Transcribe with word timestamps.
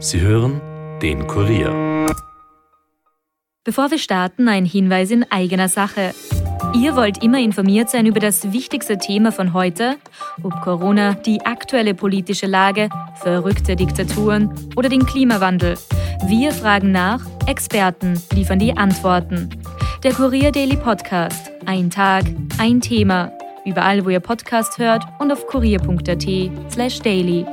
Sie 0.00 0.20
hören 0.20 0.60
den 1.02 1.26
Kurier. 1.26 2.06
Bevor 3.64 3.90
wir 3.90 3.98
starten, 3.98 4.48
ein 4.48 4.64
Hinweis 4.64 5.10
in 5.10 5.24
eigener 5.30 5.68
Sache. 5.68 6.14
Ihr 6.72 6.94
wollt 6.94 7.22
immer 7.22 7.38
informiert 7.40 7.90
sein 7.90 8.06
über 8.06 8.20
das 8.20 8.52
wichtigste 8.52 8.98
Thema 8.98 9.32
von 9.32 9.52
heute, 9.54 9.96
ob 10.42 10.60
Corona, 10.60 11.14
die 11.14 11.44
aktuelle 11.44 11.94
politische 11.94 12.46
Lage, 12.46 12.88
verrückte 13.16 13.74
Diktaturen 13.74 14.52
oder 14.76 14.88
den 14.88 15.04
Klimawandel. 15.04 15.76
Wir 16.26 16.52
fragen 16.52 16.92
nach, 16.92 17.26
Experten 17.46 18.22
liefern 18.32 18.60
die 18.60 18.76
Antworten. 18.76 19.50
Der 20.04 20.12
Kurier 20.12 20.52
Daily 20.52 20.76
Podcast. 20.76 21.50
Ein 21.66 21.90
Tag, 21.90 22.24
ein 22.58 22.80
Thema. 22.80 23.32
Überall, 23.64 24.04
wo 24.04 24.10
ihr 24.10 24.20
Podcast 24.20 24.78
hört 24.78 25.02
und 25.18 25.32
auf 25.32 25.46
kurier.at 25.46 26.70
slash 26.70 27.00
daily. 27.00 27.44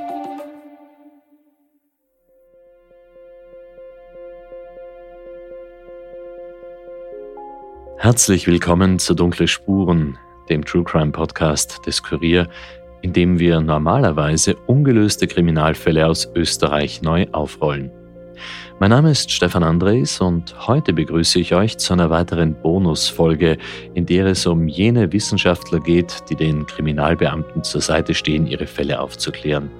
Herzlich 8.06 8.46
willkommen 8.46 9.00
zu 9.00 9.16
Dunkle 9.16 9.48
Spuren, 9.48 10.20
dem 10.48 10.64
True 10.64 10.84
Crime 10.84 11.12
Podcast 11.12 11.88
des 11.88 12.04
Kurier, 12.04 12.48
in 13.02 13.14
dem 13.14 13.40
wir 13.40 13.62
normalerweise 13.62 14.56
ungelöste 14.68 15.26
Kriminalfälle 15.26 16.06
aus 16.06 16.30
Österreich 16.36 17.02
neu 17.02 17.26
aufrollen. 17.32 17.90
Mein 18.80 18.92
Name 18.92 19.10
ist 19.10 19.32
Stefan 19.32 19.64
Andres 19.64 20.22
und 20.22 20.68
heute 20.68 20.94
begrüße 20.94 21.40
ich 21.40 21.56
euch 21.56 21.80
zu 21.80 21.94
einer 21.94 22.12
weiteren 22.12 22.54
Bonusfolge, 22.54 23.58
in 23.96 24.06
der 24.06 24.28
es 24.28 24.46
um 24.46 24.68
jene 24.68 25.12
Wissenschaftler 25.12 25.80
geht, 25.80 26.26
die 26.30 26.36
den 26.36 26.68
Kriminalbeamten 26.68 27.64
zur 27.64 27.82
Seite 27.82 28.14
stehen, 28.14 28.46
ihre 28.46 28.68
Fälle 28.68 29.00
aufzuklären. 29.00 29.72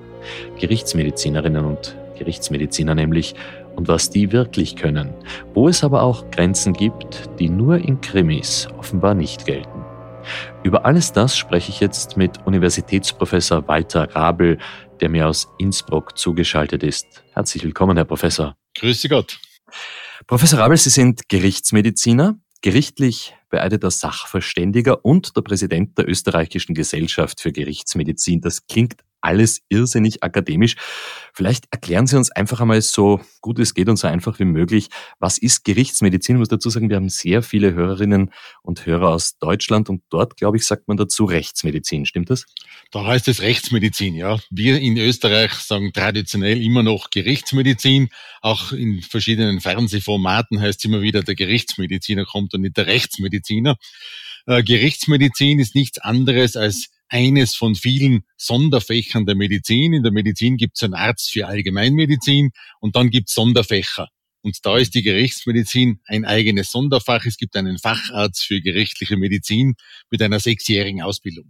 Gerichtsmedizinerinnen 0.60 1.64
und 1.64 1.96
Gerichtsmediziner 2.18 2.96
nämlich 2.96 3.36
und 3.76 3.88
was 3.88 4.10
die 4.10 4.32
wirklich 4.32 4.76
können, 4.76 5.14
wo 5.54 5.68
es 5.68 5.84
aber 5.84 6.02
auch 6.02 6.30
Grenzen 6.32 6.74
gibt, 6.74 7.30
die 7.40 7.50
nur 7.50 7.78
in 7.78 8.02
Krimis 8.02 8.68
offenbar 8.78 9.14
nicht 9.14 9.46
gelten. 9.46 9.84
Über 10.64 10.86
alles 10.86 11.12
das 11.12 11.38
spreche 11.38 11.70
ich 11.72 11.80
jetzt 11.80 12.18
mit 12.18 12.46
Universitätsprofessor 12.46 13.68
Walter 13.68 14.16
Rabel, 14.16 14.58
der 15.00 15.10
mir 15.10 15.28
aus 15.28 15.48
Innsbruck 15.60 16.18
zugeschaltet 16.18 16.84
ist. 16.84 17.24
Herzlich 17.34 17.64
willkommen, 17.64 17.98
Herr 17.98 18.06
Professor. 18.06 18.56
Grüße 18.76 19.10
Gott. 19.10 19.40
Professor 20.28 20.60
Rabel, 20.60 20.78
Sie 20.78 20.90
sind 20.90 21.30
Gerichtsmediziner, 21.30 22.36
gerichtlich 22.62 23.36
beeideter 23.50 23.92
Sachverständiger 23.92 25.06
und 25.06 25.38
der 25.38 25.42
Präsident 25.42 25.98
der 25.98 26.10
österreichischen 26.10 26.74
Gesellschaft 26.74 27.40
für 27.42 27.52
Gerichtsmedizin. 27.52 28.42
Das 28.42 28.66
klingt 28.66 28.96
alles 29.26 29.62
irrsinnig 29.70 30.24
akademisch. 30.24 30.76
Vielleicht 31.34 31.66
erklären 31.72 32.06
Sie 32.08 32.16
uns 32.16 32.32
einfach 32.32 32.62
einmal 32.62 32.82
so 32.82 33.20
gut 33.42 33.60
es 33.60 33.74
geht 33.74 33.90
und 33.90 33.98
so 33.98 34.08
einfach 34.08 34.40
wie 34.40 34.46
möglich, 34.46 34.90
was 35.20 35.38
ist 35.38 35.66
Gerichtsmedizin? 35.66 36.36
Ich 36.36 36.40
muss 36.40 36.48
dazu 36.48 36.70
sagen, 36.70 36.90
wir 36.90 36.96
haben 36.96 37.10
sehr 37.10 37.42
viele 37.42 37.74
Hörerinnen 37.74 38.32
und 38.62 38.86
Hörer 38.86 39.10
aus 39.10 39.38
Deutschland 39.40 39.90
und 39.90 40.04
dort, 40.10 40.38
glaube 40.38 40.58
ich, 40.58 40.66
sagt 40.66 40.88
man 40.88 40.96
dazu 40.96 41.26
Rechtsmedizin. 41.26 42.06
Stimmt 42.06 42.30
das? 42.30 42.46
Da 42.92 43.04
heißt 43.04 43.28
es 43.28 43.42
Rechtsmedizin, 43.42 44.16
ja. 44.16 44.38
Wir 44.52 44.80
in 44.80 44.96
Österreich 44.98 45.54
sagen 45.54 45.92
traditionell 45.92 46.62
immer 46.62 46.84
noch 46.84 47.10
Gerichtsmedizin. 47.10 48.10
Auch 48.42 48.72
in 48.72 49.02
verschiedenen 49.02 49.60
Fernsehformaten 49.60 50.62
heißt 50.62 50.80
es 50.80 50.86
immer 50.86 51.02
wieder, 51.02 51.24
der 51.24 51.36
Gerichtsmediziner 51.36 52.26
kommt 52.26 52.54
und 52.54 52.62
nicht 52.62 52.78
der 52.78 52.86
Rechtsmediziner. 52.86 53.76
Äh, 54.46 54.64
Gerichtsmedizin 54.64 55.60
ist 55.60 55.74
nichts 55.74 55.98
anderes 55.98 56.56
als 56.56 56.90
eines 57.10 57.56
von 57.56 57.76
vielen 57.76 58.24
Sonderfächern 58.38 59.26
der 59.26 59.36
Medizin. 59.36 59.94
In 59.94 60.04
der 60.04 60.12
Medizin 60.12 60.58
gibt 60.58 60.78
es 60.78 60.84
einen 60.84 60.94
Arzt 60.94 61.32
für 61.32 61.48
Allgemeinmedizin 61.48 62.52
und 62.80 62.96
dann 62.96 63.10
gibt 63.10 63.30
es 63.30 63.36
Sonderfächer. 63.36 64.10
Und 64.42 64.64
da 64.64 64.78
ist 64.78 64.94
die 64.94 65.02
Gerichtsmedizin 65.02 66.02
ein 66.06 66.24
eigenes 66.24 66.72
Sonderfach. 66.72 67.26
Es 67.26 67.38
gibt 67.38 67.56
einen 67.56 67.80
Facharzt 67.80 68.44
für 68.46 68.62
gerichtliche 68.62 69.18
Medizin 69.18 69.74
mit 70.12 70.22
einer 70.22 70.40
sechsjährigen 70.40 71.02
Ausbildung. 71.02 71.50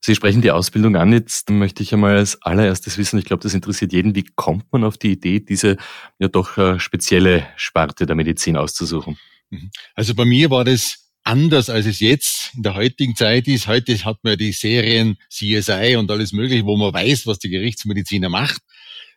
Sie 0.00 0.14
sprechen 0.14 0.40
die 0.40 0.52
Ausbildung 0.52 0.94
an. 0.94 1.12
Jetzt 1.12 1.50
möchte 1.50 1.82
ich 1.82 1.92
einmal 1.92 2.16
als 2.16 2.40
allererstes 2.42 2.98
wissen, 2.98 3.18
ich 3.18 3.24
glaube, 3.24 3.42
das 3.42 3.54
interessiert 3.54 3.92
jeden, 3.92 4.14
wie 4.14 4.24
kommt 4.36 4.72
man 4.72 4.84
auf 4.84 4.96
die 4.96 5.10
Idee, 5.10 5.40
diese 5.40 5.76
ja 6.20 6.28
doch 6.28 6.56
äh, 6.56 6.78
spezielle 6.78 7.48
Sparte 7.56 8.06
der 8.06 8.14
Medizin 8.14 8.56
auszusuchen? 8.56 9.18
Mhm. 9.50 9.70
Also 9.94 10.14
bei 10.14 10.24
mir 10.24 10.50
war 10.50 10.64
das 10.64 11.07
anders, 11.28 11.68
als 11.68 11.84
es 11.84 12.00
jetzt 12.00 12.52
in 12.56 12.62
der 12.62 12.74
heutigen 12.74 13.14
Zeit 13.14 13.46
ist. 13.48 13.66
Heute 13.66 13.94
hat 14.04 14.18
man 14.22 14.38
die 14.38 14.52
Serien 14.52 15.18
CSI 15.28 15.96
und 15.96 16.10
alles 16.10 16.32
Mögliche, 16.32 16.64
wo 16.64 16.76
man 16.76 16.92
weiß, 16.92 17.26
was 17.26 17.38
die 17.38 17.50
Gerichtsmediziner 17.50 18.30
macht. 18.30 18.62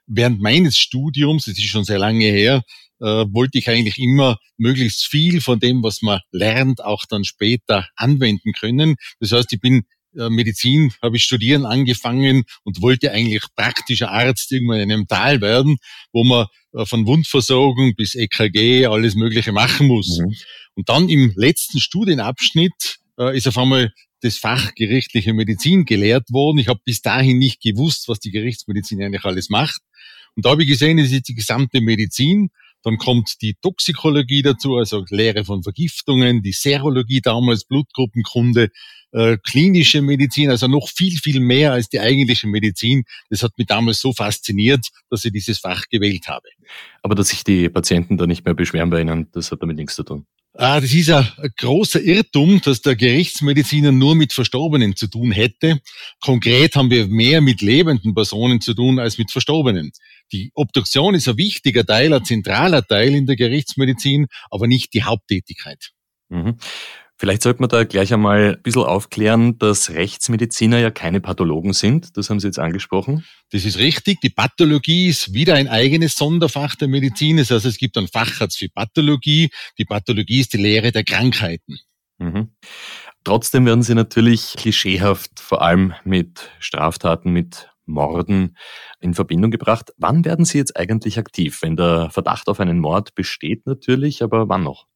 Während 0.07 0.41
meines 0.41 0.77
Studiums, 0.77 1.45
das 1.45 1.57
ist 1.57 1.67
schon 1.67 1.85
sehr 1.85 1.99
lange 1.99 2.25
her, 2.25 2.63
äh, 2.99 3.05
wollte 3.05 3.57
ich 3.57 3.69
eigentlich 3.69 3.97
immer 3.97 4.38
möglichst 4.57 5.05
viel 5.05 5.39
von 5.39 5.61
dem, 5.61 5.83
was 5.83 6.01
man 6.01 6.19
lernt, 6.31 6.83
auch 6.83 7.05
dann 7.09 7.23
später 7.23 7.88
anwenden 7.95 8.51
können. 8.51 8.95
Das 9.22 9.31
heißt, 9.31 9.53
ich 9.53 9.61
bin 9.61 9.83
Medizin 10.13 10.94
habe 11.01 11.17
ich 11.17 11.23
studieren 11.23 11.66
angefangen 11.66 12.44
und 12.63 12.81
wollte 12.81 13.11
eigentlich 13.11 13.44
praktischer 13.55 14.11
Arzt 14.11 14.51
irgendwann 14.51 14.79
in 14.79 14.91
einem 14.91 15.07
Tal 15.07 15.41
werden, 15.41 15.77
wo 16.11 16.23
man 16.23 16.47
äh, 16.73 16.85
von 16.85 17.05
Wundversorgung 17.05 17.95
bis 17.95 18.16
EKG 18.16 18.88
alles 18.88 19.16
Mögliche 19.16 19.51
machen 19.51 19.88
muss. 19.88 20.19
Mhm. 20.19 20.35
Und 20.75 20.89
dann 20.89 21.09
im 21.09 21.33
letzten 21.35 21.79
Studienabschnitt 21.79 22.99
äh, 23.19 23.35
ist 23.35 23.47
auf 23.47 23.57
einmal 23.57 23.94
das 24.22 24.38
Fach 24.38 24.75
gerichtliche 24.75 25.33
Medizin 25.33 25.85
gelehrt 25.85 26.31
worden. 26.31 26.59
Ich 26.59 26.67
habe 26.67 26.79
bis 26.85 27.01
dahin 27.01 27.39
nicht 27.39 27.61
gewusst, 27.61 28.07
was 28.07 28.19
die 28.19 28.31
Gerichtsmedizin 28.31 29.01
eigentlich 29.01 29.25
alles 29.25 29.49
macht. 29.49 29.81
Und 30.35 30.45
da 30.45 30.51
habe 30.51 30.63
ich 30.63 30.69
gesehen, 30.69 30.99
es 30.99 31.11
ist 31.11 31.28
die 31.28 31.35
gesamte 31.35 31.81
Medizin. 31.81 32.51
Dann 32.83 32.97
kommt 32.97 33.41
die 33.41 33.55
Toxikologie 33.61 34.41
dazu, 34.41 34.75
also 34.75 35.05
Lehre 35.09 35.45
von 35.45 35.63
Vergiftungen, 35.63 36.41
die 36.41 36.51
Serologie 36.51 37.21
damals, 37.21 37.65
Blutgruppenkunde, 37.65 38.69
äh, 39.11 39.37
klinische 39.37 40.01
Medizin, 40.01 40.49
also 40.49 40.67
noch 40.67 40.89
viel, 40.89 41.17
viel 41.17 41.39
mehr 41.39 41.73
als 41.73 41.89
die 41.89 41.99
eigentliche 41.99 42.47
Medizin. 42.47 43.03
Das 43.29 43.43
hat 43.43 43.57
mich 43.57 43.67
damals 43.67 43.99
so 43.99 44.13
fasziniert, 44.13 44.87
dass 45.09 45.25
ich 45.25 45.31
dieses 45.31 45.59
Fach 45.59 45.83
gewählt 45.89 46.27
habe. 46.27 46.47
Aber 47.01 47.15
dass 47.15 47.29
sich 47.29 47.43
die 47.43 47.69
Patienten 47.69 48.17
da 48.17 48.25
nicht 48.25 48.45
mehr 48.45 48.53
beschweren 48.53 48.89
bei 48.89 49.01
Ihnen, 49.01 49.27
das 49.31 49.51
hat 49.51 49.61
damit 49.61 49.77
nichts 49.77 49.95
zu 49.95 50.03
tun. 50.03 50.25
Ah, 50.63 50.79
das 50.79 50.94
ist 50.94 51.09
ein 51.09 51.25
großer 51.57 51.99
Irrtum, 51.99 52.61
dass 52.61 52.83
der 52.83 52.95
Gerichtsmediziner 52.95 53.91
nur 53.91 54.13
mit 54.13 54.31
Verstorbenen 54.31 54.95
zu 54.95 55.07
tun 55.07 55.31
hätte. 55.31 55.79
Konkret 56.19 56.75
haben 56.75 56.91
wir 56.91 57.07
mehr 57.07 57.41
mit 57.41 57.61
lebenden 57.61 58.13
Personen 58.13 58.61
zu 58.61 58.75
tun 58.75 58.99
als 58.99 59.17
mit 59.17 59.31
Verstorbenen. 59.31 59.91
Die 60.31 60.51
Obduktion 60.53 61.16
ist 61.16 61.27
ein 61.27 61.38
wichtiger 61.38 61.83
Teil, 61.83 62.13
ein 62.13 62.25
zentraler 62.25 62.85
Teil 62.85 63.16
in 63.16 63.25
der 63.25 63.38
Gerichtsmedizin, 63.38 64.27
aber 64.51 64.67
nicht 64.67 64.94
die 64.94 65.01
Haupttätigkeit. 65.01 65.94
Mhm. 66.29 66.57
Vielleicht 67.21 67.43
sollte 67.43 67.61
man 67.61 67.69
da 67.69 67.83
gleich 67.83 68.11
einmal 68.15 68.55
ein 68.55 68.63
bisschen 68.63 68.81
aufklären, 68.81 69.59
dass 69.59 69.91
Rechtsmediziner 69.91 70.79
ja 70.79 70.89
keine 70.89 71.21
Pathologen 71.21 71.71
sind. 71.71 72.17
Das 72.17 72.31
haben 72.31 72.39
Sie 72.39 72.47
jetzt 72.47 72.57
angesprochen. 72.57 73.23
Das 73.51 73.63
ist 73.63 73.77
richtig. 73.77 74.21
Die 74.21 74.31
Pathologie 74.31 75.09
ist 75.09 75.31
wieder 75.31 75.53
ein 75.53 75.67
eigenes 75.67 76.17
Sonderfach 76.17 76.73
der 76.73 76.87
Medizin. 76.87 77.37
Das 77.37 77.51
heißt, 77.51 77.65
es 77.65 77.77
gibt 77.77 77.95
einen 77.95 78.07
Facharzt 78.07 78.57
für 78.57 78.69
Pathologie. 78.69 79.51
Die 79.77 79.85
Pathologie 79.85 80.39
ist 80.39 80.53
die 80.53 80.57
Lehre 80.57 80.91
der 80.91 81.03
Krankheiten. 81.03 81.77
Mhm. 82.17 82.55
Trotzdem 83.23 83.67
werden 83.67 83.83
Sie 83.83 83.93
natürlich 83.93 84.55
klischeehaft 84.57 85.39
vor 85.39 85.61
allem 85.61 85.93
mit 86.03 86.49
Straftaten, 86.57 87.29
mit 87.29 87.69
Morden 87.85 88.57
in 88.99 89.13
Verbindung 89.13 89.51
gebracht. 89.51 89.93
Wann 89.97 90.25
werden 90.25 90.43
Sie 90.43 90.57
jetzt 90.57 90.75
eigentlich 90.75 91.19
aktiv? 91.19 91.61
Wenn 91.61 91.75
der 91.75 92.09
Verdacht 92.09 92.47
auf 92.47 92.59
einen 92.59 92.79
Mord 92.79 93.13
besteht 93.13 93.67
natürlich, 93.67 94.23
aber 94.23 94.49
wann 94.49 94.63
noch? 94.63 94.87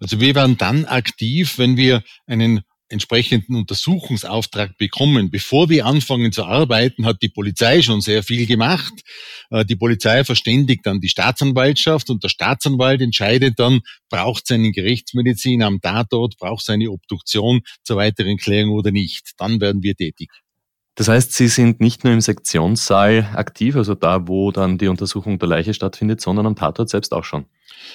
Also 0.00 0.20
wir 0.20 0.34
werden 0.34 0.56
dann 0.56 0.84
aktiv, 0.84 1.58
wenn 1.58 1.76
wir 1.76 2.02
einen 2.26 2.62
entsprechenden 2.90 3.54
Untersuchungsauftrag 3.54 4.76
bekommen. 4.76 5.30
Bevor 5.30 5.68
wir 5.68 5.86
anfangen 5.86 6.32
zu 6.32 6.44
arbeiten, 6.44 7.06
hat 7.06 7.22
die 7.22 7.28
Polizei 7.28 7.82
schon 7.82 8.00
sehr 8.00 8.22
viel 8.22 8.46
gemacht. 8.46 8.92
Äh, 9.50 9.64
die 9.64 9.76
Polizei 9.76 10.24
verständigt 10.24 10.84
dann 10.84 11.00
die 11.00 11.08
Staatsanwaltschaft 11.08 12.10
und 12.10 12.22
der 12.24 12.28
Staatsanwalt 12.28 13.00
entscheidet 13.00 13.58
dann, 13.58 13.80
braucht 14.10 14.44
es 14.44 14.50
einen 14.50 14.72
Gerichtsmedizin 14.72 15.62
am 15.62 15.80
Tatort, 15.80 16.36
braucht 16.38 16.62
es 16.62 16.68
eine 16.68 16.90
Obduktion 16.90 17.60
zur 17.84 17.96
weiteren 17.96 18.36
Klärung 18.36 18.74
oder 18.74 18.90
nicht. 18.90 19.30
Dann 19.38 19.60
werden 19.60 19.82
wir 19.82 19.94
tätig. 19.94 20.28
Das 20.96 21.08
heißt, 21.08 21.32
Sie 21.32 21.48
sind 21.48 21.80
nicht 21.80 22.04
nur 22.04 22.12
im 22.12 22.20
Sektionssaal 22.20 23.30
aktiv, 23.34 23.76
also 23.76 23.94
da, 23.94 24.26
wo 24.26 24.50
dann 24.50 24.76
die 24.76 24.88
Untersuchung 24.88 25.38
der 25.38 25.48
Leiche 25.48 25.72
stattfindet, 25.72 26.20
sondern 26.20 26.46
am 26.46 26.56
Tatort 26.56 26.90
selbst 26.90 27.12
auch 27.12 27.24
schon. 27.24 27.46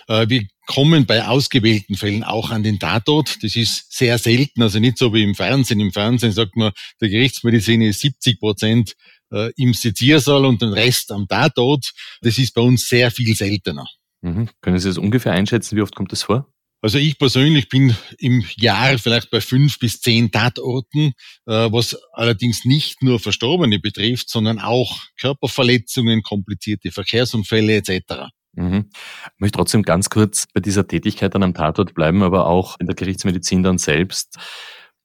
Äh, 0.08 0.28
wir 0.30 0.44
kommen 0.66 1.06
bei 1.06 1.26
ausgewählten 1.26 1.96
Fällen 1.96 2.24
auch 2.24 2.50
an 2.52 2.64
den 2.64 2.80
Tatort. 2.80 3.44
Das 3.44 3.56
ist 3.56 3.92
sehr 3.94 4.18
selten, 4.18 4.62
also 4.62 4.80
nicht 4.80 4.98
so 4.98 5.14
wie 5.14 5.24
im 5.24 5.36
Fernsehen. 5.36 5.80
Im 5.80 5.92
Fernsehen 5.92 6.32
sagt 6.32 6.56
man, 6.56 6.72
der 7.02 7.10
Gerichtsmediziner 7.10 7.86
ist 7.86 8.00
70 8.00 8.40
Prozent 8.40 8.96
äh, 9.32 9.52
im 9.58 9.74
Seziersaal 9.74 10.46
und 10.46 10.62
den 10.62 10.74
Rest 10.74 11.12
am 11.12 11.28
Tatort. 11.28 11.92
Das 12.22 12.38
ist 12.38 12.54
bei 12.54 12.62
uns 12.62 12.88
sehr 12.88 13.12
viel 13.12 13.36
seltener. 13.36 13.86
Mhm. 14.22 14.50
Können 14.62 14.80
Sie 14.80 14.88
das 14.88 14.98
ungefähr 14.98 15.34
einschätzen? 15.34 15.76
Wie 15.78 15.82
oft 15.82 15.96
kommt 15.96 16.12
das 16.12 16.24
vor? 16.24 16.52
Also 16.82 17.00
ich 17.00 17.18
persönlich 17.18 17.68
bin 17.68 17.96
im 18.20 18.44
Jahr 18.58 18.98
vielleicht 19.00 19.32
bei 19.32 19.42
fünf 19.42 19.80
bis 19.80 20.02
zehn 20.02 20.32
Tatorten, 20.32 21.14
äh, 21.48 21.72
was 21.72 21.98
allerdings 22.14 22.64
nicht 22.64 23.02
nur 23.02 23.20
Verstorbene 23.20 23.80
betrifft, 23.80 24.30
sondern 24.30 24.60
auch 24.60 25.00
Körperverletzungen, 25.20 26.22
komplizierte 26.22 26.92
Verkehrsunfälle 26.92 27.78
etc. 27.78 28.30
Mhm. 28.54 28.90
Ich 28.92 29.40
möchte 29.40 29.58
trotzdem 29.58 29.84
ganz 29.84 30.10
kurz 30.10 30.46
bei 30.54 30.62
dieser 30.62 30.88
Tätigkeit 30.88 31.34
dann 31.36 31.44
am 31.44 31.54
Tatort 31.54 31.94
bleiben, 31.94 32.24
aber 32.24 32.48
auch 32.48 32.80
in 32.80 32.88
der 32.88 32.96
Gerichtsmedizin 32.96 33.64
dann 33.64 33.78
selbst. 33.78 34.38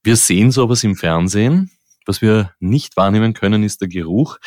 Wir 0.03 0.15
sehen 0.15 0.51
sowas 0.51 0.83
im 0.83 0.95
Fernsehen. 0.95 1.71
Was 2.05 2.21
wir 2.21 2.53
nicht 2.59 2.97
wahrnehmen 2.97 3.33
können, 3.33 3.63
ist 3.63 3.81
der 3.81 3.87
Geruch. 3.87 4.37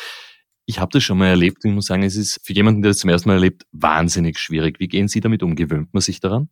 Ich 0.65 0.79
habe 0.79 0.91
das 0.91 1.03
schon 1.03 1.17
mal 1.17 1.27
erlebt 1.27 1.63
und 1.63 1.71
ich 1.71 1.75
muss 1.75 1.85
sagen, 1.85 2.03
es 2.03 2.15
ist 2.15 2.41
für 2.43 2.53
jemanden, 2.53 2.81
der 2.81 2.91
das 2.91 2.97
zum 2.97 3.09
ersten 3.09 3.29
Mal 3.29 3.35
erlebt, 3.35 3.63
wahnsinnig 3.71 4.39
schwierig. 4.39 4.79
Wie 4.79 4.87
gehen 4.87 5.07
Sie 5.07 5.21
damit 5.21 5.43
um? 5.43 5.55
Gewöhnt 5.55 5.93
man 5.93 6.01
sich 6.01 6.19
daran? 6.19 6.49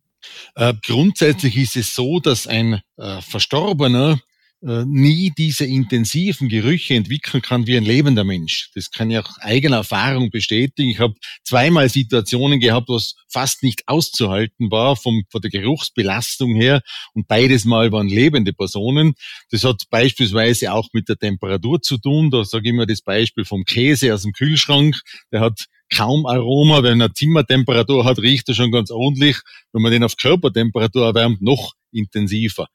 Äh, 0.54 0.74
grundsätzlich 0.84 1.56
ist 1.56 1.76
es 1.76 1.94
so, 1.94 2.20
dass 2.20 2.46
ein 2.46 2.80
äh, 2.96 3.20
Verstorbener 3.20 4.18
äh, 4.66 4.84
nie 4.86 5.30
diese 5.36 5.66
intensiven 5.66 6.48
Gerüche 6.48 6.94
entwickeln 6.94 7.42
kann 7.42 7.66
wie 7.66 7.76
ein 7.76 7.84
lebender 7.84 8.24
Mensch. 8.24 8.70
Das 8.74 8.90
kann 8.90 9.10
ich 9.10 9.18
auch 9.18 9.36
eigener 9.40 9.76
Erfahrung 9.76 10.30
bestätigen. 10.30 10.88
Ich 10.88 11.00
habe 11.00 11.12
zweimal 11.42 11.90
Situationen 11.90 12.60
gehabt, 12.60 12.88
was 12.88 13.14
fast 13.28 13.62
nicht 13.62 13.82
auszuhalten 13.88 14.70
war 14.70 14.96
vom, 14.96 15.24
von 15.28 15.42
der 15.42 15.50
Geruchsbelastung 15.50 16.54
her 16.54 16.80
und 17.12 17.28
beides 17.28 17.66
Mal 17.66 17.92
waren 17.92 18.08
lebende 18.08 18.54
Personen. 18.54 19.14
Das 19.50 19.64
hat 19.64 19.82
beispielsweise 19.90 20.72
auch 20.72 20.88
mit 20.94 21.10
der 21.10 21.18
Temperatur 21.18 21.82
zu 21.82 21.98
tun. 21.98 22.30
Da 22.30 22.44
sage 22.44 22.68
ich 22.68 22.70
immer 22.70 22.86
das 22.86 23.02
Beispiel 23.02 23.44
vom 23.44 23.64
Käse 23.64 24.14
aus 24.14 24.22
dem 24.22 24.32
Kühlschrank. 24.32 24.98
Der 25.30 25.40
hat 25.40 25.66
kaum 25.94 26.26
Aroma. 26.26 26.82
Wenn 26.82 27.00
er 27.00 27.14
Zimmertemperatur 27.14 28.04
hat, 28.04 28.18
riecht 28.18 28.48
er 28.48 28.54
schon 28.54 28.72
ganz 28.72 28.90
ordentlich. 28.90 29.38
Wenn 29.72 29.82
man 29.82 29.92
den 29.92 30.04
auf 30.04 30.16
Körpertemperatur 30.16 31.06
erwärmt, 31.06 31.42
noch 31.42 31.74
intensiver. 31.92 32.66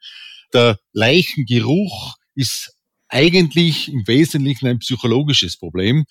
Der 0.54 0.80
Leichengeruch 0.94 2.16
ist 2.36 2.74
eigentlich 3.10 3.92
im 3.92 4.08
Wesentlichen 4.08 4.68
ein 4.68 4.80
psychologisches 4.80 5.58
Problem. 5.58 6.06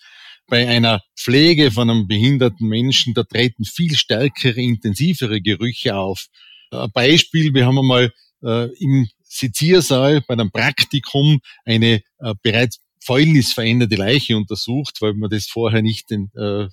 Bei 0.47 0.67
einer 0.69 1.03
Pflege 1.17 1.71
von 1.71 1.91
einem 1.91 2.09
behinderten 2.09 2.69
Menschen, 2.69 3.15
da 3.15 3.23
treten 3.23 3.65
viel 3.65 3.95
stärkere, 3.95 4.61
intensivere 4.61 5.41
Gerüche 5.41 5.97
auf. 5.97 6.27
Ein 6.71 6.91
Beispiel, 6.93 7.55
wir 7.55 7.67
haben 7.67 7.79
einmal 7.79 8.13
äh, 8.43 8.69
im 8.79 9.09
Seziersaal 9.23 10.23
bei 10.27 10.35
einem 10.35 10.51
Praktikum 10.51 11.41
eine 11.65 12.03
äh, 12.19 12.35
bereits 12.43 12.81
fäulnisveränderte 13.01 13.97
Leiche 13.97 14.37
untersucht, 14.37 15.01
weil 15.01 15.15
man 15.15 15.31
das 15.31 15.47
vorher 15.47 15.83
nicht 15.83 16.11
äh, 16.11 16.69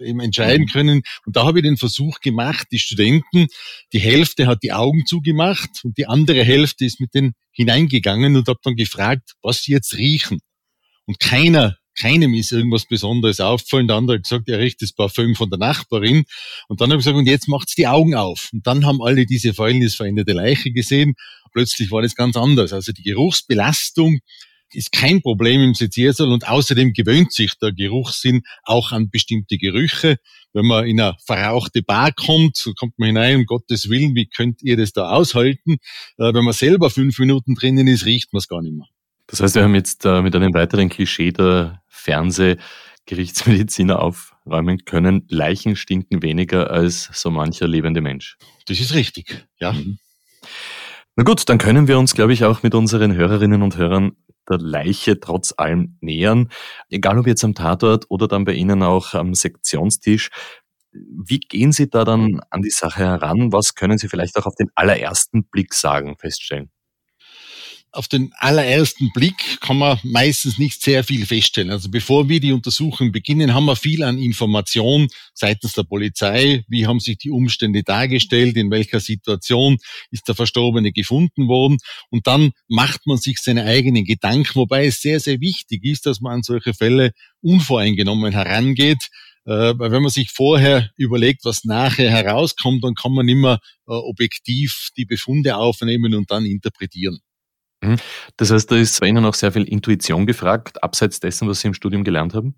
eben 0.00 0.20
entscheiden 0.20 0.62
mhm. 0.62 0.72
können. 0.72 1.02
Und 1.26 1.36
da 1.36 1.44
habe 1.44 1.58
ich 1.58 1.62
den 1.64 1.76
Versuch 1.76 2.20
gemacht, 2.20 2.68
die 2.72 2.78
Studenten, 2.78 3.46
die 3.92 4.00
Hälfte 4.00 4.46
hat 4.46 4.62
die 4.62 4.72
Augen 4.72 5.06
zugemacht 5.06 5.70
und 5.84 5.98
die 5.98 6.06
andere 6.06 6.44
Hälfte 6.44 6.84
ist 6.84 7.00
mit 7.00 7.14
denen 7.14 7.34
hineingegangen 7.52 8.36
und 8.36 8.48
habe 8.48 8.60
dann 8.62 8.76
gefragt, 8.76 9.32
was 9.42 9.62
sie 9.62 9.72
jetzt 9.72 9.96
riechen. 9.96 10.40
Und 11.06 11.18
keiner, 11.20 11.76
keinem 11.98 12.34
ist 12.34 12.52
irgendwas 12.52 12.86
Besonderes 12.86 13.40
aufgefallen. 13.40 13.88
Der 13.88 13.96
andere 13.96 14.16
hat 14.16 14.22
gesagt, 14.22 14.48
er 14.48 14.58
riecht 14.58 14.80
das 14.82 14.92
Parfüm 14.92 15.34
von 15.34 15.50
der 15.50 15.58
Nachbarin. 15.58 16.24
Und 16.68 16.80
dann 16.80 16.90
habe 16.90 17.00
ich 17.00 17.04
gesagt, 17.04 17.16
und 17.16 17.26
jetzt 17.26 17.48
macht's 17.48 17.74
die 17.74 17.86
Augen 17.86 18.14
auf. 18.14 18.50
Und 18.52 18.66
dann 18.66 18.86
haben 18.86 19.02
alle 19.02 19.26
diese 19.26 19.54
fäulnisveränderte 19.54 20.32
Leiche 20.32 20.70
gesehen. 20.70 21.14
Plötzlich 21.52 21.90
war 21.90 22.02
das 22.02 22.14
ganz 22.14 22.36
anders. 22.36 22.72
Also 22.72 22.92
die 22.92 23.02
Geruchsbelastung 23.02 24.20
ist 24.72 24.92
kein 24.92 25.22
Problem 25.22 25.62
im 25.62 25.74
Seziersaal 25.74 26.32
und 26.32 26.48
außerdem 26.48 26.92
gewöhnt 26.92 27.32
sich 27.32 27.58
der 27.58 27.72
Geruchssinn 27.72 28.42
auch 28.64 28.92
an 28.92 29.10
bestimmte 29.10 29.58
Gerüche. 29.58 30.16
Wenn 30.52 30.66
man 30.66 30.86
in 30.86 31.00
eine 31.00 31.16
verrauchte 31.24 31.82
Bar 31.82 32.12
kommt, 32.12 32.56
so 32.56 32.72
kommt 32.74 32.98
man 32.98 33.08
hinein, 33.08 33.36
um 33.36 33.46
Gottes 33.46 33.88
Willen, 33.88 34.14
wie 34.14 34.26
könnt 34.26 34.62
ihr 34.62 34.76
das 34.76 34.92
da 34.92 35.10
aushalten? 35.10 35.76
Äh, 36.16 36.34
wenn 36.34 36.44
man 36.44 36.52
selber 36.52 36.90
fünf 36.90 37.18
Minuten 37.18 37.54
drinnen 37.54 37.86
ist, 37.86 38.06
riecht 38.06 38.32
man 38.32 38.38
es 38.38 38.48
gar 38.48 38.62
nicht 38.62 38.74
mehr. 38.74 38.86
Das 39.26 39.40
heißt, 39.40 39.54
wir 39.54 39.62
haben 39.62 39.74
jetzt 39.74 40.06
äh, 40.06 40.22
mit 40.22 40.34
einem 40.34 40.54
weiteren 40.54 40.88
Klischee 40.88 41.32
der 41.32 41.82
Fernsehgerichtsmediziner 41.88 44.00
aufräumen 44.00 44.84
können. 44.84 45.26
Leichen 45.28 45.76
stinken 45.76 46.22
weniger 46.22 46.70
als 46.70 47.10
so 47.12 47.30
mancher 47.30 47.68
lebende 47.68 48.00
Mensch. 48.00 48.38
Das 48.66 48.80
ist 48.80 48.94
richtig, 48.94 49.46
ja. 49.60 49.72
Mhm. 49.72 49.98
Na 51.16 51.24
gut, 51.24 51.48
dann 51.48 51.58
können 51.58 51.88
wir 51.88 51.98
uns, 51.98 52.14
glaube 52.14 52.32
ich, 52.32 52.44
auch 52.44 52.62
mit 52.62 52.74
unseren 52.74 53.12
Hörerinnen 53.12 53.62
und 53.62 53.76
Hörern 53.76 54.12
der 54.48 54.58
Leiche 54.58 55.20
trotz 55.20 55.54
allem 55.56 55.98
nähern. 56.00 56.48
Egal 56.90 57.18
ob 57.18 57.26
jetzt 57.26 57.44
am 57.44 57.54
Tatort 57.54 58.06
oder 58.08 58.28
dann 58.28 58.44
bei 58.44 58.54
Ihnen 58.54 58.82
auch 58.82 59.14
am 59.14 59.34
Sektionstisch. 59.34 60.30
Wie 60.92 61.40
gehen 61.40 61.72
Sie 61.72 61.90
da 61.90 62.04
dann 62.04 62.40
an 62.50 62.62
die 62.62 62.70
Sache 62.70 63.00
heran? 63.00 63.52
Was 63.52 63.74
können 63.74 63.98
Sie 63.98 64.08
vielleicht 64.08 64.36
auch 64.38 64.46
auf 64.46 64.54
den 64.54 64.70
allerersten 64.74 65.44
Blick 65.44 65.74
sagen, 65.74 66.16
feststellen? 66.18 66.70
Auf 67.92 68.08
den 68.08 68.32
allerersten 68.36 69.10
Blick 69.12 69.60
kann 69.60 69.78
man 69.78 69.98
meistens 70.02 70.58
nicht 70.58 70.82
sehr 70.82 71.04
viel 71.04 71.26
feststellen. 71.26 71.70
Also 71.70 71.90
bevor 71.90 72.28
wir 72.28 72.40
die 72.40 72.52
Untersuchung 72.52 73.12
beginnen, 73.12 73.54
haben 73.54 73.64
wir 73.64 73.76
viel 73.76 74.02
an 74.02 74.18
Information 74.18 75.08
seitens 75.34 75.72
der 75.72 75.84
Polizei. 75.84 76.64
Wie 76.68 76.86
haben 76.86 77.00
sich 77.00 77.18
die 77.18 77.30
Umstände 77.30 77.82
dargestellt? 77.82 78.56
In 78.56 78.70
welcher 78.70 79.00
Situation 79.00 79.78
ist 80.10 80.28
der 80.28 80.34
Verstorbene 80.34 80.92
gefunden 80.92 81.48
worden? 81.48 81.78
Und 82.10 82.26
dann 82.26 82.52
macht 82.68 83.06
man 83.06 83.16
sich 83.18 83.38
seine 83.38 83.64
eigenen 83.64 84.04
Gedanken, 84.04 84.54
wobei 84.54 84.86
es 84.86 85.00
sehr, 85.00 85.20
sehr 85.20 85.40
wichtig 85.40 85.84
ist, 85.84 86.06
dass 86.06 86.20
man 86.20 86.34
an 86.34 86.42
solche 86.42 86.74
Fälle 86.74 87.12
unvoreingenommen 87.40 88.32
herangeht. 88.32 89.08
Äh, 89.48 89.78
weil 89.78 89.90
wenn 89.92 90.02
man 90.02 90.10
sich 90.10 90.30
vorher 90.30 90.90
überlegt, 90.96 91.46
was 91.46 91.64
nachher 91.64 92.10
herauskommt, 92.10 92.84
dann 92.84 92.94
kann 92.94 93.12
man 93.12 93.26
immer 93.28 93.60
äh, 93.86 93.92
objektiv 93.92 94.90
die 94.96 95.06
Befunde 95.06 95.56
aufnehmen 95.56 96.14
und 96.14 96.30
dann 96.30 96.44
interpretieren. 96.44 97.20
Mhm. 97.80 97.96
Das 98.36 98.50
heißt, 98.50 98.70
da 98.70 98.76
ist 98.76 98.98
bei 99.00 99.06
Ihnen 99.06 99.24
auch 99.24 99.34
sehr 99.34 99.52
viel 99.52 99.62
Intuition 99.62 100.26
gefragt, 100.26 100.82
abseits 100.82 101.20
dessen, 101.20 101.48
was 101.48 101.60
Sie 101.60 101.68
im 101.68 101.74
Studium 101.74 102.02
gelernt 102.02 102.34
haben? 102.34 102.56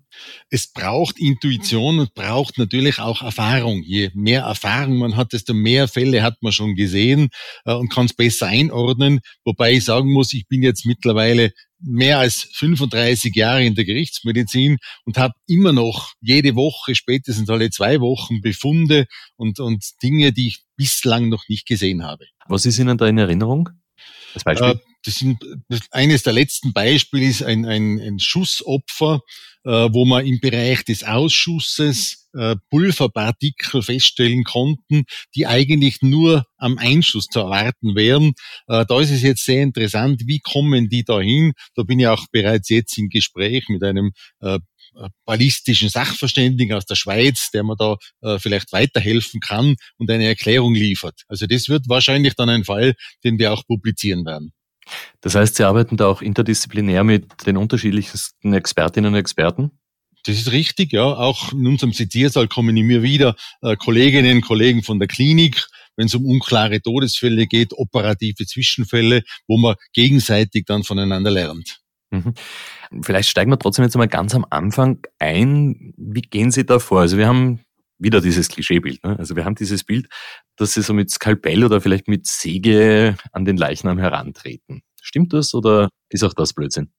Es 0.49 0.71
braucht 0.71 1.19
Intuition 1.19 1.99
und 1.99 2.13
braucht 2.15 2.57
natürlich 2.57 2.97
auch 2.99 3.21
Erfahrung. 3.21 3.83
Je 3.83 4.09
mehr 4.15 4.41
Erfahrung 4.41 4.97
man 4.97 5.15
hat, 5.15 5.33
desto 5.33 5.53
mehr 5.53 5.87
Fälle 5.87 6.23
hat 6.23 6.41
man 6.41 6.51
schon 6.51 6.75
gesehen 6.75 7.29
äh, 7.65 7.73
und 7.73 7.89
kann 7.89 8.05
es 8.05 8.13
besser 8.13 8.47
einordnen. 8.47 9.19
Wobei 9.45 9.73
ich 9.73 9.85
sagen 9.85 10.11
muss, 10.11 10.33
ich 10.33 10.47
bin 10.47 10.63
jetzt 10.63 10.85
mittlerweile 10.87 11.51
mehr 11.79 12.19
als 12.19 12.47
35 12.53 13.35
Jahre 13.35 13.63
in 13.63 13.75
der 13.75 13.85
Gerichtsmedizin 13.85 14.77
und 15.05 15.17
habe 15.17 15.33
immer 15.47 15.71
noch 15.71 16.13
jede 16.19 16.55
Woche, 16.55 16.95
spätestens 16.95 17.49
alle 17.49 17.69
zwei 17.69 17.99
Wochen 17.99 18.41
Befunde 18.41 19.05
und, 19.35 19.59
und 19.59 19.83
Dinge, 20.01 20.31
die 20.31 20.47
ich 20.47 20.63
bislang 20.75 21.29
noch 21.29 21.47
nicht 21.47 21.67
gesehen 21.67 22.03
habe. 22.03 22.25
Was 22.47 22.65
ist 22.65 22.79
Ihnen 22.79 22.97
da 22.97 23.07
in 23.07 23.17
Erinnerung? 23.17 23.69
Als 24.33 24.43
Beispiel? 24.43 24.69
Äh, 24.69 24.90
das 25.05 25.15
sind 25.15 25.43
eines 25.91 26.23
der 26.23 26.33
letzten 26.33 26.73
Beispiele 26.73 27.25
ist 27.25 27.43
ein, 27.43 27.65
ein, 27.65 27.99
ein 27.99 28.19
Schussopfer, 28.19 29.21
äh, 29.63 29.89
wo 29.91 30.05
man 30.05 30.25
im 30.25 30.39
Bereich 30.39 30.83
des 30.83 31.03
Ausschusses 31.03 32.29
äh, 32.33 32.55
Pulverpartikel 32.69 33.81
feststellen 33.81 34.43
konnten, 34.43 35.03
die 35.35 35.47
eigentlich 35.47 36.01
nur 36.01 36.45
am 36.57 36.77
Einschuss 36.77 37.25
zu 37.25 37.39
erwarten 37.39 37.95
wären. 37.95 38.33
Äh, 38.67 38.85
da 38.85 39.01
ist 39.01 39.11
es 39.11 39.21
jetzt 39.21 39.45
sehr 39.45 39.63
interessant, 39.63 40.21
wie 40.25 40.39
kommen 40.39 40.89
die 40.89 41.03
dahin? 41.03 41.53
Da 41.75 41.83
bin 41.83 41.99
ich 41.99 42.07
auch 42.07 42.25
bereits 42.31 42.69
jetzt 42.69 42.97
im 42.97 43.09
Gespräch 43.09 43.65
mit 43.69 43.83
einem 43.83 44.11
äh, 44.39 44.59
ballistischen 45.25 45.89
Sachverständigen 45.89 46.75
aus 46.75 46.85
der 46.85 46.95
Schweiz, 46.95 47.49
der 47.53 47.63
mir 47.63 47.75
da 47.77 47.95
äh, 48.21 48.39
vielleicht 48.39 48.71
weiterhelfen 48.73 49.39
kann 49.39 49.75
und 49.97 50.09
eine 50.11 50.25
Erklärung 50.25 50.73
liefert. 50.73 51.21
Also 51.27 51.47
das 51.47 51.69
wird 51.69 51.87
wahrscheinlich 51.87 52.35
dann 52.35 52.49
ein 52.49 52.65
Fall, 52.65 52.95
den 53.23 53.39
wir 53.39 53.53
auch 53.53 53.65
publizieren 53.65 54.25
werden. 54.25 54.51
Das 55.21 55.35
heißt, 55.35 55.55
Sie 55.55 55.63
arbeiten 55.63 55.97
da 55.97 56.07
auch 56.07 56.21
interdisziplinär 56.21 57.03
mit 57.03 57.45
den 57.45 57.57
unterschiedlichsten 57.57 58.53
Expertinnen 58.53 59.13
und 59.13 59.19
Experten? 59.19 59.71
Das 60.23 60.35
ist 60.35 60.51
richtig, 60.51 60.93
ja. 60.93 61.03
Auch 61.03 61.51
in 61.51 61.67
unserem 61.67 61.93
Zitiersaal 61.93 62.47
kommen 62.47 62.77
immer 62.77 63.01
wieder 63.01 63.35
äh, 63.61 63.75
Kolleginnen 63.75 64.37
und 64.37 64.41
Kollegen 64.43 64.83
von 64.83 64.99
der 64.99 65.07
Klinik, 65.07 65.65
wenn 65.95 66.07
es 66.07 66.15
um 66.15 66.25
unklare 66.25 66.81
Todesfälle 66.81 67.47
geht, 67.47 67.73
operative 67.73 68.45
Zwischenfälle, 68.45 69.23
wo 69.47 69.57
man 69.57 69.75
gegenseitig 69.93 70.65
dann 70.65 70.83
voneinander 70.83 71.31
lernt. 71.31 71.79
Mhm. 72.11 72.33
Vielleicht 73.01 73.29
steigen 73.29 73.51
wir 73.51 73.57
trotzdem 73.57 73.85
jetzt 73.85 73.95
mal 73.95 74.07
ganz 74.07 74.35
am 74.35 74.45
Anfang 74.49 74.99
ein. 75.17 75.93
Wie 75.97 76.21
gehen 76.21 76.51
Sie 76.51 76.65
da 76.65 76.79
vor? 76.79 77.01
Also 77.01 77.17
wir 77.17 77.27
haben 77.27 77.61
wieder 78.01 78.21
dieses 78.21 78.49
Klischeebild. 78.49 79.03
Ne? 79.03 79.17
Also 79.17 79.35
wir 79.35 79.45
haben 79.45 79.55
dieses 79.55 79.83
Bild, 79.83 80.07
dass 80.57 80.73
sie 80.73 80.81
so 80.81 80.93
mit 80.93 81.09
Skalpell 81.11 81.63
oder 81.63 81.81
vielleicht 81.81 82.07
mit 82.07 82.25
Säge 82.25 83.15
an 83.31 83.45
den 83.45 83.57
Leichnam 83.57 83.99
herantreten. 83.99 84.81
Stimmt 85.01 85.33
das 85.33 85.53
oder 85.53 85.89
ist 86.09 86.23
auch 86.23 86.33
das 86.33 86.53
Blödsinn? 86.53 86.91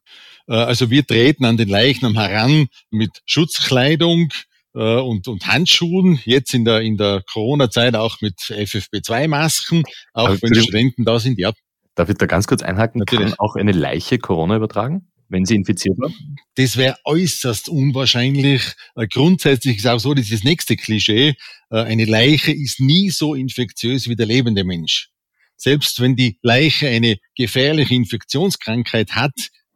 Äh, 0.48 0.54
also 0.54 0.90
wir 0.90 1.06
treten 1.06 1.44
an 1.44 1.56
den 1.56 1.68
Leichnam 1.68 2.14
heran 2.14 2.68
mit 2.90 3.10
Schutzkleidung 3.26 4.32
äh, 4.74 5.00
und, 5.00 5.28
und 5.28 5.46
Handschuhen. 5.46 6.20
Jetzt 6.24 6.54
in 6.54 6.64
der, 6.64 6.80
in 6.80 6.96
der 6.96 7.22
Corona-Zeit 7.32 7.94
auch 7.94 8.20
mit 8.20 8.38
FFP2-Masken, 8.38 9.84
auch 10.14 10.28
Aber 10.28 10.42
wenn 10.42 10.54
Studenten 10.54 11.04
da 11.04 11.18
sind, 11.18 11.38
ja. 11.38 11.52
Darf 11.94 12.08
ich 12.08 12.16
da 12.16 12.24
ganz 12.24 12.46
kurz 12.46 12.62
einhaken? 12.62 13.00
Natürlich. 13.00 13.30
Kann 13.30 13.38
auch 13.38 13.54
eine 13.54 13.72
Leiche 13.72 14.18
Corona 14.18 14.56
übertragen? 14.56 15.11
Wenn 15.32 15.44
sie 15.44 15.56
infiziert 15.56 15.98
war? 15.98 16.12
Das 16.54 16.76
wäre 16.76 16.96
äußerst 17.04 17.68
unwahrscheinlich. 17.68 18.62
Äh, 18.94 19.08
grundsätzlich 19.08 19.78
ist 19.78 19.86
auch 19.86 19.98
so, 19.98 20.14
das 20.14 20.26
ist 20.26 20.34
das 20.34 20.44
nächste 20.44 20.76
Klischee. 20.76 21.34
Äh, 21.70 21.76
eine 21.76 22.04
Leiche 22.04 22.52
ist 22.52 22.78
nie 22.78 23.10
so 23.10 23.34
infektiös 23.34 24.08
wie 24.08 24.14
der 24.14 24.26
lebende 24.26 24.62
Mensch. 24.62 25.08
Selbst 25.56 26.00
wenn 26.00 26.16
die 26.16 26.38
Leiche 26.42 26.88
eine 26.88 27.16
gefährliche 27.36 27.94
Infektionskrankheit 27.94 29.12
hat, 29.12 29.32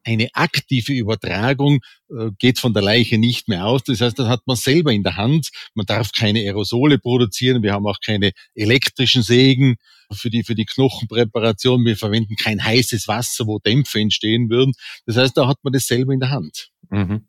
eine 0.07 0.29
aktive 0.35 0.93
Übertragung 0.93 1.81
äh, 2.09 2.31
geht 2.39 2.59
von 2.61 2.73
der 2.73 2.83
Leiche 2.83 3.19
nicht 3.19 3.49
mehr 3.49 3.67
aus. 3.67 3.83
Das 3.85 4.01
heißt, 4.01 4.19
das 4.19 4.29
hat 4.29 4.41
man 4.47 4.57
selber 4.57 4.93
in 4.93 5.03
der 5.03 5.17
Hand. 5.17 5.49
Man 5.75 5.85
darf 5.85 6.13
keine 6.13 6.41
Aerosole 6.41 6.99
produzieren. 6.99 7.63
Wir 7.63 7.73
haben 7.73 7.87
auch 7.87 7.99
keine 8.05 8.31
elektrischen 8.55 9.23
Sägen 9.23 9.77
für 10.13 10.31
die, 10.31 10.45
für 10.45 10.55
die 10.55 10.65
Knochenpräparation. 10.65 11.85
Wir 11.85 11.97
verwenden 11.97 12.37
kein 12.37 12.65
heißes 12.65 13.09
Wasser, 13.09 13.47
wo 13.47 13.59
Dämpfe 13.59 13.99
entstehen 13.99 14.49
würden. 14.49 14.73
Das 15.07 15.17
heißt, 15.17 15.37
da 15.37 15.49
hat 15.49 15.59
man 15.63 15.73
das 15.73 15.87
selber 15.87 16.13
in 16.13 16.21
der 16.21 16.31
Hand. 16.31 16.69
Mhm. 16.91 17.27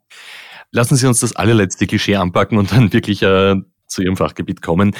Lassen 0.72 0.96
Sie 0.96 1.07
uns 1.07 1.19
das 1.19 1.36
allerletzte 1.36 1.88
Klischee 1.88 2.15
anpacken 2.15 2.57
und 2.57 2.72
dann 2.72 2.93
wirklich 2.93 3.24
äh, 3.24 3.55
zu 3.88 4.03
Ihrem 4.03 4.17
Fachgebiet 4.17 4.62
kommen. 4.62 4.96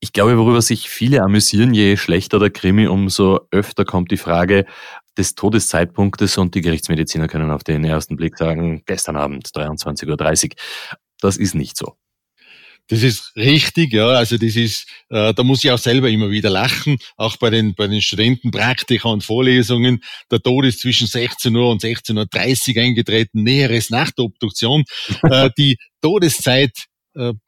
Ich 0.00 0.12
glaube, 0.12 0.36
worüber 0.36 0.60
sich 0.60 0.88
viele 0.88 1.22
amüsieren, 1.22 1.72
je 1.72 1.96
schlechter 1.96 2.38
der 2.38 2.50
Krimi, 2.50 2.86
umso 2.86 3.40
öfter 3.50 3.84
kommt 3.84 4.10
die 4.10 4.16
Frage, 4.16 4.66
des 5.16 5.34
Todeszeitpunktes 5.34 6.38
und 6.38 6.54
die 6.54 6.60
Gerichtsmediziner 6.60 7.28
können 7.28 7.50
auf 7.50 7.64
den 7.64 7.84
ersten 7.84 8.16
Blick 8.16 8.38
sagen, 8.38 8.82
gestern 8.86 9.16
Abend 9.16 9.48
23.30 9.48 10.44
Uhr. 10.44 10.50
Das 11.20 11.36
ist 11.36 11.54
nicht 11.54 11.76
so. 11.76 11.96
Das 12.88 13.02
ist 13.02 13.32
richtig, 13.36 13.92
ja. 13.92 14.08
Also 14.08 14.36
das 14.36 14.56
ist, 14.56 14.88
äh, 15.08 15.32
da 15.32 15.42
muss 15.44 15.62
ich 15.64 15.70
auch 15.70 15.78
selber 15.78 16.10
immer 16.10 16.30
wieder 16.30 16.50
lachen, 16.50 16.98
auch 17.16 17.36
bei 17.36 17.48
den 17.48 17.74
bei 17.74 17.86
den 17.86 18.02
Studentenpraktika 18.02 19.08
und 19.08 19.22
Vorlesungen. 19.22 20.02
Der 20.30 20.40
Tod 20.40 20.64
ist 20.64 20.80
zwischen 20.80 21.06
16 21.06 21.54
Uhr 21.54 21.70
und 21.70 21.82
16.30 21.82 22.76
Uhr 22.76 22.82
eingetreten, 22.82 23.44
näheres 23.44 23.90
nach 23.90 24.10
der 24.10 24.24
Obduktion. 24.24 24.84
äh, 25.22 25.50
die 25.56 25.78
Todeszeit 26.00 26.72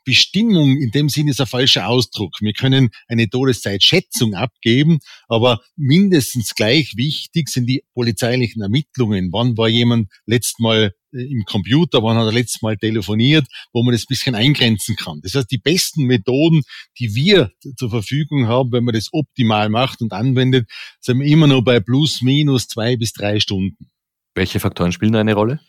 Bestimmung 0.05 0.77
in 0.79 0.91
dem 0.91 1.09
Sinne 1.09 1.31
ist 1.31 1.41
ein 1.41 1.47
falscher 1.47 1.89
Ausdruck. 1.89 2.35
Wir 2.41 2.53
können 2.53 2.91
eine 3.09 3.29
Todeszeitschätzung 3.29 4.35
abgeben, 4.35 4.99
aber 5.29 5.61
mindestens 5.77 6.55
gleich 6.55 6.97
wichtig 6.97 7.49
sind 7.49 7.67
die 7.67 7.83
polizeilichen 7.95 8.63
Ermittlungen. 8.63 9.31
Wann 9.33 9.57
war 9.57 9.69
jemand 9.69 10.11
letzt 10.27 10.61
Mal 10.61 10.93
äh, 11.13 11.23
im 11.23 11.45
Computer, 11.45 12.03
wann 12.03 12.17
hat 12.17 12.27
er 12.27 12.33
letztes 12.33 12.63
Mal 12.63 12.77
telefoniert, 12.77 13.47
wo 13.73 13.83
man 13.83 13.93
das 13.93 14.07
bisschen 14.07 14.35
eingrenzen 14.35 14.97
kann. 14.97 15.21
Das 15.23 15.35
heißt, 15.35 15.51
die 15.51 15.59
besten 15.59 16.05
Methoden, 16.05 16.63
die 16.99 17.15
wir 17.15 17.51
zur 17.77 17.91
Verfügung 17.91 18.47
haben, 18.47 18.73
wenn 18.73 18.85
man 18.85 18.95
das 18.95 19.09
optimal 19.13 19.69
macht 19.69 20.01
und 20.03 20.13
anwendet, 20.13 20.69
sind 21.01 21.21
wir 21.21 21.27
immer 21.27 21.47
nur 21.47 21.65
bei 21.65 21.81
plus 21.81 22.23
minus 22.23 22.69
zwei 22.69 22.97
bis 22.97 23.13
drei 23.13 23.41
Stunden. 23.41 23.91
Welche 24.35 24.61
Faktoren 24.61 24.93
spielen 24.93 25.13
da 25.13 25.21
eine 25.21 25.35
Rolle? 25.35 25.61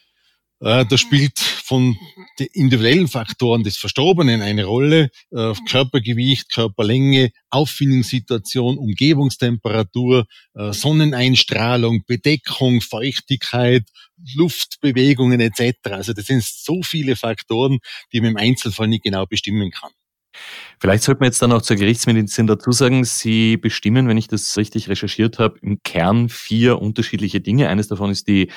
Äh, 0.61 0.85
da 0.85 0.97
spielt 0.97 1.37
von 1.39 1.97
den 2.39 2.47
individuellen 2.53 3.07
Faktoren 3.07 3.63
des 3.63 3.77
Verstorbenen 3.77 4.41
eine 4.41 4.65
Rolle. 4.65 5.09
Äh, 5.31 5.53
Körpergewicht, 5.67 6.53
Körperlänge, 6.53 7.31
Auffindungssituation, 7.49 8.77
Umgebungstemperatur, 8.77 10.25
äh, 10.53 10.71
Sonneneinstrahlung, 10.71 12.03
Bedeckung, 12.05 12.81
Feuchtigkeit, 12.81 13.83
Luftbewegungen 14.35 15.41
etc. 15.41 15.75
Also 15.91 16.13
das 16.13 16.25
sind 16.25 16.43
so 16.43 16.83
viele 16.83 17.15
Faktoren, 17.15 17.79
die 18.13 18.21
man 18.21 18.31
im 18.31 18.37
Einzelfall 18.37 18.87
nicht 18.87 19.03
genau 19.03 19.25
bestimmen 19.25 19.71
kann. 19.71 19.91
Vielleicht 20.79 21.03
sollte 21.03 21.19
man 21.19 21.27
jetzt 21.27 21.41
dann 21.41 21.51
auch 21.51 21.61
zur 21.61 21.77
Gerichtsmedizin 21.77 22.47
dazu 22.47 22.71
sagen, 22.71 23.05
Sie 23.05 23.57
bestimmen, 23.57 24.07
wenn 24.07 24.17
ich 24.17 24.27
das 24.27 24.57
richtig 24.57 24.89
recherchiert 24.89 25.39
habe, 25.39 25.57
im 25.61 25.81
Kern 25.83 26.29
vier 26.29 26.81
unterschiedliche 26.81 27.39
Dinge. 27.39 27.69
Eines 27.69 27.87
davon 27.87 28.11
ist 28.11 28.27
die 28.27 28.51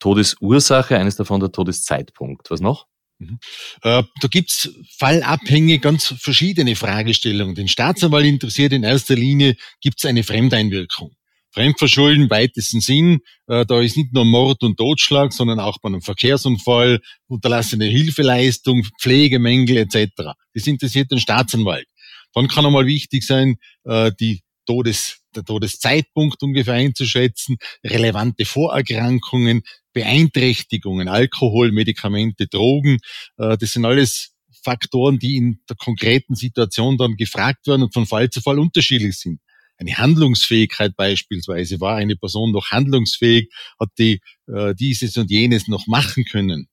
Todesursache, 0.00 0.98
eines 0.98 1.16
davon 1.16 1.40
der 1.40 1.52
Todeszeitpunkt. 1.52 2.50
Was 2.50 2.60
noch? 2.60 2.86
Mhm. 3.18 3.38
Äh, 3.82 4.02
da 4.20 4.28
gibt's 4.28 4.70
fallabhängig 4.98 5.82
ganz 5.82 6.14
verschiedene 6.18 6.74
Fragestellungen. 6.74 7.54
Den 7.54 7.68
Staatsanwalt 7.68 8.26
interessiert 8.26 8.72
in 8.72 8.82
erster 8.82 9.14
Linie, 9.14 9.56
gibt's 9.80 10.04
eine 10.04 10.24
Fremdeinwirkung. 10.24 11.14
Fremdverschulden 11.52 12.30
weitesten 12.30 12.80
Sinn, 12.80 13.20
äh, 13.48 13.66
da 13.66 13.80
ist 13.80 13.96
nicht 13.96 14.12
nur 14.12 14.24
Mord 14.24 14.62
und 14.62 14.76
Totschlag, 14.76 15.32
sondern 15.32 15.58
auch 15.60 15.78
bei 15.82 15.88
einem 15.88 16.00
Verkehrsunfall, 16.00 17.00
unterlassene 17.26 17.86
Hilfeleistung, 17.86 18.86
Pflegemängel 19.00 19.76
etc. 19.78 20.32
Das 20.54 20.66
interessiert 20.66 21.10
den 21.10 21.18
Staatsanwalt. 21.18 21.86
Dann 22.34 22.48
kann 22.48 22.66
einmal 22.66 22.86
wichtig 22.86 23.26
sein, 23.26 23.56
äh, 23.84 24.12
die 24.18 24.42
Todes, 24.66 25.18
der 25.34 25.44
Todeszeitpunkt 25.44 26.42
ungefähr 26.42 26.74
einzuschätzen, 26.74 27.56
relevante 27.84 28.44
Vorerkrankungen, 28.44 29.62
Beeinträchtigungen, 29.92 31.08
Alkohol, 31.08 31.72
Medikamente, 31.72 32.46
Drogen. 32.46 32.98
Äh, 33.36 33.56
das 33.58 33.72
sind 33.72 33.84
alles 33.84 34.34
Faktoren, 34.62 35.18
die 35.18 35.36
in 35.36 35.60
der 35.68 35.76
konkreten 35.76 36.34
Situation 36.34 36.98
dann 36.98 37.16
gefragt 37.16 37.66
werden 37.66 37.82
und 37.82 37.94
von 37.94 38.06
Fall 38.06 38.30
zu 38.30 38.40
Fall 38.40 38.58
unterschiedlich 38.58 39.18
sind. 39.18 39.40
Eine 39.78 39.96
Handlungsfähigkeit 39.96 40.94
beispielsweise, 40.94 41.80
war 41.80 41.96
eine 41.96 42.16
Person 42.16 42.52
noch 42.52 42.70
handlungsfähig, 42.70 43.50
hat 43.78 43.88
die 43.98 44.20
äh, 44.46 44.74
dieses 44.74 45.16
und 45.16 45.30
jenes 45.30 45.68
noch 45.68 45.86
machen 45.86 46.24
können. 46.24 46.68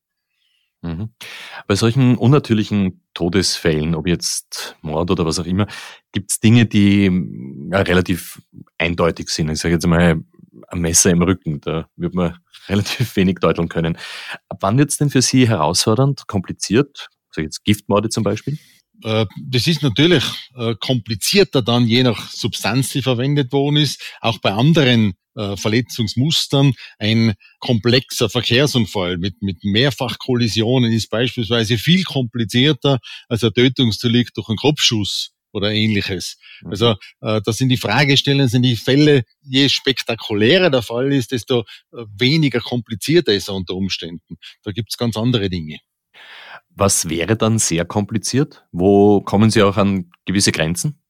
Mhm. 0.81 1.09
Bei 1.67 1.75
solchen 1.75 2.17
unnatürlichen 2.17 3.01
Todesfällen, 3.13 3.95
ob 3.95 4.07
jetzt 4.07 4.75
Mord 4.81 5.09
oder 5.09 5.25
was 5.25 5.39
auch 5.39 5.45
immer, 5.45 5.67
gibt 6.11 6.31
es 6.31 6.39
Dinge, 6.39 6.65
die 6.65 7.09
ja, 7.71 7.81
relativ 7.81 8.41
eindeutig 8.77 9.29
sind. 9.29 9.49
Ich 9.49 9.59
sage 9.59 9.75
jetzt 9.75 9.87
mal 9.87 10.21
ein 10.67 10.79
Messer 10.79 11.09
im 11.09 11.21
Rücken, 11.21 11.61
da 11.61 11.89
wird 11.95 12.13
man 12.13 12.37
relativ 12.69 13.15
wenig 13.15 13.39
deuteln 13.39 13.69
können. 13.69 13.97
Ab 14.49 14.57
wann 14.61 14.77
wird 14.77 14.91
es 14.91 14.97
denn 14.97 15.09
für 15.09 15.21
Sie 15.21 15.47
herausfordernd, 15.47 16.27
kompliziert? 16.27 17.09
Sag 17.31 17.43
jetzt 17.43 17.63
Giftmorde 17.63 18.09
zum 18.09 18.23
Beispiel? 18.23 18.57
Äh, 19.03 19.25
das 19.45 19.67
ist 19.67 19.83
natürlich 19.83 20.23
äh, 20.55 20.75
komplizierter 20.79 21.61
dann, 21.61 21.87
je 21.87 22.03
nach 22.03 22.31
Substanz, 22.31 22.89
die 22.89 23.01
verwendet 23.01 23.51
worden 23.51 23.77
ist. 23.77 24.01
Auch 24.21 24.39
bei 24.39 24.51
anderen 24.51 25.13
äh, 25.35 25.55
Verletzungsmustern. 25.55 26.73
Ein 26.97 27.35
komplexer 27.59 28.29
Verkehrsunfall 28.29 29.17
mit, 29.17 29.41
mit 29.41 29.63
Mehrfachkollisionen 29.63 30.91
ist 30.91 31.09
beispielsweise 31.09 31.77
viel 31.77 32.03
komplizierter 32.03 32.99
als 33.29 33.43
ein 33.43 33.53
Tötungsdelikt 33.53 34.35
durch 34.35 34.49
einen 34.49 34.57
Kopfschuss 34.57 35.31
oder 35.57 35.71
ähnliches. 35.71 36.37
Mhm. 36.61 36.71
Also 36.71 36.95
äh, 37.21 37.41
das 37.43 37.57
sind 37.57 37.69
die 37.69 37.77
Fragestellungen, 37.77 38.47
sind 38.47 38.63
die 38.63 38.75
Fälle, 38.75 39.23
je 39.41 39.67
spektakulärer 39.69 40.69
der 40.69 40.81
Fall 40.81 41.11
ist, 41.11 41.31
desto 41.31 41.61
äh, 41.93 42.05
weniger 42.17 42.59
komplizierter 42.59 43.33
ist 43.33 43.49
er 43.49 43.55
unter 43.55 43.75
Umständen. 43.75 44.37
Da 44.63 44.71
gibt's 44.71 44.97
ganz 44.97 45.17
andere 45.17 45.49
Dinge. 45.49 45.79
Was 46.69 47.09
wäre 47.09 47.35
dann 47.35 47.59
sehr 47.59 47.85
kompliziert? 47.85 48.63
Wo 48.71 49.21
kommen 49.21 49.49
Sie 49.49 49.63
auch 49.63 49.77
an 49.77 50.11
gewisse 50.25 50.51
Grenzen? 50.51 51.01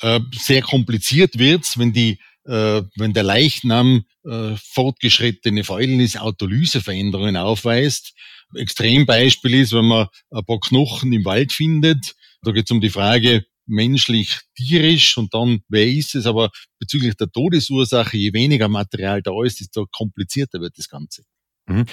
Äh, 0.00 0.20
sehr 0.32 0.62
kompliziert 0.62 1.38
wird's, 1.38 1.78
wenn 1.78 1.92
die 1.92 2.18
äh, 2.48 2.82
wenn 2.96 3.12
der 3.12 3.22
Leichnam 3.24 4.04
äh, 4.24 4.56
fortgeschrittene 4.56 5.64
Fäulnis, 5.64 6.16
Autolyseveränderungen 6.16 7.36
aufweist. 7.36 8.14
Extrembeispiel 8.54 9.54
ist, 9.54 9.72
wenn 9.72 9.84
man 9.84 10.08
ein 10.30 10.44
paar 10.44 10.58
Knochen 10.60 11.12
im 11.12 11.24
Wald 11.24 11.52
findet. 11.52 12.14
Da 12.42 12.52
geht 12.52 12.64
es 12.64 12.70
um 12.70 12.80
die 12.80 12.90
Frage, 12.90 13.44
menschlich, 13.68 14.40
tierisch 14.56 15.16
und 15.18 15.34
dann, 15.34 15.60
wer 15.68 15.86
ist 15.86 16.14
es? 16.14 16.26
Aber 16.26 16.50
bezüglich 16.78 17.14
der 17.16 17.30
Todesursache, 17.30 18.16
je 18.16 18.32
weniger 18.32 18.68
Material 18.68 19.22
da 19.22 19.32
ist, 19.44 19.60
desto 19.60 19.86
komplizierter 19.90 20.60
wird 20.60 20.78
das 20.78 20.88
Ganze. 20.88 21.22
Mhm. 21.66 21.84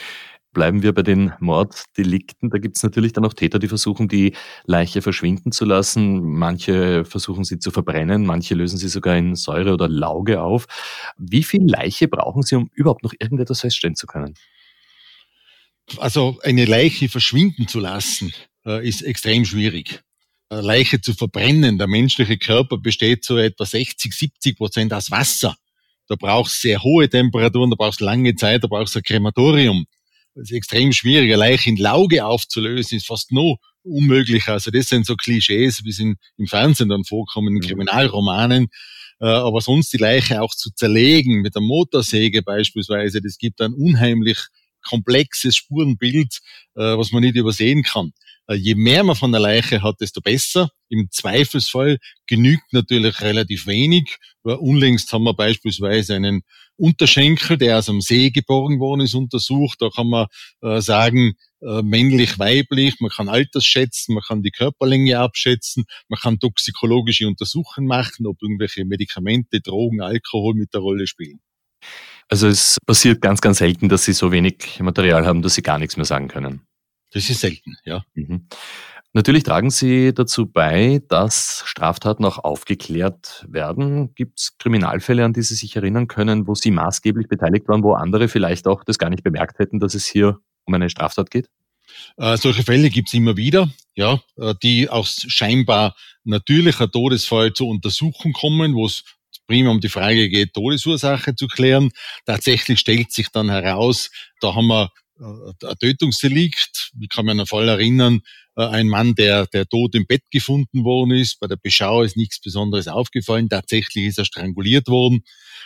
Bleiben 0.54 0.84
wir 0.84 0.94
bei 0.94 1.04
den 1.04 1.34
Morddelikten. 1.42 2.50
Da 2.50 2.60
gibt 2.60 2.78
es 2.78 2.84
natürlich 2.84 3.12
dann 3.12 3.26
auch 3.26 3.34
Täter, 3.34 3.60
die 3.60 3.68
versuchen, 3.68 4.08
die 4.08 4.34
Leiche 4.64 5.02
verschwinden 5.02 5.52
zu 5.52 5.66
lassen. 5.66 6.24
Manche 6.24 7.04
versuchen 7.04 7.44
sie 7.44 7.60
zu 7.60 7.72
verbrennen, 7.72 8.26
manche 8.26 8.56
lösen 8.56 8.78
sie 8.78 8.88
sogar 8.88 9.18
in 9.18 9.36
Säure 9.36 9.74
oder 9.74 9.90
Lauge 9.90 10.42
auf. 10.42 10.66
Wie 11.18 11.44
viel 11.44 11.70
Leiche 11.70 12.08
brauchen 12.08 12.42
Sie, 12.44 12.56
um 12.56 12.70
überhaupt 12.74 13.04
noch 13.04 13.14
irgendetwas 13.20 13.60
feststellen 13.62 13.96
zu 13.96 14.08
können? 14.08 14.36
Also 15.98 16.40
eine 16.42 16.64
Leiche 16.64 17.10
verschwinden 17.10 17.68
zu 17.68 17.80
lassen, 17.82 18.34
äh, 18.66 18.88
ist 18.88 19.02
extrem 19.02 19.44
schwierig. 19.44 20.04
Eine 20.50 20.62
Leiche 20.62 21.02
zu 21.02 21.14
verbrennen, 21.14 21.78
der 21.78 21.88
menschliche 21.88 22.38
Körper 22.38 22.78
besteht 22.78 23.24
zu 23.24 23.38
etwa 23.38 23.66
60, 23.66 24.14
70 24.14 24.58
Prozent 24.58 24.94
aus 24.94 25.10
Wasser. 25.10 25.56
Da 26.08 26.16
brauchst 26.16 26.62
sehr 26.62 26.84
hohe 26.84 27.10
Temperaturen, 27.10 27.72
da 27.72 27.76
brauchst 27.76 28.00
lange 28.00 28.36
Zeit, 28.36 28.64
da 28.64 28.68
brauchst 28.68 28.96
ein 28.96 29.04
Krematorium. 29.04 29.86
Das 30.36 30.52
ist 30.52 30.56
extrem 30.56 30.92
schwierig. 30.94 31.30
Eine 31.30 31.38
Leiche 31.38 31.70
in 31.70 31.78
Lauge 31.78 32.26
aufzulösen 32.26 32.98
ist 32.98 33.08
fast 33.08 33.32
noch 33.32 33.58
unmöglich. 33.84 34.48
Also 34.48 34.70
das 34.70 34.90
sind 34.90 35.06
so 35.06 35.16
Klischees, 35.16 35.84
wie 35.84 35.92
sie 35.92 36.16
im 36.38 36.48
Fernsehen 36.48 36.90
dann 36.90 37.06
vorkommen, 37.06 37.56
in 37.56 37.62
Kriminalromanen. 37.62 38.68
Äh, 39.20 39.26
aber 39.26 39.62
sonst 39.62 39.94
die 39.94 39.98
Leiche 39.98 40.42
auch 40.42 40.54
zu 40.54 40.72
zerlegen 40.72 41.42
mit 41.42 41.56
der 41.56 41.62
Motorsäge 41.62 42.44
beispielsweise, 42.44 43.22
das 43.22 43.38
gibt 43.38 43.62
ein 43.62 43.74
unheimlich 43.74 44.40
komplexes 44.82 45.56
Spurenbild, 45.56 46.40
äh, 46.76 46.98
was 46.98 47.12
man 47.12 47.24
nicht 47.24 47.36
übersehen 47.36 47.84
kann. 47.84 48.12
Äh, 48.48 48.56
je 48.56 48.76
mehr 48.76 49.04
man 49.04 49.16
von 49.16 49.32
der 49.32 49.42
Leiche 49.42 49.82
hat, 49.82 50.02
desto 50.02 50.22
besser. 50.22 50.70
Im 50.90 51.10
Zweifelsfall 51.12 51.98
genügt 52.28 52.72
natürlich 52.72 53.22
relativ 53.22 53.68
wenig. 53.68 54.18
Unlängst 54.44 55.12
haben 55.12 55.24
wir 55.24 55.34
beispielsweise 55.34 56.16
einen 56.16 56.44
Unterschenkel, 56.78 57.58
der 57.58 57.80
aus 57.80 57.88
dem 57.88 58.02
See 58.02 58.30
geboren 58.30 58.80
worden 58.80 59.02
ist, 59.02 59.16
untersucht. 59.16 59.82
Da 59.82 59.90
kann 59.90 60.08
man 60.08 60.28
äh, 60.62 60.82
sagen, 60.82 61.34
äh, 61.62 61.82
männlich, 61.82 62.38
weiblich, 62.38 63.00
man 63.00 63.10
kann 63.10 63.30
Alters 63.30 63.66
schätzen, 63.66 64.14
man 64.14 64.24
kann 64.24 64.44
die 64.44 64.52
Körperlänge 64.52 65.18
abschätzen, 65.18 65.86
man 66.10 66.20
kann 66.20 66.40
toxikologische 66.40 67.28
Untersuchungen 67.28 67.88
machen, 67.88 68.28
ob 68.28 68.42
irgendwelche 68.42 68.86
Medikamente, 68.86 69.62
Drogen, 69.62 70.02
Alkohol 70.02 70.54
mit 70.54 70.74
der 70.74 70.82
Rolle 70.82 71.08
spielen. 71.08 71.40
Also 72.28 72.48
es 72.48 72.78
passiert 72.86 73.22
ganz, 73.22 73.42
ganz 73.42 73.60
selten, 73.60 73.90
dass 73.90 74.06
Sie 74.06 74.14
so 74.14 74.32
wenig 74.32 74.80
Material 74.80 75.26
haben, 75.26 75.42
dass 75.42 75.56
Sie 75.56 75.62
gar 75.62 75.80
nichts 75.80 75.96
mehr 75.96 76.06
sagen 76.06 76.28
können. 76.28 76.62
Das 77.16 77.30
ist 77.30 77.40
selten, 77.40 77.78
ja. 77.86 78.04
Mhm. 78.14 78.50
Natürlich 79.14 79.44
tragen 79.44 79.70
Sie 79.70 80.14
dazu 80.14 80.52
bei, 80.52 81.02
dass 81.08 81.64
Straftaten 81.66 82.26
auch 82.26 82.40
aufgeklärt 82.40 83.46
werden. 83.48 84.14
Gibt 84.16 84.38
es 84.38 84.58
Kriminalfälle, 84.58 85.24
an 85.24 85.32
die 85.32 85.42
Sie 85.42 85.56
sich 85.56 85.78
erinnern 85.78 86.10
können, 86.10 86.46
wo 86.46 86.56
Sie 86.56 86.72
maßgeblich 86.72 87.30
beteiligt 87.30 87.70
waren, 87.70 87.84
wo 87.84 87.94
andere 87.94 88.28
vielleicht 88.28 88.68
auch 88.68 88.84
das 88.84 88.98
gar 88.98 89.10
nicht 89.10 89.24
bemerkt 89.24 89.60
hätten, 89.60 89.80
dass 89.80 89.96
es 89.96 90.06
hier 90.06 90.40
um 90.66 90.74
eine 90.74 90.90
Straftat 90.90 91.32
geht? 91.32 91.48
Äh, 92.18 92.36
solche 92.36 92.64
Fälle 92.64 92.90
gibt 92.90 93.08
es 93.08 93.14
immer 93.14 93.38
wieder, 93.38 93.70
ja, 93.96 94.20
äh, 94.36 94.54
die 94.62 94.90
aus 94.90 95.24
scheinbar 95.30 95.96
natürlicher 96.26 96.92
Todesfall 96.92 97.54
zur 97.54 97.70
Untersuchung 97.70 98.34
kommen, 98.34 98.76
wo 98.76 98.88
es 98.88 99.06
prima 99.48 99.70
um 99.70 99.80
die 99.80 99.88
Frage 99.88 100.28
geht, 100.28 100.54
Todesursache 100.54 101.34
zu 101.34 101.48
klären. 101.48 101.92
Tatsächlich 102.26 102.82
stellt 102.82 103.14
sich 103.14 103.30
dann 103.30 103.50
heraus, 103.50 104.12
da 104.42 104.54
haben 104.54 104.68
wir 104.68 104.92
ein 105.20 105.78
Tötungsdelikt. 105.80 106.92
Ich 107.00 107.10
kann 107.10 107.26
mich 107.26 107.32
an 107.32 107.40
einen 107.40 107.48
Fall 107.48 107.70
erinnern, 107.70 108.22
äh, 108.56 108.66
ein 108.66 108.88
Mann, 108.88 109.16
der, 109.16 109.48
der 109.48 109.66
tot 109.66 109.96
im 109.96 110.06
Bett 110.06 110.24
gefunden 110.32 110.84
worden 110.84 111.12
ist. 111.12 111.40
Bei 111.40 111.48
der 111.48 111.58
Beschau 111.58 112.02
ist 112.02 112.18
nichts 112.18 112.40
Besonderes 112.40 112.88
aufgefallen. 112.88 113.50
Tatsächlich 113.50 114.06
ist 114.06 114.18
er 114.18 114.26
stranguliert 114.26 114.88
worden. 114.88 115.24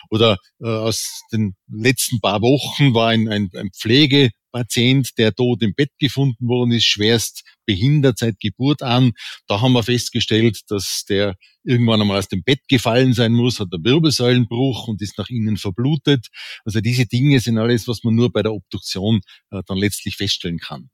Oder 0.10 0.38
äh, 0.62 0.68
aus 0.68 1.22
den 1.32 1.56
letzten 1.68 2.20
paar 2.20 2.42
Wochen 2.42 2.94
war 2.94 3.10
ein, 3.10 3.28
ein, 3.28 3.50
ein 3.56 3.72
Pflege, 3.72 4.32
Patient, 4.52 5.18
der 5.18 5.34
tot 5.34 5.62
im 5.62 5.74
Bett 5.76 5.92
gefunden 6.00 6.48
worden 6.48 6.72
ist, 6.72 6.86
schwerst 6.86 7.44
behindert 7.66 8.18
seit 8.18 8.40
Geburt 8.40 8.82
an. 8.82 9.12
Da 9.48 9.62
haben 9.62 9.74
wir 9.74 9.84
festgestellt, 9.84 10.62
dass 10.70 11.06
der 11.08 11.36
irgendwann 11.64 12.02
einmal 12.02 12.18
aus 12.18 12.28
dem 12.28 12.44
Bett 12.44 12.62
gefallen 12.68 13.14
sein 13.14 13.34
muss, 13.34 13.60
hat 13.60 13.68
einen 13.72 13.84
Wirbelsäulenbruch 13.84 14.88
und 14.88 15.02
ist 15.02 15.18
nach 15.18 15.30
innen 15.30 15.58
verblutet. 15.58 16.28
Also 16.66 16.82
diese 16.82 17.06
Dinge 17.06 17.40
sind 17.40 17.58
alles, 17.58 17.88
was 17.88 18.04
man 18.04 18.16
nur 18.16 18.32
bei 18.32 18.42
der 18.42 18.54
Obduktion 18.54 19.22
äh, 19.52 19.62
dann 19.68 19.78
letztlich 19.78 20.16
feststellen 20.16 20.58
kann. 20.58 20.90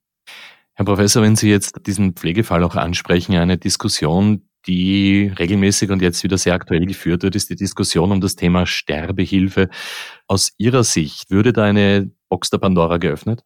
Herr 0.74 0.86
Professor, 0.86 1.24
wenn 1.24 1.38
Sie 1.38 1.50
jetzt 1.50 1.88
diesen 1.88 2.14
Pflegefall 2.14 2.62
auch 2.64 2.76
ansprechen, 2.76 3.36
eine 3.36 3.58
Diskussion, 3.58 4.50
die 4.68 5.32
regelmäßig 5.40 5.90
und 5.92 6.02
jetzt 6.02 6.24
wieder 6.24 6.38
sehr 6.38 6.54
aktuell 6.54 6.86
geführt 6.86 7.24
wird, 7.24 7.36
ist 7.36 7.50
die 7.50 7.56
Diskussion 7.56 8.12
um 8.12 8.20
das 8.20 8.36
Thema 8.36 8.66
Sterbehilfe. 8.66 9.70
Aus 10.28 10.52
Ihrer 10.58 10.84
Sicht 10.84 11.30
würde 11.30 11.54
da 11.54 11.64
eine 11.64 12.12
Box 12.36 12.50
der 12.50 12.58
Pandora 12.58 12.98
geöffnet? 12.98 13.44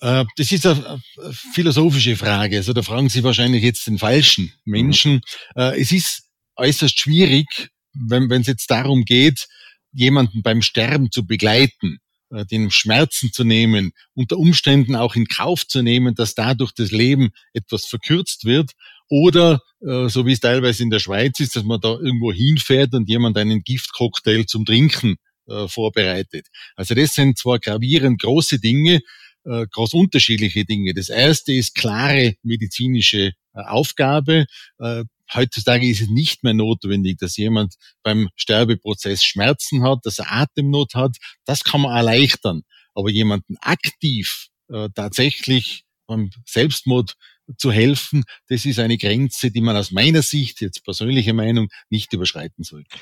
Äh, 0.00 0.24
das 0.36 0.52
ist 0.52 0.64
eine 0.66 1.00
philosophische 1.32 2.14
Frage. 2.14 2.58
Also 2.58 2.72
da 2.72 2.82
fragen 2.82 3.08
Sie 3.08 3.24
wahrscheinlich 3.24 3.64
jetzt 3.64 3.88
den 3.88 3.98
falschen 3.98 4.52
Menschen. 4.64 5.20
Äh, 5.56 5.80
es 5.80 5.90
ist 5.90 6.28
äußerst 6.54 6.96
schwierig, 6.96 7.46
wenn 7.92 8.30
es 8.30 8.46
jetzt 8.46 8.70
darum 8.70 9.04
geht, 9.04 9.48
jemanden 9.92 10.42
beim 10.42 10.62
Sterben 10.62 11.10
zu 11.10 11.26
begleiten, 11.26 11.98
äh, 12.30 12.44
den 12.46 12.70
Schmerzen 12.70 13.32
zu 13.32 13.42
nehmen, 13.42 13.90
unter 14.14 14.36
Umständen 14.38 14.94
auch 14.94 15.16
in 15.16 15.26
Kauf 15.26 15.66
zu 15.66 15.82
nehmen, 15.82 16.14
dass 16.14 16.36
dadurch 16.36 16.70
das 16.70 16.92
Leben 16.92 17.30
etwas 17.52 17.86
verkürzt 17.86 18.44
wird. 18.44 18.70
Oder, 19.08 19.60
so 19.78 20.26
wie 20.26 20.32
es 20.32 20.40
teilweise 20.40 20.82
in 20.82 20.90
der 20.90 20.98
Schweiz 20.98 21.38
ist, 21.38 21.54
dass 21.54 21.62
man 21.62 21.80
da 21.80 21.90
irgendwo 21.90 22.32
hinfährt 22.32 22.92
und 22.92 23.08
jemand 23.08 23.38
einen 23.38 23.62
Giftcocktail 23.62 24.46
zum 24.46 24.64
Trinken 24.64 25.14
äh, 25.48 25.68
vorbereitet. 25.68 26.46
Also 26.74 26.94
das 26.94 27.14
sind 27.14 27.38
zwar 27.38 27.58
gravierend 27.58 28.20
große 28.20 28.58
Dinge, 28.58 29.00
äh, 29.44 29.66
groß 29.70 29.94
unterschiedliche 29.94 30.64
Dinge. 30.64 30.94
Das 30.94 31.08
erste 31.08 31.52
ist 31.52 31.74
klare 31.74 32.34
medizinische 32.42 33.32
äh, 33.54 33.60
Aufgabe. 33.60 34.46
Äh, 34.78 35.04
heutzutage 35.32 35.88
ist 35.88 36.02
es 36.02 36.08
nicht 36.08 36.44
mehr 36.44 36.54
notwendig, 36.54 37.18
dass 37.18 37.36
jemand 37.36 37.74
beim 38.02 38.28
Sterbeprozess 38.36 39.24
Schmerzen 39.24 39.82
hat, 39.82 40.00
dass 40.04 40.18
er 40.18 40.32
Atemnot 40.32 40.94
hat. 40.94 41.16
Das 41.44 41.64
kann 41.64 41.82
man 41.82 41.96
erleichtern. 41.96 42.62
Aber 42.94 43.10
jemanden 43.10 43.56
aktiv 43.60 44.48
äh, 44.68 44.88
tatsächlich 44.94 45.84
beim 46.06 46.30
Selbstmord 46.46 47.14
zu 47.58 47.70
helfen, 47.70 48.24
das 48.48 48.64
ist 48.64 48.78
eine 48.78 48.98
Grenze, 48.98 49.50
die 49.50 49.60
man 49.60 49.76
aus 49.76 49.92
meiner 49.92 50.22
Sicht, 50.22 50.60
jetzt 50.60 50.84
persönliche 50.84 51.32
Meinung, 51.32 51.68
nicht 51.90 52.12
überschreiten 52.12 52.64
sollte. 52.64 52.96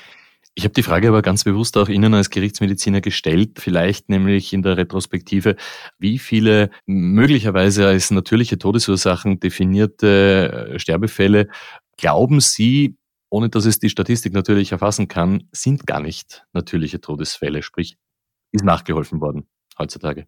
Ich 0.57 0.63
habe 0.63 0.73
die 0.73 0.83
Frage 0.83 1.09
aber 1.09 1.21
ganz 1.21 1.43
bewusst 1.43 1.77
auch 1.77 1.89
Ihnen 1.89 2.13
als 2.13 2.29
Gerichtsmediziner 2.29 3.01
gestellt, 3.01 3.59
vielleicht 3.59 4.07
nämlich 4.07 4.53
in 4.53 4.61
der 4.61 4.77
Retrospektive, 4.77 5.57
wie 5.99 6.17
viele 6.17 6.69
möglicherweise 6.85 7.85
als 7.87 8.09
natürliche 8.09 8.57
Todesursachen 8.57 9.41
definierte 9.41 10.69
äh, 10.75 10.79
Sterbefälle 10.79 11.49
glauben 11.97 12.39
Sie, 12.39 12.95
ohne 13.29 13.49
dass 13.49 13.65
es 13.65 13.79
die 13.79 13.89
Statistik 13.89 14.33
natürlich 14.33 14.71
erfassen 14.71 15.09
kann, 15.09 15.49
sind 15.51 15.85
gar 15.85 15.99
nicht 15.99 16.45
natürliche 16.53 17.01
Todesfälle, 17.01 17.61
sprich 17.61 17.97
ist 18.53 18.63
nachgeholfen 18.63 19.19
worden 19.19 19.47
heutzutage? 19.77 20.25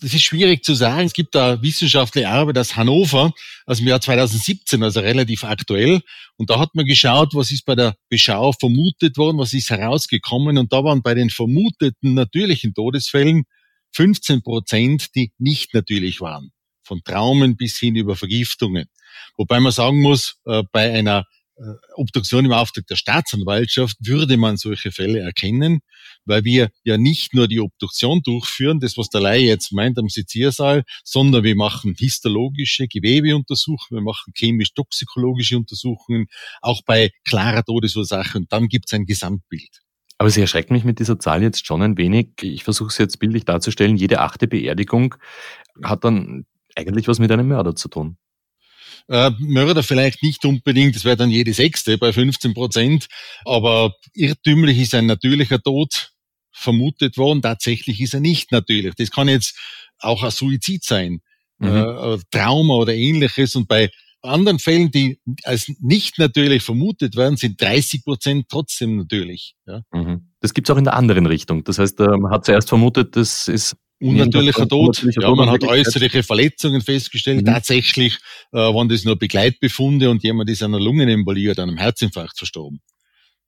Das 0.00 0.14
ist 0.14 0.22
schwierig 0.22 0.64
zu 0.64 0.74
sagen. 0.74 1.06
Es 1.06 1.12
gibt 1.12 1.34
da 1.34 1.62
wissenschaftliche 1.62 2.28
Arbeit 2.28 2.58
aus 2.58 2.76
Hannover 2.76 3.32
aus 3.66 3.78
dem 3.78 3.86
Jahr 3.86 4.00
2017, 4.00 4.82
also 4.82 5.00
relativ 5.00 5.44
aktuell. 5.44 6.00
Und 6.36 6.50
da 6.50 6.58
hat 6.58 6.74
man 6.74 6.86
geschaut, 6.86 7.34
was 7.34 7.50
ist 7.50 7.64
bei 7.66 7.74
der 7.74 7.96
Beschau 8.08 8.52
vermutet 8.52 9.16
worden, 9.16 9.38
was 9.38 9.52
ist 9.52 9.70
herausgekommen. 9.70 10.58
Und 10.58 10.72
da 10.72 10.82
waren 10.82 11.02
bei 11.02 11.14
den 11.14 11.30
vermuteten 11.30 12.14
natürlichen 12.14 12.74
Todesfällen 12.74 13.44
15 13.92 14.42
Prozent, 14.42 15.14
die 15.14 15.32
nicht 15.38 15.74
natürlich 15.74 16.20
waren. 16.20 16.50
Von 16.82 17.02
Traumen 17.04 17.56
bis 17.56 17.78
hin 17.78 17.94
über 17.94 18.16
Vergiftungen. 18.16 18.86
Wobei 19.36 19.60
man 19.60 19.72
sagen 19.72 20.00
muss, 20.00 20.36
äh, 20.46 20.62
bei 20.72 20.92
einer 20.92 21.26
äh, 21.56 21.62
Obduktion 21.94 22.44
im 22.44 22.52
Auftrag 22.52 22.86
der 22.86 22.96
Staatsanwaltschaft 22.96 23.96
würde 24.00 24.36
man 24.36 24.56
solche 24.56 24.92
Fälle 24.92 25.20
erkennen, 25.20 25.80
weil 26.24 26.44
wir 26.44 26.70
ja 26.84 26.96
nicht 26.96 27.34
nur 27.34 27.48
die 27.48 27.60
Obduktion 27.60 28.22
durchführen, 28.22 28.80
das 28.80 28.96
was 28.96 29.08
der 29.08 29.20
Laie 29.20 29.42
jetzt 29.42 29.72
meint 29.72 29.98
am 29.98 30.08
Seziersaal, 30.08 30.84
sondern 31.04 31.44
wir 31.44 31.56
machen 31.56 31.94
histologische 31.98 32.88
Gewebeuntersuchungen, 32.88 34.02
wir 34.02 34.04
machen 34.04 34.32
chemisch-toxikologische 34.34 35.56
Untersuchungen, 35.56 36.26
auch 36.60 36.82
bei 36.84 37.10
klarer 37.24 37.64
Todesursache 37.64 38.38
und 38.38 38.52
dann 38.52 38.68
gibt 38.68 38.86
es 38.86 38.92
ein 38.92 39.06
Gesamtbild. 39.06 39.82
Aber 40.18 40.28
Sie 40.28 40.42
erschrecken 40.42 40.74
mich 40.74 40.84
mit 40.84 40.98
dieser 40.98 41.18
Zahl 41.18 41.42
jetzt 41.42 41.66
schon 41.66 41.80
ein 41.80 41.96
wenig. 41.96 42.42
Ich 42.42 42.64
versuche 42.64 42.88
es 42.88 42.98
jetzt 42.98 43.20
bildlich 43.20 43.46
darzustellen. 43.46 43.96
Jede 43.96 44.20
achte 44.20 44.48
Beerdigung 44.48 45.14
hat 45.82 46.04
dann 46.04 46.44
eigentlich 46.76 47.08
was 47.08 47.18
mit 47.18 47.32
einem 47.32 47.48
Mörder 47.48 47.74
zu 47.74 47.88
tun. 47.88 48.18
Äh, 49.10 49.32
Mörder 49.40 49.82
vielleicht 49.82 50.22
nicht 50.22 50.44
unbedingt, 50.44 50.94
das 50.94 51.04
wäre 51.04 51.16
dann 51.16 51.30
jede 51.30 51.52
sechste 51.52 51.98
bei 51.98 52.12
15 52.12 52.54
Prozent, 52.54 53.08
aber 53.44 53.92
irrtümlich 54.14 54.78
ist 54.78 54.94
ein 54.94 55.06
natürlicher 55.06 55.60
Tod 55.60 56.12
vermutet 56.52 57.16
worden. 57.18 57.42
Tatsächlich 57.42 58.00
ist 58.00 58.14
er 58.14 58.20
nicht 58.20 58.52
natürlich. 58.52 58.94
Das 58.94 59.10
kann 59.10 59.26
jetzt 59.26 59.58
auch 59.98 60.22
ein 60.22 60.30
Suizid 60.30 60.84
sein, 60.84 61.22
mhm. 61.58 61.68
äh, 61.68 62.18
Trauma 62.30 62.74
oder 62.74 62.94
ähnliches. 62.94 63.56
Und 63.56 63.66
bei 63.66 63.90
anderen 64.22 64.60
Fällen, 64.60 64.92
die 64.92 65.18
als 65.42 65.72
nicht 65.80 66.20
natürlich 66.20 66.62
vermutet 66.62 67.16
werden, 67.16 67.36
sind 67.36 67.60
30 67.60 68.04
Prozent 68.04 68.46
trotzdem 68.48 68.96
natürlich. 68.96 69.56
Ja. 69.66 69.82
Mhm. 69.92 70.30
Das 70.40 70.54
gibt's 70.54 70.70
auch 70.70 70.76
in 70.76 70.84
der 70.84 70.94
anderen 70.94 71.26
Richtung. 71.26 71.64
Das 71.64 71.80
heißt, 71.80 71.98
man 71.98 72.30
hat 72.30 72.44
zuerst 72.44 72.68
vermutet, 72.68 73.16
das 73.16 73.48
ist 73.48 73.76
Unnatürlicher 74.00 74.66
Tod. 74.66 74.88
Unnatürlicher 74.88 75.22
ja, 75.22 75.34
man 75.34 75.50
hat 75.50 75.64
äußerliche 75.64 76.22
Verletzungen 76.22 76.80
festgestellt. 76.80 77.42
Mhm. 77.42 77.46
Tatsächlich 77.46 78.18
äh, 78.52 78.58
waren 78.58 78.88
das 78.88 79.04
nur 79.04 79.16
Begleitbefunde 79.16 80.10
und 80.10 80.22
jemand 80.22 80.48
ist 80.50 80.62
an 80.62 80.74
einer 80.74 80.82
Lungenembolie 80.82 81.50
oder 81.50 81.62
einem 81.62 81.76
Herzinfarkt 81.76 82.38
verstorben. 82.38 82.80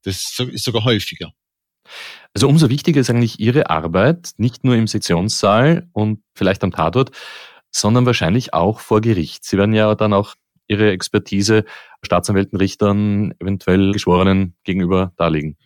Das 0.03 0.39
ist 0.39 0.65
sogar 0.65 0.85
häufiger. 0.85 1.33
Also 2.35 2.49
umso 2.49 2.71
wichtiger 2.71 3.01
ist 3.01 3.11
eigentlich 3.11 3.41
Ihre 3.41 3.71
Arbeit, 3.71 4.31
nicht 4.37 4.65
nur 4.65 4.75
im 4.77 4.87
Sektionssaal 4.87 5.89
und 5.93 6.21
vielleicht 6.35 6.65
am 6.65 6.73
Tatort, 6.73 7.11
sondern 7.71 8.07
wahrscheinlich 8.07 8.55
auch 8.55 8.81
vor 8.81 9.01
Gericht. 9.01 9.45
Sie 9.45 9.57
werden 9.57 9.75
ja 9.75 9.95
dann 9.95 10.13
auch 10.13 10.35
Ihre 10.69 10.91
Expertise 10.91 11.65
Staatsanwälten, 12.05 12.59
Richtern, 12.59 13.35
eventuell 13.39 13.93
Geschworenen 13.93 14.57
gegenüber 14.65 15.13
darlegen. 15.17 15.57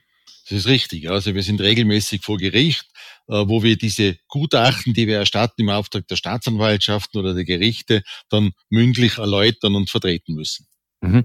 Das 0.48 0.58
ist 0.58 0.66
richtig. 0.66 1.10
Also 1.10 1.34
wir 1.34 1.42
sind 1.42 1.60
regelmäßig 1.60 2.22
vor 2.22 2.36
Gericht, 2.36 2.86
wo 3.26 3.62
wir 3.62 3.76
diese 3.76 4.16
Gutachten, 4.28 4.94
die 4.94 5.06
wir 5.06 5.18
erstatten 5.18 5.62
im 5.62 5.70
Auftrag 5.70 6.06
der 6.08 6.16
Staatsanwaltschaften 6.16 7.20
oder 7.20 7.34
der 7.34 7.44
Gerichte, 7.44 8.02
dann 8.28 8.52
mündlich 8.70 9.18
erläutern 9.18 9.74
und 9.74 9.90
vertreten 9.90 10.34
müssen. 10.34 10.66
Mhm. 11.02 11.24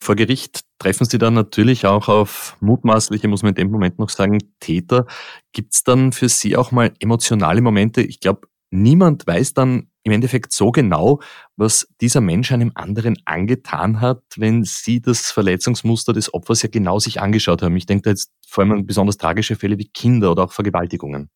Vor 0.00 0.14
Gericht 0.14 0.60
treffen 0.78 1.04
Sie 1.04 1.18
dann 1.18 1.34
natürlich 1.34 1.86
auch 1.86 2.08
auf 2.08 2.56
mutmaßliche, 2.60 3.28
muss 3.28 3.42
man 3.42 3.50
in 3.50 3.56
dem 3.56 3.70
Moment 3.70 3.98
noch 3.98 4.10
sagen, 4.10 4.38
Täter. 4.60 5.06
Gibt 5.52 5.74
es 5.74 5.82
dann 5.82 6.12
für 6.12 6.28
Sie 6.28 6.56
auch 6.56 6.70
mal 6.70 6.92
emotionale 7.00 7.60
Momente? 7.60 8.02
Ich 8.02 8.20
glaube, 8.20 8.48
niemand 8.70 9.26
weiß 9.26 9.54
dann 9.54 9.90
im 10.04 10.12
Endeffekt 10.12 10.52
so 10.52 10.70
genau, 10.70 11.20
was 11.56 11.88
dieser 12.00 12.20
Mensch 12.20 12.52
einem 12.52 12.72
anderen 12.74 13.16
angetan 13.24 14.00
hat, 14.00 14.22
wenn 14.36 14.64
Sie 14.64 15.00
das 15.00 15.30
Verletzungsmuster 15.30 16.12
des 16.12 16.32
Opfers 16.32 16.62
ja 16.62 16.68
genau 16.70 16.98
sich 16.98 17.20
angeschaut 17.20 17.62
haben. 17.62 17.76
Ich 17.76 17.86
denke 17.86 18.02
da 18.02 18.10
jetzt 18.10 18.30
vor 18.46 18.62
allem 18.62 18.72
an 18.72 18.86
besonders 18.86 19.18
tragische 19.18 19.56
Fälle 19.56 19.78
wie 19.78 19.88
Kinder 19.88 20.30
oder 20.30 20.44
auch 20.44 20.52
Vergewaltigungen. 20.52 21.28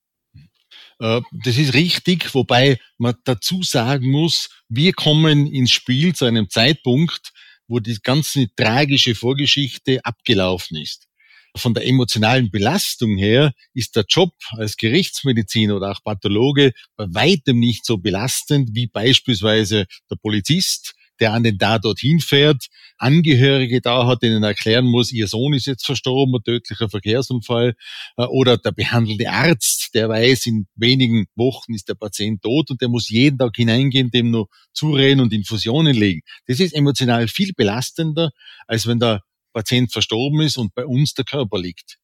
Äh, 0.99 1.21
das 1.45 1.59
ist 1.59 1.75
richtig, 1.75 2.35
wobei 2.35 2.79
man 2.99 3.15
dazu 3.25 3.63
sagen 3.63 4.11
muss, 4.11 4.51
wir 4.69 4.93
kommen 4.93 5.47
ins 5.47 5.71
Spiel 5.71 6.15
zu 6.15 6.25
einem 6.25 6.49
Zeitpunkt, 6.51 7.33
wo 7.69 7.81
die 7.81 7.99
ganze 8.03 8.55
tragische 8.55 9.15
Vorgeschichte 9.15 10.05
abgelaufen 10.05 10.77
ist. 10.77 11.09
Von 11.57 11.75
der 11.75 11.87
emotionalen 11.87 12.51
Belastung 12.51 13.19
her 13.19 13.53
ist 13.75 13.95
der 13.97 14.07
Job 14.09 14.33
als 14.53 14.77
Gerichtsmediziner 14.77 15.77
oder 15.77 15.91
auch 15.93 16.03
Pathologe 16.03 16.73
bei 16.97 17.07
weitem 17.11 17.59
nicht 17.59 17.85
so 17.85 17.99
belastend 17.99 18.71
wie 18.73 18.87
beispielsweise 18.87 19.87
der 20.11 20.17
Polizist, 20.17 20.95
der 21.21 21.33
an 21.33 21.43
den 21.43 21.59
Tatort 21.59 22.01
hinfährt, 22.01 22.67
Angehörige 22.99 23.81
da 23.81 24.07
hat, 24.07 24.23
denen 24.23 24.43
erklären 24.43 24.87
muss, 24.87 25.13
ihr 25.13 25.27
Sohn 25.27 25.55
ist 25.55 25.67
jetzt 25.67 25.85
verstorben, 25.85 26.35
ein 26.37 26.43
tödlicher 26.43 26.89
Verkehrsunfall, 26.89 27.75
äh, 28.17 28.25
oder 28.25 28.57
der 28.59 28.73
behandelte 28.73 29.31
Arzt, 29.31 29.91
der 29.95 30.09
weiß, 30.09 30.47
in 30.47 30.67
wenigen 30.75 31.27
Wochen 31.35 31.75
ist 31.75 31.89
der 31.89 31.95
Patient 31.95 32.43
tot 32.43 32.71
und 32.71 32.81
der 32.81 32.89
muss 32.89 33.09
jeden 33.09 33.39
Tag 33.39 33.57
hineingehen, 33.57 34.11
dem 34.11 34.31
nur 34.31 34.49
zureden 34.73 35.21
und 35.21 35.33
Infusionen 35.33 35.95
legen. 35.95 36.23
Das 36.47 36.61
ist 36.61 36.75
emotional 36.75 37.29
viel 37.29 37.53
belastender, 37.55 38.31
als 38.67 38.87
wenn 38.87 38.99
der 38.99 39.23
Patient 39.53 39.93
verstorben 39.93 40.41
ist 40.41 40.57
und 40.57 40.75
bei 40.75 40.87
uns 40.87 41.15
der 41.15 41.25
Körper 41.25 41.59
liegt. 41.59 41.99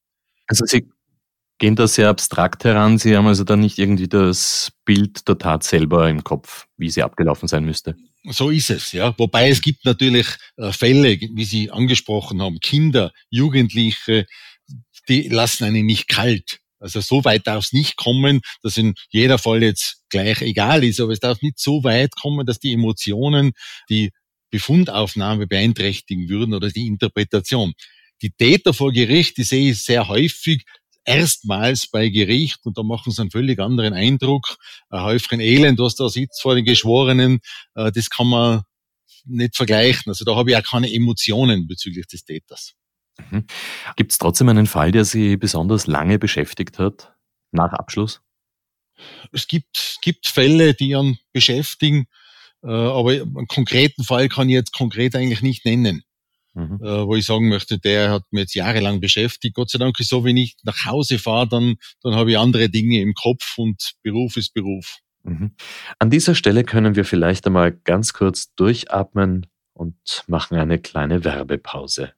Also 0.47 0.65
Sie 0.65 0.87
gehen 1.59 1.75
da 1.75 1.87
sehr 1.87 2.09
abstrakt 2.09 2.63
heran. 2.63 2.97
Sie 2.97 3.15
haben 3.15 3.27
also 3.27 3.43
dann 3.43 3.59
nicht 3.59 3.77
irgendwie 3.77 4.07
das 4.07 4.71
Bild 4.85 5.27
der 5.27 5.37
Tat 5.37 5.63
selber 5.63 6.09
im 6.09 6.23
Kopf, 6.23 6.67
wie 6.77 6.89
sie 6.89 7.03
abgelaufen 7.03 7.47
sein 7.47 7.65
müsste. 7.65 7.95
So 8.25 8.49
ist 8.49 8.69
es, 8.69 8.91
ja. 8.91 9.13
Wobei 9.17 9.49
es 9.49 9.61
gibt 9.61 9.85
natürlich 9.85 10.27
äh, 10.57 10.71
Fälle, 10.73 11.17
wie 11.19 11.45
Sie 11.45 11.71
angesprochen 11.71 12.41
haben, 12.41 12.59
Kinder, 12.59 13.11
Jugendliche, 13.29 14.25
die 15.07 15.29
lassen 15.29 15.63
einen 15.63 15.85
nicht 15.85 16.07
kalt. 16.07 16.59
Also 16.79 17.01
so 17.01 17.23
weit 17.25 17.47
darf 17.47 17.65
es 17.65 17.73
nicht 17.73 17.97
kommen, 17.97 18.41
dass 18.61 18.77
in 18.77 18.93
jeder 19.09 19.37
Fall 19.37 19.63
jetzt 19.63 20.03
gleich 20.09 20.41
egal 20.41 20.83
ist, 20.83 20.99
aber 20.99 21.11
es 21.11 21.19
darf 21.19 21.41
nicht 21.41 21.59
so 21.59 21.83
weit 21.83 22.11
kommen, 22.15 22.45
dass 22.45 22.59
die 22.59 22.73
Emotionen 22.73 23.51
die 23.89 24.11
Befundaufnahme 24.51 25.47
beeinträchtigen 25.47 26.29
würden 26.29 26.53
oder 26.53 26.69
die 26.69 26.87
Interpretation. 26.87 27.73
Die 28.21 28.31
Täter 28.31 28.73
vor 28.73 28.91
Gericht, 28.91 29.37
die 29.37 29.43
sehe 29.43 29.71
ich 29.71 29.83
sehr 29.83 30.07
häufig, 30.07 30.63
erstmals 31.05 31.87
bei 31.87 32.09
Gericht 32.09 32.65
und 32.65 32.77
da 32.77 32.83
machen 32.83 33.11
sie 33.11 33.21
einen 33.21 33.31
völlig 33.31 33.59
anderen 33.59 33.93
Eindruck. 33.93 34.57
Ein 34.89 35.03
Häufchen 35.03 35.39
Elend, 35.39 35.79
was 35.79 35.95
da 35.95 36.09
sitzt 36.09 36.41
vor 36.41 36.55
den 36.55 36.65
Geschworenen, 36.65 37.39
äh, 37.75 37.91
das 37.91 38.09
kann 38.09 38.27
man 38.27 38.63
nicht 39.25 39.55
vergleichen. 39.55 40.09
Also 40.09 40.25
da 40.25 40.35
habe 40.35 40.51
ich 40.51 40.57
auch 40.57 40.63
keine 40.63 40.91
Emotionen 40.91 41.67
bezüglich 41.67 42.07
des 42.07 42.23
Täters. 42.23 42.73
Mhm. 43.29 43.45
Gibt 43.95 44.11
es 44.11 44.17
trotzdem 44.17 44.49
einen 44.49 44.67
Fall, 44.67 44.91
der 44.91 45.05
Sie 45.05 45.37
besonders 45.37 45.87
lange 45.87 46.19
beschäftigt 46.19 46.79
hat, 46.79 47.13
nach 47.51 47.73
Abschluss? 47.73 48.21
Es 49.31 49.47
gibt, 49.47 49.97
gibt 50.01 50.27
Fälle, 50.27 50.73
die 50.73 50.95
einen 50.95 51.19
beschäftigen, 51.31 52.07
äh, 52.63 52.67
aber 52.67 53.11
einen 53.11 53.47
konkreten 53.47 54.03
Fall 54.03 54.29
kann 54.29 54.49
ich 54.49 54.53
jetzt 54.53 54.73
konkret 54.73 55.15
eigentlich 55.15 55.41
nicht 55.41 55.65
nennen 55.65 56.03
mhm. 56.53 56.79
äh, 56.83 57.05
wo 57.05 57.15
ich 57.15 57.25
sagen 57.25 57.49
möchte, 57.49 57.79
der 57.79 58.11
hat 58.11 58.23
mir 58.31 58.41
jetzt 58.41 58.55
jahrelang 58.55 58.99
beschäftigt. 58.99 59.55
Gott 59.55 59.69
sei 59.69 59.79
Dank 59.79 59.99
ist 59.99 60.09
so, 60.09 60.23
wenn 60.23 60.37
ich 60.37 60.55
nach 60.63 60.85
Hause 60.85 61.19
fahre, 61.19 61.47
dann, 61.47 61.75
dann 62.01 62.15
habe 62.15 62.31
ich 62.31 62.37
andere 62.37 62.69
Dinge 62.69 63.01
im 63.01 63.13
Kopf 63.13 63.57
und 63.57 63.93
Beruf 64.03 64.37
ist 64.37 64.53
Beruf. 64.53 64.99
Mhm. 65.23 65.55
An 65.99 66.09
dieser 66.09 66.35
Stelle 66.35 66.63
können 66.63 66.95
wir 66.95 67.05
vielleicht 67.05 67.45
einmal 67.45 67.71
ganz 67.71 68.13
kurz 68.13 68.53
durchatmen 68.55 69.47
und 69.73 69.95
machen 70.27 70.57
eine 70.57 70.79
kleine 70.79 71.23
Werbepause. 71.23 72.13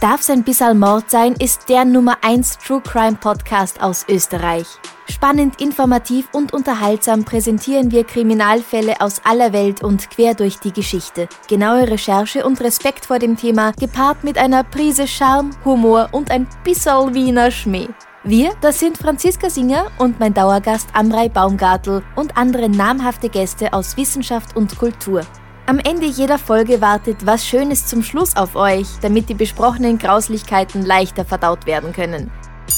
Darf's 0.00 0.28
ein 0.28 0.44
bisschen 0.44 0.78
Mord 0.78 1.10
sein 1.10 1.34
ist 1.38 1.68
der 1.68 1.84
Nummer 1.84 2.18
1 2.22 2.58
True 2.58 2.82
Crime 2.82 3.16
Podcast 3.16 3.82
aus 3.82 4.04
Österreich. 4.08 4.66
Spannend, 5.08 5.60
informativ 5.60 6.28
und 6.32 6.52
unterhaltsam 6.52 7.24
präsentieren 7.24 7.90
wir 7.90 8.04
Kriminalfälle 8.04 9.00
aus 9.00 9.22
aller 9.24 9.52
Welt 9.52 9.82
und 9.82 10.10
quer 10.10 10.34
durch 10.34 10.58
die 10.58 10.72
Geschichte. 10.72 11.28
Genaue 11.48 11.88
Recherche 11.88 12.44
und 12.44 12.60
Respekt 12.60 13.06
vor 13.06 13.18
dem 13.18 13.36
Thema, 13.36 13.72
gepaart 13.72 14.24
mit 14.24 14.36
einer 14.36 14.64
Prise 14.64 15.06
Charme, 15.06 15.50
Humor 15.64 16.08
und 16.12 16.30
ein 16.30 16.46
bisschen 16.64 17.14
Wiener 17.14 17.50
Schmäh. 17.50 17.88
Wir, 18.24 18.52
das 18.60 18.80
sind 18.80 18.98
Franziska 18.98 19.48
Singer 19.48 19.86
und 19.98 20.18
mein 20.18 20.34
Dauergast 20.34 20.88
Amrei 20.94 21.28
Baumgartel 21.28 22.02
und 22.16 22.36
andere 22.36 22.68
namhafte 22.68 23.28
Gäste 23.28 23.72
aus 23.72 23.96
Wissenschaft 23.96 24.56
und 24.56 24.78
Kultur. 24.78 25.22
Am 25.66 25.78
Ende 25.78 26.04
jeder 26.04 26.38
Folge 26.38 26.82
wartet 26.82 27.24
was 27.24 27.46
Schönes 27.46 27.86
zum 27.86 28.02
Schluss 28.02 28.36
auf 28.36 28.54
euch, 28.54 28.86
damit 29.00 29.30
die 29.30 29.34
besprochenen 29.34 29.96
Grauslichkeiten 29.96 30.84
leichter 30.84 31.24
verdaut 31.24 31.64
werden 31.64 31.94
können. 31.94 32.30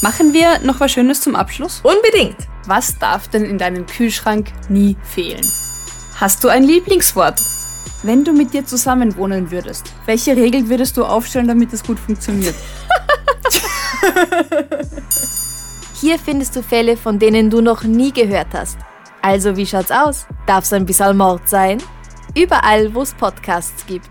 Machen 0.03 0.33
wir 0.33 0.61
noch 0.61 0.79
was 0.79 0.93
Schönes 0.93 1.21
zum 1.21 1.35
Abschluss? 1.35 1.81
Unbedingt! 1.83 2.37
Was 2.67 2.97
darf 2.97 3.27
denn 3.27 3.45
in 3.45 3.59
deinem 3.59 3.87
Kühlschrank 3.87 4.53
nie 4.69 4.97
fehlen? 5.03 5.45
Hast 6.21 6.45
du 6.45 6.49
ein 6.49 6.63
Lieblingswort? 6.63 7.43
Wenn 8.05 8.23
du 8.23 8.33
mit 8.33 8.55
dir 8.55 8.65
zusammen 8.65 9.17
wohnen 9.17 9.51
würdest, 9.51 9.93
welche 10.05 10.37
Regel 10.37 10.69
würdest 10.69 10.97
du 10.97 11.05
aufstellen, 11.05 11.49
damit 11.49 11.73
es 11.73 11.83
gut 11.83 11.99
funktioniert? 11.99 12.55
Hier 16.01 16.21
findest 16.21 16.55
du 16.55 16.63
Fälle, 16.63 16.97
von 16.97 17.19
denen 17.19 17.51
du 17.51 17.61
noch 17.61 17.83
nie 17.83 18.13
gehört 18.13 18.55
hast. 18.55 18.79
Also, 19.23 19.57
wie 19.57 19.67
schaut's 19.67 19.91
aus? 19.91 20.27
Darf's 20.47 20.73
ein 20.73 20.87
bisschen 20.87 21.17
Mord 21.17 21.49
sein? 21.49 21.83
Überall, 22.37 22.93
wo 22.93 23.01
es 23.01 23.15
Podcasts 23.15 23.87
gibt. 23.87 24.11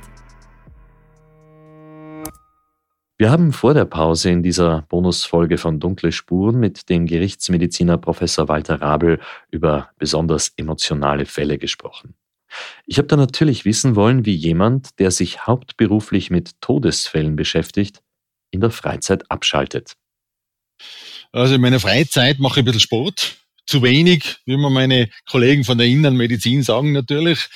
Wir 3.19 3.29
haben 3.29 3.53
vor 3.53 3.75
der 3.75 3.85
Pause 3.85 4.31
in 4.31 4.41
dieser 4.41 4.81
Bonusfolge 4.89 5.59
von 5.59 5.79
Dunkle 5.79 6.11
Spuren 6.11 6.59
mit 6.59 6.89
dem 6.89 7.05
Gerichtsmediziner 7.05 7.99
Professor 7.99 8.47
Walter 8.47 8.81
Rabel 8.81 9.21
über 9.51 9.91
besonders 9.99 10.51
emotionale 10.57 11.27
Fälle 11.27 11.59
gesprochen. 11.59 12.15
Ich 12.87 12.97
habe 12.97 13.07
da 13.07 13.15
natürlich 13.15 13.63
wissen 13.63 13.95
wollen, 13.95 14.25
wie 14.25 14.33
jemand, 14.33 14.97
der 14.97 15.11
sich 15.11 15.45
hauptberuflich 15.45 16.31
mit 16.31 16.59
Todesfällen 16.61 17.35
beschäftigt, 17.35 18.01
in 18.49 18.59
der 18.59 18.71
Freizeit 18.71 19.29
abschaltet. 19.29 19.97
Also 21.31 21.53
in 21.53 21.61
meiner 21.61 21.79
Freizeit 21.79 22.39
mache 22.39 22.59
ich 22.59 22.63
ein 22.63 22.65
bisschen 22.65 22.81
Sport. 22.81 23.37
Zu 23.67 23.83
wenig, 23.83 24.37
wie 24.45 24.57
mir 24.57 24.69
meine 24.71 25.09
Kollegen 25.29 25.63
von 25.63 25.77
der 25.77 25.87
Innenmedizin 25.87 26.63
sagen 26.63 26.91
natürlich 26.91 27.49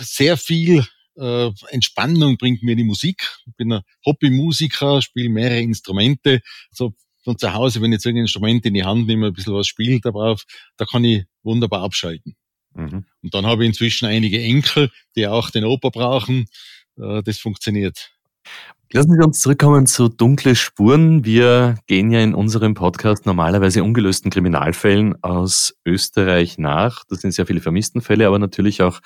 sehr 0.00 0.36
viel 0.36 0.84
äh, 1.16 1.50
Entspannung 1.68 2.36
bringt 2.36 2.62
mir 2.62 2.76
die 2.76 2.84
Musik. 2.84 3.28
Ich 3.46 3.54
bin 3.56 3.72
ein 3.72 3.82
Hobbymusiker, 4.04 5.02
spiele 5.02 5.28
mehrere 5.28 5.60
Instrumente. 5.60 6.40
So 6.70 6.94
von 7.22 7.38
zu 7.38 7.52
Hause, 7.54 7.80
wenn 7.80 7.92
ich 7.92 7.96
jetzt 7.96 8.06
irgendein 8.06 8.24
Instrument 8.24 8.66
in 8.66 8.74
die 8.74 8.84
Hand 8.84 9.06
nehme, 9.06 9.28
ein 9.28 9.32
bisschen 9.32 9.54
was 9.54 9.66
spiele 9.66 10.00
darauf, 10.00 10.44
da 10.76 10.84
kann 10.84 11.04
ich 11.04 11.24
wunderbar 11.42 11.82
abschalten. 11.82 12.36
Mhm. 12.74 13.06
Und 13.22 13.34
dann 13.34 13.46
habe 13.46 13.64
ich 13.64 13.68
inzwischen 13.68 14.06
einige 14.06 14.42
Enkel, 14.42 14.90
die 15.16 15.26
auch 15.26 15.50
den 15.50 15.64
Oper 15.64 15.90
brauchen. 15.90 16.46
Äh, 16.98 17.22
das 17.22 17.38
funktioniert. 17.38 18.13
Lassen 18.94 19.12
Sie 19.12 19.24
uns 19.24 19.40
zurückkommen 19.40 19.86
zu 19.86 20.08
dunkle 20.08 20.54
Spuren. 20.54 21.24
Wir 21.24 21.76
gehen 21.88 22.12
ja 22.12 22.20
in 22.20 22.32
unserem 22.32 22.74
Podcast 22.74 23.26
normalerweise 23.26 23.82
ungelösten 23.82 24.30
Kriminalfällen 24.30 25.20
aus 25.20 25.74
Österreich 25.84 26.58
nach. 26.58 27.02
Das 27.08 27.20
sind 27.20 27.32
sehr 27.32 27.44
viele 27.46 27.60
Vermisstenfälle, 27.60 28.24
aber 28.24 28.38
natürlich 28.38 28.82
auch 28.82 29.00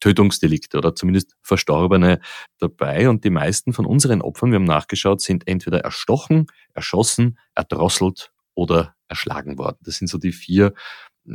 Tötungsdelikte 0.00 0.76
oder 0.76 0.96
zumindest 0.96 1.36
Verstorbene 1.40 2.20
dabei. 2.58 3.08
Und 3.08 3.22
die 3.22 3.30
meisten 3.30 3.72
von 3.72 3.86
unseren 3.86 4.22
Opfern, 4.22 4.50
wir 4.50 4.56
haben 4.56 4.64
nachgeschaut, 4.64 5.20
sind 5.20 5.46
entweder 5.46 5.82
erstochen, 5.82 6.46
erschossen, 6.74 7.38
erdrosselt 7.54 8.32
oder 8.54 8.96
erschlagen 9.06 9.56
worden. 9.56 9.78
Das 9.82 9.98
sind 9.98 10.08
so 10.08 10.18
die 10.18 10.32
vier 10.32 10.74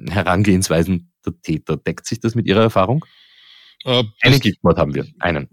Herangehensweisen 0.10 1.14
der 1.26 1.40
Täter. 1.42 1.78
Deckt 1.78 2.06
sich 2.06 2.20
das 2.20 2.36
mit 2.36 2.48
Ihrer 2.48 2.64
Erfahrung? 2.64 3.06
Äh, 3.86 4.04
einen 4.22 4.42
Giftmord 4.42 4.78
haben 4.78 4.94
wir, 4.94 5.06
einen. 5.20 5.48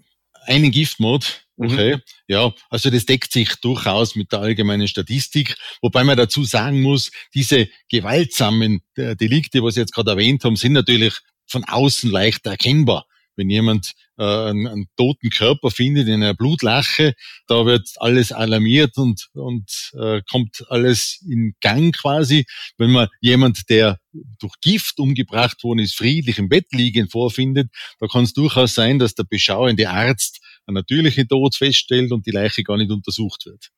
Einen 0.47 0.71
Giftmord, 0.71 1.47
mhm. 1.57 1.67
okay. 1.67 1.97
Mhm. 1.97 2.01
Ja, 2.29 2.53
also 2.71 2.91
das 2.91 3.07
deckt 3.07 3.33
sich 3.33 3.55
durchaus 3.57 4.17
mit 4.17 4.33
der 4.33 4.41
allgemeinen 4.41 4.89
Statistik, 4.89 5.57
wobei 5.83 6.05
man 6.05 6.17
dazu 6.17 6.45
sagen 6.45 6.83
muss, 6.83 7.11
diese 7.35 7.69
gewaltsamen 7.89 8.81
äh, 8.97 9.17
Delikte, 9.17 9.63
was 9.63 9.75
Sie 9.75 9.81
jetzt 9.81 9.95
gerade 9.95 10.13
erwähnt 10.13 10.45
haben, 10.45 10.57
sind 10.57 10.73
natürlich 10.73 11.15
von 11.47 11.65
außen 11.65 12.11
leicht 12.11 12.47
erkennbar. 12.47 13.07
Wenn 13.37 13.51
jemand 13.51 13.93
äh, 14.21 14.51
einen, 14.51 14.67
einen 14.67 14.87
toten 14.97 15.31
Körper 15.31 15.71
findet 15.71 16.07
in 16.07 16.23
einer 16.23 16.35
Blutlache, 16.35 17.15
da 17.47 17.65
wird 17.65 17.89
alles 17.97 18.33
alarmiert 18.33 18.99
und, 18.99 19.29
und 19.33 19.93
äh, 19.99 20.21
kommt 20.31 20.65
alles 20.69 21.25
in 21.27 21.55
Gang 21.61 21.97
quasi. 21.97 22.45
Wenn 22.77 22.91
man 22.91 23.09
jemand, 23.21 23.71
der 23.71 23.99
durch 24.39 24.55
Gift 24.61 24.99
umgebracht 24.99 25.65
worden 25.65 25.79
ist, 25.79 25.97
friedlich 25.97 26.39
im 26.39 26.51
Bett 26.51 26.67
liegen 26.73 27.09
vorfindet, 27.09 27.71
da 27.99 28.07
kann 28.09 28.25
es 28.25 28.35
durchaus 28.35 28.75
sein, 28.75 28.99
dass 28.99 29.15
der 29.15 29.25
beschauende 29.25 29.89
Arzt 29.89 30.41
einen 30.67 30.75
natürlichen 30.75 31.27
Tod 31.27 31.57
feststellt 31.57 32.13
und 32.13 32.27
die 32.27 32.33
Leiche 32.33 32.63
gar 32.63 32.77
nicht 32.77 32.91
untersucht 32.91 33.47
wird. 33.47 33.71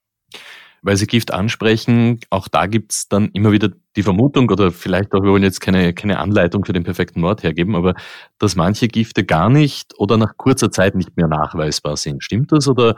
Weil 0.83 0.97
Sie 0.97 1.07
Gift 1.07 1.33
ansprechen, 1.33 2.21
auch 2.29 2.49
da 2.49 2.67
gibt 2.67 2.93
es 2.93 3.09
dann 3.09 3.31
immer 3.31 3.53
wieder 3.53 3.71
die 3.97 4.03
Vermutung 4.03 4.51
oder 4.51 4.73
vielleicht 4.73 5.15
auch, 5.15 5.23
wir 5.23 5.31
wollen 5.31 5.43
jetzt 5.43 5.61
keine, 5.61 5.95
keine 5.95 6.19
Anleitung 6.19 6.65
für 6.65 6.73
den 6.73 6.83
perfekten 6.83 7.21
Mord 7.21 7.43
hergeben, 7.43 7.77
aber 7.77 7.95
dass 8.39 8.57
manche 8.57 8.89
Gifte 8.89 9.25
gar 9.25 9.49
nicht 9.49 9.99
oder 9.99 10.17
nach 10.17 10.37
kurzer 10.37 10.71
Zeit 10.71 10.95
nicht 10.95 11.17
mehr 11.17 11.29
nachweisbar 11.29 11.97
sind. 11.97 12.25
Stimmt 12.25 12.53
das 12.53 12.67
oder 12.69 12.97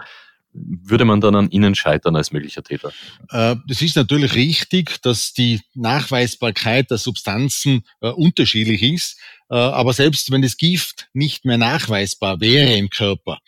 würde 0.55 1.05
man 1.05 1.21
dann 1.21 1.35
an 1.35 1.51
Ihnen 1.51 1.75
scheitern 1.75 2.17
als 2.17 2.33
möglicher 2.33 2.63
Täter? 2.63 2.93
Äh, 3.31 3.57
das 3.67 3.83
ist 3.83 3.97
natürlich 3.97 4.35
richtig, 4.35 5.03
dass 5.03 5.33
die 5.33 5.61
Nachweisbarkeit 5.75 6.91
der 6.91 6.99
Substanzen 6.99 7.83
äh, 8.01 8.11
unterschiedlich 8.11 8.83
ist. 8.83 9.19
Äh, 9.51 9.57
aber 9.57 9.93
selbst 9.93 10.31
wenn 10.31 10.43
das 10.43 10.57
Gift 10.57 11.09
nicht 11.13 11.45
mehr 11.45 11.59
nachweisbar 11.59 12.41
wäre 12.41 12.73
im 12.75 12.89
Körper, 12.89 13.39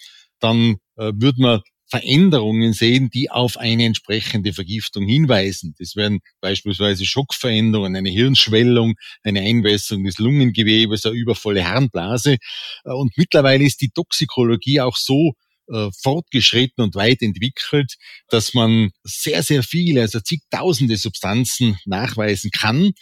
dann 0.41 0.77
würde 0.97 1.43
man 1.43 1.61
Veränderungen 1.89 2.73
sehen, 2.73 3.11
die 3.11 3.31
auf 3.31 3.57
eine 3.57 3.85
entsprechende 3.85 4.53
Vergiftung 4.53 5.07
hinweisen. 5.07 5.75
Das 5.79 5.97
wären 5.97 6.21
beispielsweise 6.41 7.05
Schockveränderungen, 7.05 7.97
eine 7.97 8.11
Hirnschwellung, 8.11 8.95
eine 9.23 9.41
Einwässerung 9.41 10.05
des 10.05 10.19
Lungengewebes, 10.19 11.07
eine 11.07 11.15
übervolle 11.15 11.69
Harnblase. 11.69 12.39
Und 12.85 13.17
mittlerweile 13.17 13.65
ist 13.65 13.81
die 13.81 13.91
Toxikologie 13.91 14.81
auch 14.81 14.97
so 14.97 15.35
äh, 15.69 15.91
fortgeschritten 16.01 16.85
und 16.85 16.95
weit 16.95 17.23
entwickelt, 17.23 17.97
dass 18.29 18.55
man 18.55 18.91
sehr, 19.03 19.43
sehr 19.43 19.63
viele, 19.63 20.03
also 20.03 20.21
zigtausende 20.21 20.97
Substanzen 20.97 21.79
nachweisen 21.85 22.51
kann. 22.51 22.93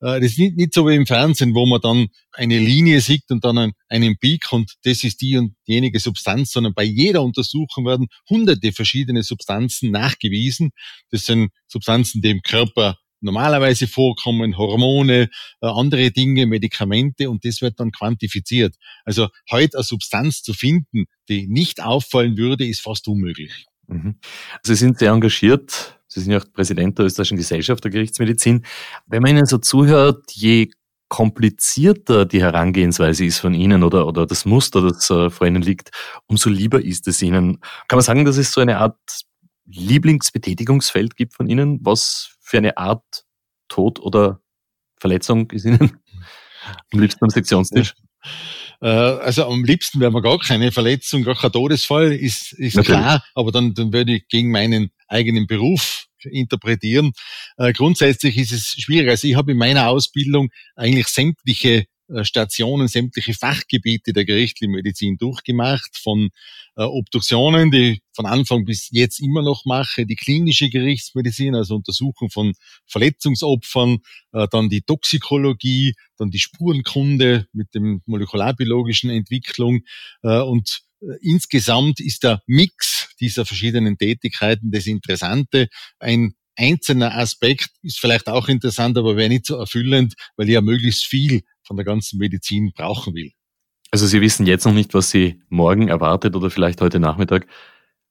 Äh, 0.00 0.20
das 0.20 0.36
ist 0.36 0.38
nicht, 0.38 0.74
so 0.74 0.86
wie 0.86 0.94
im 0.94 1.06
Fernsehen, 1.06 1.54
wo 1.54 1.66
man 1.66 1.80
dann 1.80 2.08
eine 2.32 2.58
Linie 2.58 3.00
sieht 3.00 3.30
und 3.30 3.44
dann 3.44 3.72
einen 3.88 4.18
Peak 4.18 4.52
und 4.52 4.74
das 4.84 5.04
ist 5.04 5.20
die 5.20 5.36
und 5.36 5.54
jenige 5.64 6.00
Substanz, 6.00 6.52
sondern 6.52 6.74
bei 6.74 6.84
jeder 6.84 7.22
Untersuchung 7.22 7.86
werden 7.86 8.08
hunderte 8.28 8.72
verschiedene 8.72 9.22
Substanzen 9.22 9.90
nachgewiesen. 9.90 10.70
Das 11.10 11.26
sind 11.26 11.50
Substanzen, 11.66 12.22
die 12.22 12.30
im 12.30 12.42
Körper 12.42 12.98
normalerweise 13.24 13.86
vorkommen, 13.88 14.56
Hormone, 14.56 15.28
äh, 15.60 15.66
andere 15.66 16.10
Dinge, 16.10 16.46
Medikamente 16.46 17.30
und 17.30 17.44
das 17.44 17.62
wird 17.62 17.80
dann 17.80 17.90
quantifiziert. 17.90 18.76
Also 19.04 19.28
heute 19.50 19.78
eine 19.78 19.84
Substanz 19.84 20.42
zu 20.42 20.52
finden, 20.52 21.06
die 21.28 21.48
nicht 21.48 21.82
auffallen 21.82 22.36
würde, 22.36 22.66
ist 22.66 22.82
fast 22.82 23.08
unmöglich. 23.08 23.64
Mhm. 23.86 24.16
Sie 24.62 24.74
sind 24.74 24.98
sehr 24.98 25.12
engagiert. 25.12 25.98
Sie 26.14 26.20
sind 26.20 26.30
ja 26.30 26.38
auch 26.38 26.52
Präsident 26.52 26.96
der 26.96 27.06
Österreichischen 27.06 27.38
Gesellschaft 27.38 27.82
der 27.82 27.90
Gerichtsmedizin. 27.90 28.64
Wenn 29.06 29.20
man 29.20 29.32
Ihnen 29.32 29.46
so 29.46 29.58
zuhört, 29.58 30.30
je 30.30 30.70
komplizierter 31.08 32.24
die 32.24 32.40
Herangehensweise 32.40 33.24
ist 33.24 33.40
von 33.40 33.52
Ihnen 33.52 33.82
oder, 33.82 34.06
oder 34.06 34.24
das 34.24 34.44
Muster, 34.44 34.80
das 34.80 35.10
äh, 35.10 35.28
vor 35.28 35.48
Ihnen 35.48 35.60
liegt, 35.60 35.90
umso 36.26 36.50
lieber 36.50 36.84
ist 36.84 37.08
es 37.08 37.20
Ihnen. 37.20 37.60
Kann 37.88 37.96
man 37.96 38.02
sagen, 38.02 38.24
dass 38.24 38.36
es 38.36 38.52
so 38.52 38.60
eine 38.60 38.78
Art 38.78 38.96
Lieblingsbetätigungsfeld 39.66 41.16
gibt 41.16 41.34
von 41.34 41.48
Ihnen? 41.48 41.80
Was 41.82 42.36
für 42.40 42.58
eine 42.58 42.76
Art 42.76 43.24
Tod 43.66 43.98
oder 43.98 44.40
Verletzung 44.96 45.50
ist 45.50 45.64
Ihnen 45.64 45.80
am 46.92 47.00
liebsten 47.00 47.24
am 47.24 47.30
Sektionstisch? 47.30 47.94
Äh, 48.80 48.86
also 48.86 49.46
am 49.46 49.64
liebsten 49.64 49.98
wäre 49.98 50.12
mir 50.12 50.22
gar 50.22 50.38
keine 50.38 50.70
Verletzung, 50.70 51.24
gar 51.24 51.34
kein 51.34 51.50
Todesfall, 51.50 52.12
ist, 52.12 52.52
ist 52.52 52.80
klar, 52.84 53.24
aber 53.34 53.50
dann, 53.50 53.74
dann 53.74 53.92
würde 53.92 54.14
ich 54.14 54.28
gegen 54.28 54.52
meinen 54.52 54.90
eigenen 55.14 55.46
Beruf 55.46 56.06
interpretieren. 56.30 57.12
Äh, 57.56 57.72
grundsätzlich 57.72 58.36
ist 58.36 58.52
es 58.52 58.68
schwierig. 58.78 59.08
Also 59.08 59.28
ich 59.28 59.36
habe 59.36 59.52
in 59.52 59.58
meiner 59.58 59.88
Ausbildung 59.88 60.50
eigentlich 60.74 61.08
sämtliche 61.08 61.86
äh, 62.08 62.24
Stationen, 62.24 62.88
sämtliche 62.88 63.34
Fachgebiete 63.34 64.12
der 64.12 64.24
gerichtlichen 64.24 64.72
Medizin 64.74 65.16
durchgemacht, 65.16 65.96
von 66.02 66.30
äh, 66.76 66.82
Obduktionen, 66.82 67.70
die 67.70 68.02
von 68.14 68.26
Anfang 68.26 68.64
bis 68.64 68.88
jetzt 68.90 69.20
immer 69.20 69.42
noch 69.42 69.64
mache, 69.64 70.06
die 70.06 70.16
klinische 70.16 70.68
Gerichtsmedizin, 70.68 71.54
also 71.54 71.76
Untersuchung 71.76 72.30
von 72.30 72.52
Verletzungsopfern, 72.86 73.98
dann 74.30 74.68
die 74.68 74.82
Toxikologie, 74.82 75.94
dann 76.16 76.30
die 76.30 76.38
Spurenkunde 76.38 77.48
mit 77.52 77.74
dem 77.74 78.02
molekularbiologischen 78.06 79.10
Entwicklung 79.10 79.80
und 80.22 80.82
insgesamt 81.22 81.98
ist 81.98 82.22
der 82.22 82.40
Mix 82.46 83.03
dieser 83.20 83.44
verschiedenen 83.44 83.96
Tätigkeiten 83.96 84.70
das 84.70 84.86
Interessante. 84.86 85.68
Ein 85.98 86.34
einzelner 86.56 87.16
Aspekt 87.16 87.70
ist 87.82 87.98
vielleicht 87.98 88.28
auch 88.28 88.48
interessant, 88.48 88.96
aber 88.98 89.16
wäre 89.16 89.28
nicht 89.28 89.46
so 89.46 89.56
erfüllend, 89.56 90.14
weil 90.36 90.48
ich 90.48 90.54
ja 90.54 90.60
möglichst 90.60 91.04
viel 91.04 91.42
von 91.62 91.76
der 91.76 91.84
ganzen 91.84 92.18
Medizin 92.18 92.72
brauchen 92.74 93.14
will. 93.14 93.32
Also 93.90 94.06
Sie 94.06 94.20
wissen 94.20 94.46
jetzt 94.46 94.64
noch 94.64 94.72
nicht, 94.72 94.94
was 94.94 95.10
Sie 95.10 95.40
morgen 95.48 95.88
erwartet 95.88 96.34
oder 96.34 96.50
vielleicht 96.50 96.80
heute 96.80 96.98
Nachmittag. 96.98 97.46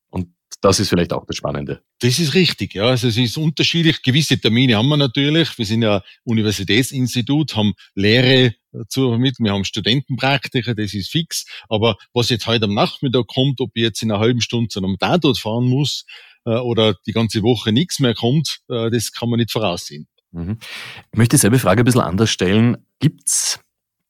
Und 0.10 0.30
das 0.62 0.80
ist 0.80 0.90
vielleicht 0.90 1.12
auch 1.12 1.26
das 1.26 1.36
Spannende. 1.36 1.84
Das 2.00 2.20
ist 2.20 2.36
richtig, 2.36 2.74
ja. 2.74 2.86
Also 2.86 3.08
es 3.08 3.18
ist 3.18 3.38
unterschiedlich. 3.38 4.02
Gewisse 4.02 4.40
Termine 4.40 4.78
haben 4.78 4.88
wir 4.88 4.98
natürlich. 4.98 5.58
Wir 5.58 5.66
sind 5.66 5.82
ja 5.82 6.02
Universitätsinstitut, 6.24 7.56
haben 7.56 7.74
Lehre 7.96 8.56
zu 8.88 9.10
vermitteln. 9.10 9.46
Wir 9.46 9.54
haben 9.54 9.66
Studentenpraktiker, 9.66 10.76
das 10.76 10.94
ist 10.94 11.12
fix. 11.12 11.46
Aber 11.70 11.98
was 12.14 12.30
jetzt 12.30 12.48
heute 12.48 12.66
am 12.66 12.74
Nachmittag 12.74 13.28
kommt, 13.28 13.62
ob 13.62 13.72
ich 13.74 13.84
jetzt 13.84 14.02
in 14.02 14.12
einer 14.12 14.20
halben 14.20 14.42
Stunde 14.42 14.70
zu 14.70 14.80
einem 14.80 14.98
Tatort 14.98 15.38
fahren 15.38 15.66
muss 15.66 16.06
äh, 16.46 16.52
oder 16.52 16.96
die 17.06 17.12
ganze 17.12 17.42
Woche 17.44 17.72
nichts 17.72 18.00
mehr 18.00 18.14
kommt, 18.14 18.60
äh, 18.70 18.90
das 18.90 19.12
kann 19.12 19.30
man 19.30 19.40
nicht 19.40 19.52
voraussehen. 19.52 20.08
Mhm. 20.32 20.58
Ich 21.12 21.18
möchte 21.18 21.36
dieselbe 21.36 21.60
Frage 21.60 21.84
ein 21.84 21.86
bisschen 21.86 22.02
anders 22.02 22.30
stellen. 22.30 22.78
Gibt 23.00 23.28
es 23.28 23.60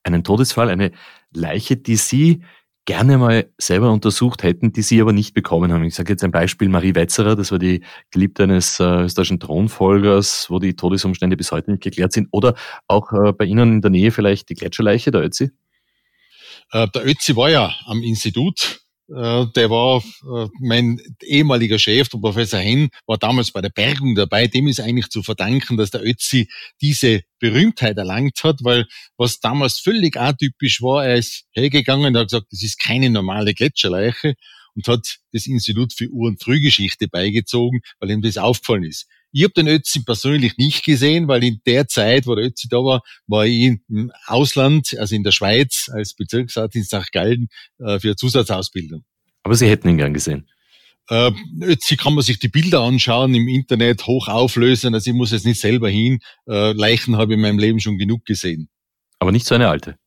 einen 0.04 0.24
Todesfall, 0.24 0.70
eine 0.70 0.92
Leiche, 1.34 1.78
die 1.78 1.96
Sie 1.96 2.44
gerne 2.86 3.18
mal 3.18 3.50
selber 3.58 3.92
untersucht 3.92 4.44
hätten, 4.44 4.74
die 4.74 4.82
Sie 4.82 5.02
aber 5.02 5.14
nicht 5.14 5.34
bekommen 5.34 5.72
haben? 5.72 5.84
Ich 5.84 5.96
sage 5.96 6.14
jetzt 6.14 6.24
ein 6.24 6.32
Beispiel, 6.32 6.70
Marie 6.70 6.96
Wetzerer, 6.96 7.36
das 7.36 7.52
war 7.52 7.60
die 7.60 7.84
Geliebte 8.12 8.44
eines 8.44 8.80
äh, 8.80 9.04
österreichischen 9.04 9.40
Thronfolgers, 9.40 10.48
wo 10.50 10.60
die 10.60 10.76
Todesumstände 10.76 11.38
bis 11.38 11.52
heute 11.52 11.72
nicht 11.72 11.84
geklärt 11.84 12.14
sind. 12.14 12.28
Oder 12.32 12.56
auch 12.88 13.12
äh, 13.14 13.32
bei 13.32 13.46
Ihnen 13.46 13.74
in 13.74 13.82
der 13.82 13.92
Nähe 13.92 14.12
vielleicht 14.12 14.50
die 14.50 14.56
Gletscherleiche, 14.56 15.12
der 15.12 15.22
Ötzi? 15.22 15.52
Äh, 16.72 16.88
der 16.94 17.06
Ötzi 17.08 17.36
war 17.36 17.50
ja 17.50 17.74
am 17.86 18.02
Institut 18.02 18.83
der 19.14 19.70
war 19.70 19.98
äh, 20.02 20.48
mein 20.60 21.00
ehemaliger 21.22 21.78
Chef, 21.78 22.10
der 22.10 22.18
Professor 22.18 22.60
Henn, 22.60 22.90
war 23.06 23.18
damals 23.18 23.52
bei 23.52 23.62
der 23.62 23.70
Bergung 23.70 24.16
dabei. 24.16 24.48
Dem 24.48 24.68
ist 24.68 24.80
eigentlich 24.80 25.10
zu 25.10 25.22
verdanken, 25.22 25.78
dass 25.78 25.92
der 25.92 26.04
Ötzi 26.04 26.50
diese 26.82 27.22
Berühmtheit 27.40 27.98
erlangt 27.98 28.44
hat, 28.44 28.60
weil 28.64 28.86
was 29.18 29.40
damals 29.40 29.80
völlig 29.80 30.18
atypisch 30.18 30.82
war, 30.82 31.06
er 31.06 31.16
ist 31.16 31.46
hergegangen 31.52 32.08
und 32.08 32.18
hat 32.18 32.30
gesagt, 32.30 32.48
das 32.52 32.64
ist 32.64 32.80
keine 32.80 33.10
normale 33.10 33.54
Gletscherleiche 33.54 34.36
und 34.76 34.88
hat 34.88 35.20
das 35.32 35.46
Institut 35.46 35.94
für 35.94 36.10
Ur- 36.10 36.30
und 36.30 36.42
Frühgeschichte 36.42 37.08
beigezogen, 37.08 37.82
weil 38.00 38.12
ihm 38.12 38.22
das 38.22 38.38
aufgefallen 38.38 38.84
ist. 38.84 39.08
Ich 39.36 39.44
habe 39.44 39.54
den 39.54 39.68
Ötzi 39.68 40.04
persönlich 40.04 40.58
nicht 40.58 40.86
gesehen, 40.86 41.28
weil 41.28 41.44
in 41.44 41.60
der 41.66 41.88
Zeit, 41.88 42.28
wo 42.28 42.36
der 42.36 42.46
Ötzi 42.46 42.68
da 42.70 42.78
war, 42.78 43.02
war 43.26 43.46
ich 43.48 43.80
im 43.90 44.12
Ausland, 44.28 44.96
also 45.00 45.16
in 45.16 45.24
der 45.24 45.32
Schweiz, 45.32 45.90
als 45.92 46.14
Bezirksarzt 46.14 46.76
in 46.76 46.84
St. 46.84 47.12
Gallen 47.12 47.48
äh, 47.80 48.00
für 48.00 48.16
Zusatzausbildung. 48.16 49.04
Aber 49.42 49.56
Sie 49.56 49.68
hätten 49.68 49.90
ihn 49.90 49.98
gern 49.98 50.14
gesehen. 50.14 50.48
Äh, 51.10 51.32
Ötzi 51.62 51.98
kann 51.98 52.14
man 52.14 52.24
sich 52.24 52.38
die 52.38 52.48
Bilder 52.48 52.82
anschauen 52.82 53.34
im 53.34 53.48
Internet, 53.48 54.06
hoch 54.06 54.28
auflösen, 54.28 54.94
also 54.94 55.10
ich 55.10 55.18
muss 55.18 55.32
jetzt 55.32 55.46
nicht 55.46 55.60
selber 55.60 55.90
hin. 55.90 56.20
Äh, 56.48 56.74
Leichen 56.74 57.18
habe 57.18 57.34
ich 57.34 57.38
in 57.38 57.42
meinem 57.42 57.60
Leben 57.60 57.80
schon 57.80 57.98
genug 57.98 58.26
gesehen. 58.26 58.70
Aber 59.18 59.32
nicht 59.32 59.48
so 59.48 59.56
eine 59.56 59.68
alte. 59.68 59.98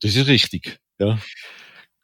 Das 0.00 0.14
ist 0.14 0.26
richtig, 0.26 0.78
ja. 0.98 1.18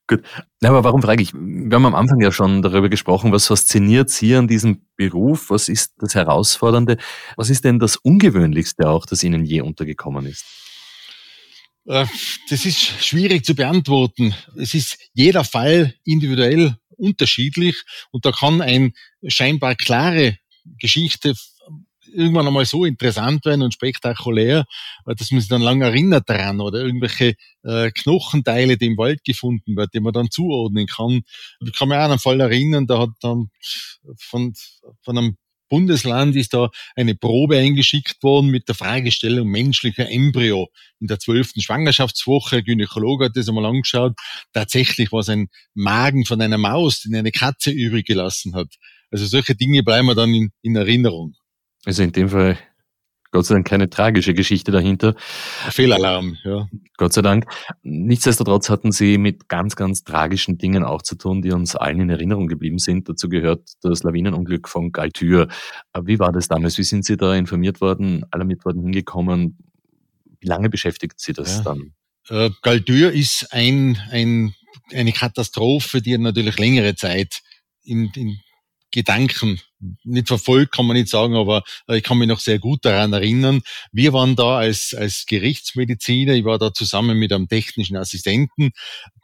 Gut. 0.09 0.23
Ja, 0.61 0.71
aber 0.71 0.85
warum 0.85 1.01
frage 1.01 1.23
ich? 1.23 1.33
Wir 1.33 1.77
haben 1.77 1.87
am 1.87 1.95
Anfang 1.95 2.21
ja 2.21 2.33
schon 2.33 2.61
darüber 2.61 2.89
gesprochen, 2.89 3.33
was 3.33 3.47
fasziniert 3.47 4.11
Sie 4.11 4.35
an 4.35 4.49
diesem 4.49 4.83
Beruf? 4.97 5.51
Was 5.51 5.69
ist 5.69 5.95
das 5.99 6.15
Herausfordernde? 6.15 6.99
Was 7.37 7.51
ist 7.51 7.65
denn 7.65 7.79
das 7.79 7.97
Ungewöhnlichste 7.97 8.89
auch, 8.89 9.07
das 9.07 9.23
Ihnen 9.23 9.45
je 9.45 9.61
untergekommen 9.61 10.27
ist? 10.27 10.45
Äh, 11.87 12.07
das 12.51 12.67
ist 12.67 12.81
schwierig 13.05 13.45
zu 13.45 13.55
beantworten. 13.55 14.35
Es 14.57 14.75
ist 14.75 14.99
jeder 15.15 15.45
Fall 15.45 15.95
individuell 16.05 16.77
unterschiedlich 16.97 17.83
und 18.11 18.25
da 18.25 18.33
kann 18.33 18.61
ein 18.61 18.93
scheinbar 19.27 19.75
klare 19.75 20.39
Geschichte 20.79 21.35
irgendwann 22.13 22.47
einmal 22.47 22.65
so 22.65 22.85
interessant 22.85 23.45
werden 23.45 23.63
und 23.63 23.75
spektakulär, 23.75 24.65
äh, 25.07 25.15
dass 25.15 25.31
man 25.31 25.41
sich 25.41 25.49
dann 25.49 25.63
lange 25.63 25.85
erinnert 25.85 26.29
daran 26.29 26.61
oder 26.61 26.81
irgendwelche 26.81 27.35
äh, 27.65 27.91
Knochenteile, 27.91 28.77
die 28.77 28.87
im 28.87 28.97
Wald 28.99 29.25
gefunden 29.25 29.77
werden, 29.77 29.91
die 29.95 30.01
man 30.01 30.13
dann 30.13 30.31
zuordnen 30.31 30.87
kann. 30.87 31.23
Ich 31.65 31.73
kann 31.73 31.89
mich 31.89 31.99
auch 31.99 32.03
an 32.03 32.11
einen 32.13 32.21
Fall 32.21 32.41
erinnern, 32.41 32.87
da 32.87 32.99
hat 32.99 33.11
dann 33.21 33.51
von, 34.17 34.53
von 35.03 35.19
einem 35.19 35.37
Bundesland 35.73 36.37
ist 36.37 36.53
da 36.53 36.69
eine 36.97 37.15
Probe 37.15 37.57
eingeschickt 37.57 38.23
worden 38.23 38.51
mit 38.51 38.69
der 38.69 38.75
Fragestellung 38.75 39.49
menschlicher 39.49 40.07
Embryo. 40.07 40.69
In 41.01 41.07
der 41.07 41.19
zwölften 41.19 41.63
Schwangerschaftswoche, 41.63 42.57
der 42.57 42.63
Gynäkologe 42.63 43.25
hat 43.25 43.37
das 43.37 43.49
einmal 43.49 43.65
angeschaut, 43.65 44.13
tatsächlich 44.53 45.13
war 45.13 45.21
es 45.21 45.31
ein 45.31 45.49
Magen 45.73 46.27
von 46.27 46.43
einer 46.43 46.59
Maus, 46.59 47.01
den 47.01 47.17
eine 47.17 47.33
Katze 47.33 47.71
übrig 47.71 48.07
gelassen 48.07 48.55
hat. 48.55 48.75
Also 49.11 49.25
solche 49.25 49.55
Dinge 49.55 49.83
bleiben 49.83 50.09
mir 50.09 50.15
dann 50.15 50.35
in, 50.35 50.51
in 50.61 50.77
Erinnerung. 50.77 51.37
Also 51.85 52.03
in 52.03 52.13
dem 52.13 52.29
Fall 52.29 52.59
Gott 53.33 53.47
sei 53.47 53.55
Dank 53.55 53.67
keine 53.67 53.89
tragische 53.89 54.35
Geschichte 54.35 54.71
dahinter. 54.73 55.15
Fehlalarm, 55.71 56.37
ja. 56.45 56.69
Gott 56.99 57.15
sei 57.15 57.23
Dank. 57.23 57.47
Nichtsdestotrotz 57.83 58.69
hatten 58.69 58.93
Sie 58.93 59.17
mit 59.17 59.49
ganz, 59.49 59.75
ganz 59.75 60.05
tragischen 60.05 60.59
Dingen 60.59 60.85
auch 60.85 61.01
zu 61.01 61.17
tun, 61.17 61.41
die 61.41 61.51
uns 61.51 61.75
allen 61.75 62.01
in 62.01 62.11
Erinnerung 62.11 62.47
geblieben 62.47 62.79
sind. 62.79 63.09
Dazu 63.09 63.31
gehört 63.31 63.71
das 63.81 64.03
Lawinenunglück 64.03 64.69
von 64.69 64.93
Galtür. 64.93 65.49
Wie 66.03 66.19
war 66.19 66.31
das 66.31 66.49
damals? 66.49 66.77
Wie 66.77 66.83
sind 66.83 67.07
Sie 67.07 67.17
da 67.17 67.35
informiert 67.35 67.81
worden, 67.81 68.27
alarmiert 68.31 68.67
worden, 68.67 68.83
hingekommen? 68.83 69.57
Wie 70.39 70.47
lange 70.47 70.69
beschäftigt 70.69 71.19
Sie 71.19 71.33
das 71.33 71.57
ja. 71.57 71.63
dann? 71.63 71.95
Äh, 72.29 72.51
Galtür 72.61 73.13
ist 73.13 73.49
ein, 73.51 73.97
ein, 74.11 74.55
eine 74.93 75.13
Katastrophe, 75.13 76.03
die 76.03 76.19
natürlich 76.19 76.59
längere 76.59 76.97
Zeit 76.97 77.41
in, 77.83 78.11
in 78.15 78.39
Gedanken 78.91 79.59
nicht 80.05 80.29
verfolgt, 80.29 80.73
kann 80.73 80.87
man 80.87 80.97
nicht 80.97 81.09
sagen, 81.09 81.35
aber 81.35 81.63
äh, 81.89 81.99
ich 81.99 82.03
kann 82.03 82.19
mich 82.19 82.29
noch 82.29 82.41
sehr 82.41 82.59
gut 82.59 82.85
daran 82.85 83.13
erinnern. 83.13 83.63
Wir 83.93 84.13
waren 84.13 84.37
da 84.37 84.59
als, 84.59 84.95
als 84.95 85.27
Gerichtsmediziner, 85.27 86.35
ich 86.35 86.45
war 86.45 86.59
da 86.59 86.73
zusammen 86.73 87.19
mit 87.19 87.33
einem 87.33 87.49
technischen 87.49 87.97
Assistenten 87.97 88.71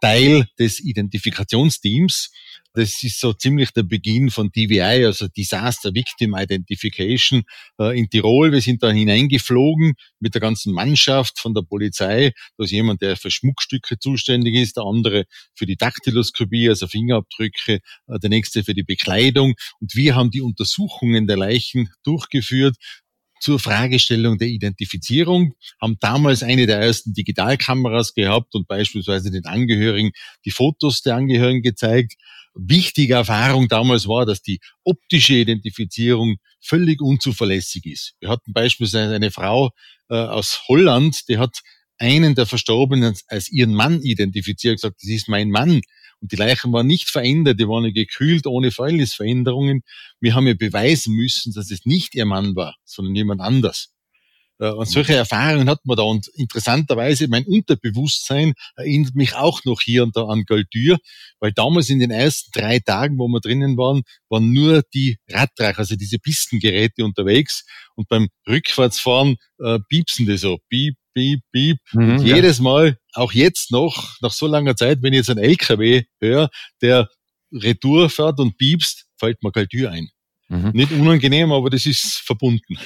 Teil 0.00 0.46
des 0.58 0.80
Identifikationsteams 0.80 2.30
das 2.78 3.02
ist 3.02 3.18
so 3.18 3.32
ziemlich 3.32 3.72
der 3.72 3.82
Beginn 3.82 4.30
von 4.30 4.50
DVI, 4.50 5.04
also 5.04 5.26
Disaster 5.26 5.94
Victim 5.94 6.36
Identification 6.36 7.42
äh, 7.80 7.98
in 7.98 8.08
Tirol. 8.08 8.52
Wir 8.52 8.60
sind 8.60 8.82
da 8.82 8.90
hineingeflogen 8.90 9.94
mit 10.20 10.34
der 10.34 10.40
ganzen 10.40 10.72
Mannschaft 10.72 11.40
von 11.40 11.54
der 11.54 11.62
Polizei. 11.62 12.32
Da 12.56 12.64
ist 12.64 12.70
jemand, 12.70 13.02
der 13.02 13.16
für 13.16 13.30
Schmuckstücke 13.30 13.98
zuständig 13.98 14.54
ist, 14.54 14.76
der 14.76 14.84
andere 14.84 15.24
für 15.54 15.66
die 15.66 15.76
Daktyloskopie, 15.76 16.68
also 16.68 16.86
Fingerabdrücke, 16.86 17.80
äh, 18.06 18.18
der 18.20 18.30
nächste 18.30 18.62
für 18.62 18.74
die 18.74 18.84
Bekleidung. 18.84 19.54
Und 19.80 19.96
wir 19.96 20.14
haben 20.14 20.30
die 20.30 20.42
Untersuchungen 20.48 21.26
der 21.26 21.36
Leichen 21.36 21.90
durchgeführt 22.02 22.76
zur 23.40 23.60
Fragestellung 23.60 24.36
der 24.38 24.48
Identifizierung, 24.48 25.54
haben 25.80 25.96
damals 26.00 26.42
eine 26.42 26.66
der 26.66 26.80
ersten 26.80 27.12
Digitalkameras 27.12 28.14
gehabt 28.14 28.54
und 28.56 28.66
beispielsweise 28.66 29.30
den 29.30 29.44
Angehörigen 29.44 30.10
die 30.44 30.50
Fotos 30.50 31.02
der 31.02 31.14
Angehörigen 31.14 31.62
gezeigt 31.62 32.14
wichtige 32.58 33.14
Erfahrung 33.14 33.68
damals 33.68 34.08
war, 34.08 34.26
dass 34.26 34.42
die 34.42 34.60
optische 34.84 35.34
Identifizierung 35.34 36.36
völlig 36.60 37.00
unzuverlässig 37.00 37.86
ist. 37.86 38.14
Wir 38.20 38.28
hatten 38.28 38.52
beispielsweise 38.52 39.14
eine 39.14 39.30
Frau 39.30 39.70
äh, 40.08 40.16
aus 40.16 40.64
Holland, 40.68 41.28
die 41.28 41.38
hat 41.38 41.60
einen 41.98 42.34
der 42.34 42.46
Verstorbenen 42.46 43.16
als 43.28 43.50
ihren 43.50 43.74
Mann 43.74 44.02
identifiziert, 44.02 44.76
gesagt, 44.76 45.02
das 45.02 45.10
ist 45.10 45.28
mein 45.28 45.50
Mann. 45.50 45.80
Und 46.20 46.32
die 46.32 46.36
Leichen 46.36 46.72
waren 46.72 46.86
nicht 46.86 47.08
verändert, 47.08 47.60
die 47.60 47.68
waren 47.68 47.92
gekühlt, 47.92 48.46
ohne 48.46 48.70
Fäulnisveränderungen. 48.70 49.82
Wir 50.20 50.34
haben 50.34 50.46
ja 50.46 50.54
beweisen 50.54 51.14
müssen, 51.14 51.52
dass 51.52 51.70
es 51.70 51.84
nicht 51.84 52.14
ihr 52.14 52.26
Mann 52.26 52.56
war, 52.56 52.76
sondern 52.84 53.14
jemand 53.14 53.40
anders. 53.40 53.92
Äh, 54.58 54.70
und 54.70 54.88
solche 54.88 55.14
Erfahrungen 55.14 55.68
hat 55.68 55.84
man 55.84 55.96
da. 55.96 56.02
Und 56.02 56.28
interessanterweise, 56.34 57.28
mein 57.28 57.44
Unterbewusstsein 57.44 58.54
erinnert 58.76 59.14
mich 59.14 59.34
auch 59.34 59.64
noch 59.64 59.80
hier 59.80 60.02
und 60.02 60.16
da 60.16 60.24
an 60.26 60.44
Galtür, 60.44 60.98
weil 61.40 61.52
damals 61.52 61.88
in 61.90 62.00
den 62.00 62.10
ersten 62.10 62.50
drei 62.52 62.80
Tagen, 62.80 63.18
wo 63.18 63.28
wir 63.28 63.40
drinnen 63.40 63.76
waren, 63.76 64.02
waren 64.28 64.52
nur 64.52 64.82
die 64.94 65.18
Radreich, 65.30 65.78
also 65.78 65.96
diese 65.96 66.18
Pistengeräte 66.18 67.04
unterwegs. 67.04 67.64
Und 67.94 68.08
beim 68.08 68.28
Rückwärtsfahren 68.48 69.36
äh, 69.60 69.78
piepsen 69.88 70.26
die 70.26 70.38
so. 70.38 70.58
Piep, 70.68 70.96
piep, 71.18 71.40
piep. 71.52 71.78
Mhm, 71.92 72.10
und 72.10 72.22
jedes 72.22 72.60
Mal, 72.60 72.96
auch 73.14 73.32
jetzt 73.32 73.72
noch, 73.72 74.16
nach 74.20 74.32
so 74.32 74.46
langer 74.46 74.76
Zeit, 74.76 75.02
wenn 75.02 75.12
ich 75.12 75.18
jetzt 75.18 75.30
einen 75.30 75.40
LKW 75.40 76.04
höre, 76.20 76.48
der 76.80 77.08
Retour 77.52 78.08
fährt 78.08 78.38
und 78.38 78.56
piepst, 78.56 79.06
fällt 79.18 79.42
mir 79.42 79.50
Galtür 79.50 79.90
ein. 79.90 80.08
Mhm. 80.48 80.70
Nicht 80.72 80.92
unangenehm, 80.92 81.52
aber 81.52 81.70
das 81.70 81.86
ist 81.86 82.22
verbunden. 82.24 82.78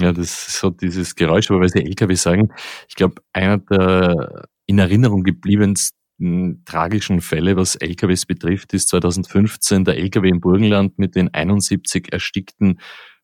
Ja, 0.00 0.12
das 0.12 0.48
ist 0.48 0.58
so 0.58 0.70
dieses 0.70 1.14
Geräusch, 1.14 1.50
aber 1.50 1.60
weil 1.60 1.68
Sie 1.68 1.84
LKW 1.84 2.14
sagen, 2.14 2.52
ich 2.88 2.94
glaube, 2.94 3.22
einer 3.32 3.58
der 3.58 4.46
in 4.66 4.78
Erinnerung 4.78 5.24
gebliebensten 5.24 6.62
tragischen 6.64 7.20
Fälle, 7.20 7.56
was 7.56 7.76
LKWs 7.76 8.26
betrifft, 8.26 8.74
ist 8.74 8.88
2015 8.90 9.84
der 9.84 9.96
LKW 9.96 10.28
im 10.28 10.40
Burgenland 10.40 10.98
mit 10.98 11.14
den 11.14 11.32
71 11.32 12.12
erstickten 12.12 12.80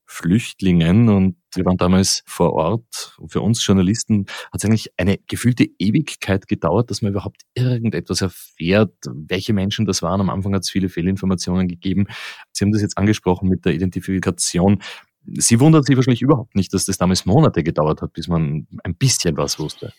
Flüchtlingen 0.06 1.08
und 1.08 1.36
wir 1.54 1.64
waren 1.64 1.76
damals 1.76 2.22
vor 2.26 2.52
Ort. 2.52 3.16
Und 3.18 3.32
für 3.32 3.40
uns 3.40 3.64
Journalisten 3.64 4.26
hat 4.52 4.62
es 4.62 4.64
eigentlich 4.64 4.88
eine 4.96 5.18
gefühlte 5.26 5.66
Ewigkeit 5.78 6.46
gedauert, 6.48 6.90
dass 6.90 7.02
man 7.02 7.12
überhaupt 7.12 7.42
irgendetwas 7.54 8.20
erfährt, 8.20 8.94
welche 9.06 9.52
Menschen 9.52 9.86
das 9.86 10.02
waren. 10.02 10.20
Am 10.20 10.30
Anfang 10.30 10.54
hat 10.54 10.62
es 10.62 10.70
viele 10.70 10.88
Fehlinformationen 10.88 11.68
gegeben. 11.68 12.06
Sie 12.52 12.64
haben 12.64 12.72
das 12.72 12.82
jetzt 12.82 12.98
angesprochen 12.98 13.48
mit 13.48 13.64
der 13.64 13.72
Identifikation. 13.72 14.82
Sie 15.26 15.60
wundert 15.60 15.86
sich 15.86 15.96
wahrscheinlich 15.96 16.22
überhaupt 16.22 16.54
nicht, 16.54 16.72
dass 16.74 16.84
das 16.84 16.98
damals 16.98 17.24
Monate 17.24 17.62
gedauert 17.62 18.02
hat, 18.02 18.12
bis 18.12 18.28
man 18.28 18.66
ein 18.82 18.94
bisschen 18.96 19.36
was 19.36 19.58
wusste. 19.58 19.92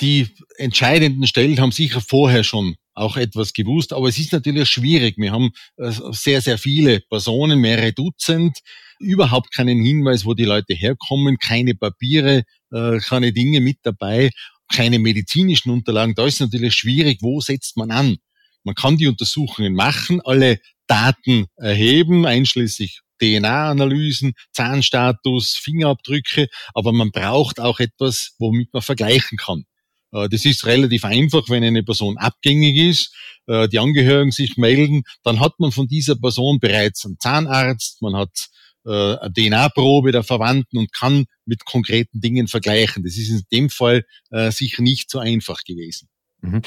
Die 0.00 0.28
entscheidenden 0.56 1.26
Stellen 1.26 1.60
haben 1.60 1.72
sicher 1.72 2.00
vorher 2.00 2.44
schon 2.44 2.76
auch 2.94 3.16
etwas 3.16 3.52
gewusst, 3.52 3.92
aber 3.92 4.08
es 4.08 4.18
ist 4.18 4.32
natürlich 4.32 4.68
schwierig. 4.68 5.16
Wir 5.16 5.32
haben 5.32 5.50
äh, 5.76 5.90
sehr, 6.10 6.40
sehr 6.40 6.58
viele 6.58 7.00
Personen, 7.00 7.58
mehrere 7.58 7.92
Dutzend, 7.92 8.58
überhaupt 9.02 9.54
keinen 9.54 9.82
Hinweis, 9.82 10.24
wo 10.24 10.34
die 10.34 10.44
Leute 10.44 10.74
herkommen, 10.74 11.38
keine 11.38 11.74
Papiere, 11.74 12.44
äh, 12.70 12.98
keine 12.98 13.32
Dinge 13.32 13.60
mit 13.60 13.78
dabei, 13.82 14.30
keine 14.72 14.98
medizinischen 14.98 15.70
Unterlagen. 15.70 16.14
Da 16.14 16.26
ist 16.26 16.40
natürlich 16.40 16.74
schwierig, 16.74 17.18
wo 17.20 17.40
setzt 17.40 17.76
man 17.76 17.90
an? 17.90 18.16
Man 18.64 18.74
kann 18.74 18.96
die 18.96 19.08
Untersuchungen 19.08 19.74
machen, 19.74 20.20
alle 20.24 20.58
Daten 20.86 21.46
erheben, 21.56 22.26
einschließlich 22.26 23.00
DNA-Analysen, 23.20 24.32
Zahnstatus, 24.52 25.54
Fingerabdrücke, 25.54 26.48
aber 26.74 26.92
man 26.92 27.10
braucht 27.10 27.60
auch 27.60 27.80
etwas, 27.80 28.34
womit 28.38 28.72
man 28.72 28.82
vergleichen 28.82 29.38
kann. 29.38 29.64
Äh, 30.12 30.28
das 30.28 30.44
ist 30.44 30.66
relativ 30.66 31.04
einfach, 31.04 31.48
wenn 31.48 31.64
eine 31.64 31.82
Person 31.82 32.18
abgängig 32.18 32.76
ist, 32.76 33.14
äh, 33.46 33.68
die 33.68 33.78
Angehörigen 33.78 34.32
sich 34.32 34.56
melden, 34.56 35.02
dann 35.22 35.40
hat 35.40 35.58
man 35.58 35.72
von 35.72 35.88
dieser 35.88 36.16
Person 36.16 36.58
bereits 36.60 37.04
einen 37.04 37.18
Zahnarzt, 37.18 38.02
man 38.02 38.16
hat 38.16 38.48
äh, 38.84 39.30
DNA-Probe 39.30 40.12
der 40.12 40.22
Verwandten 40.22 40.78
und 40.78 40.92
kann 40.92 41.24
mit 41.44 41.64
konkreten 41.64 42.20
Dingen 42.20 42.48
vergleichen. 42.48 43.04
Das 43.04 43.16
ist 43.16 43.30
in 43.30 43.42
dem 43.52 43.70
Fall 43.70 44.04
sicher 44.50 44.82
nicht 44.82 45.10
so 45.10 45.18
einfach 45.18 45.62
gewesen. 45.64 46.08
Mhm. 46.42 46.62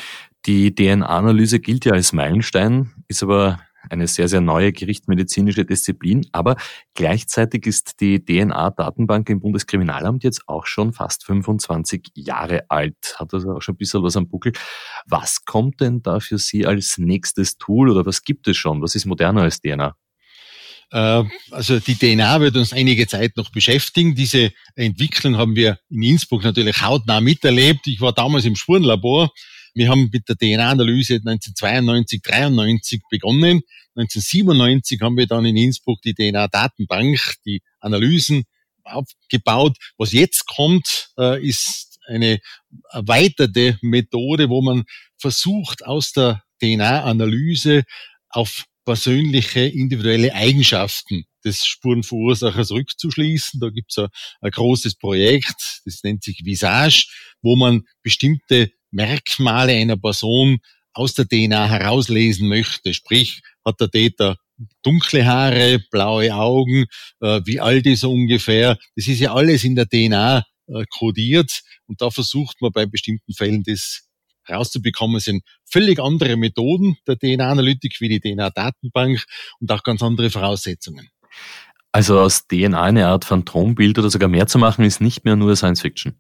Die 0.46 0.74
DNA-Analyse 0.74 1.60
gilt 1.60 1.86
ja 1.86 1.94
als 1.94 2.14
Meilenstein, 2.14 2.92
ist 3.08 3.24
aber 3.24 3.60
eine 3.90 4.08
sehr, 4.08 4.28
sehr 4.28 4.42
neue 4.42 4.72
gerichtsmedizinische 4.72 5.66
Disziplin. 5.66 6.26
Aber 6.32 6.56
gleichzeitig 6.94 7.66
ist 7.66 8.00
die 8.00 8.24
DNA-Datenbank 8.24 9.30
im 9.30 9.42
Bundeskriminalamt 9.42 10.24
jetzt 10.24 10.48
auch 10.48 10.66
schon 10.66 10.94
fast 10.94 11.26
25 11.26 12.12
Jahre 12.16 12.66
alt. 12.70 13.16
Hat 13.18 13.34
also 13.34 13.52
auch 13.52 13.62
schon 13.62 13.76
ein 13.76 13.78
bisschen 13.78 14.04
was 14.04 14.18
am 14.18 14.28
Buckel. 14.28 14.54
Was 15.06 15.46
kommt 15.46 15.82
denn 15.82 16.02
da 16.02 16.20
für 16.20 16.38
Sie 16.38 16.66
als 16.66 16.98
nächstes 16.98 17.58
Tool 17.58 17.90
oder 17.90 18.06
was 18.06 18.24
gibt 18.24 18.48
es 18.48 18.58
schon? 18.58 18.82
Was 18.82 18.96
ist 18.96 19.06
moderner 19.06 19.44
als 19.44 19.62
DNA? 19.62 19.96
Äh, 20.92 21.24
also 21.52 21.80
die 21.80 21.96
DNA 21.96 22.42
wird 22.42 22.56
uns 22.56 22.74
einige 22.74 23.08
Zeit 23.08 23.38
noch 23.38 23.52
beschäftigen. 23.52 24.16
Diese 24.16 24.52
Entwicklung 24.76 25.38
haben 25.38 25.56
wir 25.56 25.80
in 25.90 26.04
Innsbruck 26.04 26.44
natürlich 26.44 26.82
hautnah 26.82 27.22
miterlebt. 27.22 27.88
Ich 27.88 28.02
war 28.02 28.14
damals 28.14 28.46
im 28.46 28.56
Spurenlabor 28.56 29.32
wir 29.76 29.90
haben 29.90 30.10
mit 30.12 30.30
der 30.30 30.38
DNA-Analyse 30.38 31.16
1992, 31.16 32.22
93 32.22 33.02
begonnen. 33.10 33.62
1997 33.96 35.02
haben 35.02 35.18
wir 35.18 35.28
dann 35.28 35.46
in 35.46 35.58
Innsbruck 35.58 36.02
die 36.02 36.14
DNA-Datenbank, 36.14 37.36
die 37.46 37.62
Analysen 37.82 38.46
aufgebaut. 38.86 39.76
Was 39.98 40.14
jetzt 40.14 40.46
kommt, 40.48 41.10
äh, 41.20 41.46
ist 41.46 42.00
eine 42.08 42.40
erweiterte 42.90 43.78
Methode, 43.82 44.50
wo 44.50 44.62
man 44.62 44.86
versucht, 45.18 45.86
aus 45.86 46.14
der 46.14 46.42
DNA-Analyse 46.62 47.84
auf 48.30 48.64
persönliche, 48.86 49.62
individuelle 49.62 50.34
Eigenschaften 50.34 51.26
des 51.44 51.66
Spurenverursachers 51.66 52.72
rückzuschließen. 52.72 53.60
Da 53.60 53.70
gibt 53.70 53.92
es 53.92 53.98
ein, 53.98 54.08
ein 54.42 54.52
großes 54.52 54.96
Projekt, 54.96 55.82
das 55.86 56.04
nennt 56.04 56.24
sich 56.24 56.42
Visage, 56.46 57.08
wo 57.42 57.56
man 57.56 57.84
bestimmte 58.04 58.72
Merkmale 58.92 59.74
einer 59.74 59.98
Person 59.98 60.60
aus 60.94 61.14
der 61.14 61.28
DNA 61.28 61.68
herauslesen 61.68 62.48
möchte. 62.48 62.94
Sprich, 62.94 63.42
hat 63.66 63.82
der 63.82 63.90
Täter 63.90 64.38
dunkle 64.84 65.26
Haare, 65.26 65.80
blaue 65.92 66.34
Augen, 66.34 66.86
äh, 67.20 67.42
wie 67.46 67.60
alt 67.60 67.86
ist 67.86 68.04
er 68.04 68.10
ungefähr. 68.10 68.78
Das 68.96 69.08
ist 69.08 69.20
ja 69.20 69.34
alles 69.34 69.64
in 69.64 69.76
der 69.76 69.88
DNA 69.88 70.44
äh, 70.68 70.86
kodiert 70.90 71.62
und 71.88 72.02
da 72.02 72.10
versucht 72.10 72.62
man 72.62 72.72
bei 72.72 72.86
bestimmten 72.86 73.34
Fällen 73.34 73.64
das 73.64 74.05
rauszubekommen. 74.50 75.20
Sind 75.20 75.44
völlig 75.66 76.00
andere 76.00 76.38
Methoden 76.38 76.98
der 77.08 77.18
DNA-Analytik 77.18 78.00
wie 78.00 78.10
die 78.10 78.20
DNA-Datenbank 78.20 79.24
und 79.60 79.72
auch 79.72 79.84
ganz 79.84 80.02
andere 80.02 80.30
Voraussetzungen. 80.30 81.10
Also 81.92 82.20
aus 82.20 82.48
DNA 82.48 82.82
eine 82.82 83.08
Art 83.08 83.24
Phantombild 83.24 83.98
oder 83.98 84.10
sogar 84.10 84.28
mehr 84.28 84.48
zu 84.48 84.58
machen, 84.58 84.84
ist 84.84 85.00
nicht 85.00 85.24
mehr 85.24 85.36
nur 85.36 85.56
Science 85.56 85.82
Fiction. 85.82 86.20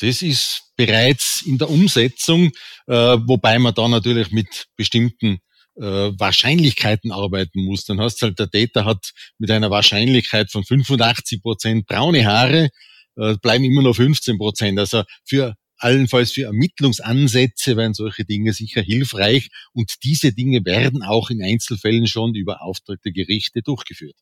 Das 0.00 0.22
ist 0.22 0.72
bereits 0.76 1.42
in 1.46 1.56
der 1.56 1.70
Umsetzung, 1.70 2.50
äh, 2.86 3.16
wobei 3.24 3.58
man 3.58 3.74
da 3.74 3.88
natürlich 3.88 4.32
mit 4.32 4.66
bestimmten 4.76 5.38
äh, 5.76 6.12
Wahrscheinlichkeiten 6.18 7.12
arbeiten 7.12 7.64
muss. 7.64 7.84
Dann 7.84 8.00
hast 8.00 8.20
du 8.20 8.26
halt, 8.26 8.38
der 8.38 8.50
Täter 8.50 8.84
hat 8.84 9.12
mit 9.38 9.50
einer 9.50 9.70
Wahrscheinlichkeit 9.70 10.50
von 10.50 10.64
85 10.64 11.42
Prozent 11.42 11.86
braune 11.86 12.26
Haare, 12.26 12.70
äh, 13.16 13.36
bleiben 13.40 13.64
immer 13.64 13.82
noch 13.82 13.94
15 13.94 14.36
Prozent. 14.38 14.78
Also 14.78 15.04
für 15.24 15.54
allenfalls 15.84 16.32
für 16.32 16.44
Ermittlungsansätze 16.44 17.76
wären 17.76 17.94
solche 17.94 18.24
Dinge 18.24 18.52
sicher 18.52 18.82
hilfreich 18.82 19.50
und 19.72 20.02
diese 20.02 20.32
Dinge 20.32 20.64
werden 20.64 21.02
auch 21.02 21.30
in 21.30 21.42
Einzelfällen 21.42 22.06
schon 22.06 22.34
über 22.34 22.62
auftragte 22.62 23.12
Gerichte 23.12 23.62
durchgeführt. 23.62 24.16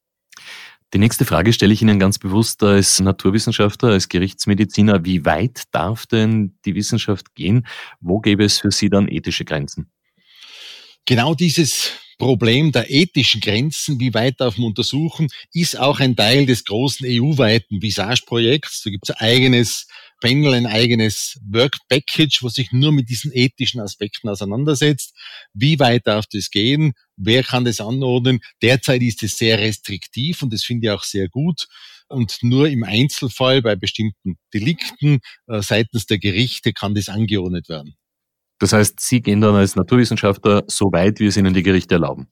Die 0.92 0.98
nächste 0.98 1.24
Frage 1.24 1.54
stelle 1.54 1.72
ich 1.72 1.80
Ihnen 1.80 1.98
ganz 1.98 2.18
bewusst 2.18 2.62
als 2.62 3.00
Naturwissenschaftler, 3.00 3.90
als 3.90 4.10
Gerichtsmediziner. 4.10 5.06
Wie 5.06 5.24
weit 5.24 5.62
darf 5.70 6.04
denn 6.04 6.58
die 6.66 6.74
Wissenschaft 6.74 7.34
gehen? 7.34 7.66
Wo 8.00 8.20
gäbe 8.20 8.44
es 8.44 8.58
für 8.58 8.70
Sie 8.70 8.90
dann 8.90 9.08
ethische 9.08 9.46
Grenzen? 9.46 9.90
Genau 11.06 11.34
dieses 11.34 11.92
Problem 12.18 12.72
der 12.72 12.90
ethischen 12.90 13.40
Grenzen, 13.40 13.98
wie 14.00 14.12
weit 14.12 14.40
darf 14.40 14.58
man 14.58 14.68
untersuchen, 14.68 15.28
ist 15.52 15.78
auch 15.78 15.98
ein 15.98 16.14
Teil 16.14 16.44
des 16.44 16.64
großen 16.64 17.06
EU-weiten 17.08 17.80
Visage-Projekts. 17.80 18.82
Da 18.82 18.90
gibt 18.90 19.08
es 19.08 19.16
ein 19.16 19.26
eigenes 19.26 19.88
Panel, 20.22 20.54
ein 20.54 20.66
eigenes 20.66 21.38
Work 21.50 21.76
Package, 21.88 22.42
was 22.42 22.54
sich 22.54 22.70
nur 22.72 22.92
mit 22.92 23.10
diesen 23.10 23.32
ethischen 23.34 23.80
Aspekten 23.80 24.28
auseinandersetzt. 24.28 25.14
Wie 25.52 25.78
weit 25.80 26.06
darf 26.06 26.26
das 26.32 26.50
gehen? 26.50 26.92
Wer 27.16 27.42
kann 27.42 27.64
das 27.64 27.80
anordnen? 27.80 28.40
Derzeit 28.62 29.02
ist 29.02 29.22
es 29.22 29.36
sehr 29.36 29.58
restriktiv 29.58 30.42
und 30.42 30.52
das 30.52 30.62
finde 30.62 30.86
ich 30.86 30.90
auch 30.92 31.02
sehr 31.02 31.28
gut. 31.28 31.66
Und 32.08 32.38
nur 32.42 32.68
im 32.68 32.84
Einzelfall 32.84 33.62
bei 33.62 33.74
bestimmten 33.74 34.38
Delikten 34.54 35.20
äh, 35.48 35.60
seitens 35.60 36.06
der 36.06 36.18
Gerichte 36.18 36.72
kann 36.72 36.94
das 36.94 37.08
angeordnet 37.08 37.68
werden. 37.68 37.96
Das 38.58 38.72
heißt, 38.72 39.00
Sie 39.00 39.22
gehen 39.22 39.40
dann 39.40 39.56
als 39.56 39.74
Naturwissenschaftler 39.74 40.62
so 40.68 40.92
weit, 40.92 41.18
wie 41.18 41.26
es 41.26 41.36
Ihnen 41.36 41.52
die 41.52 41.64
Gerichte 41.64 41.96
erlauben? 41.96 42.28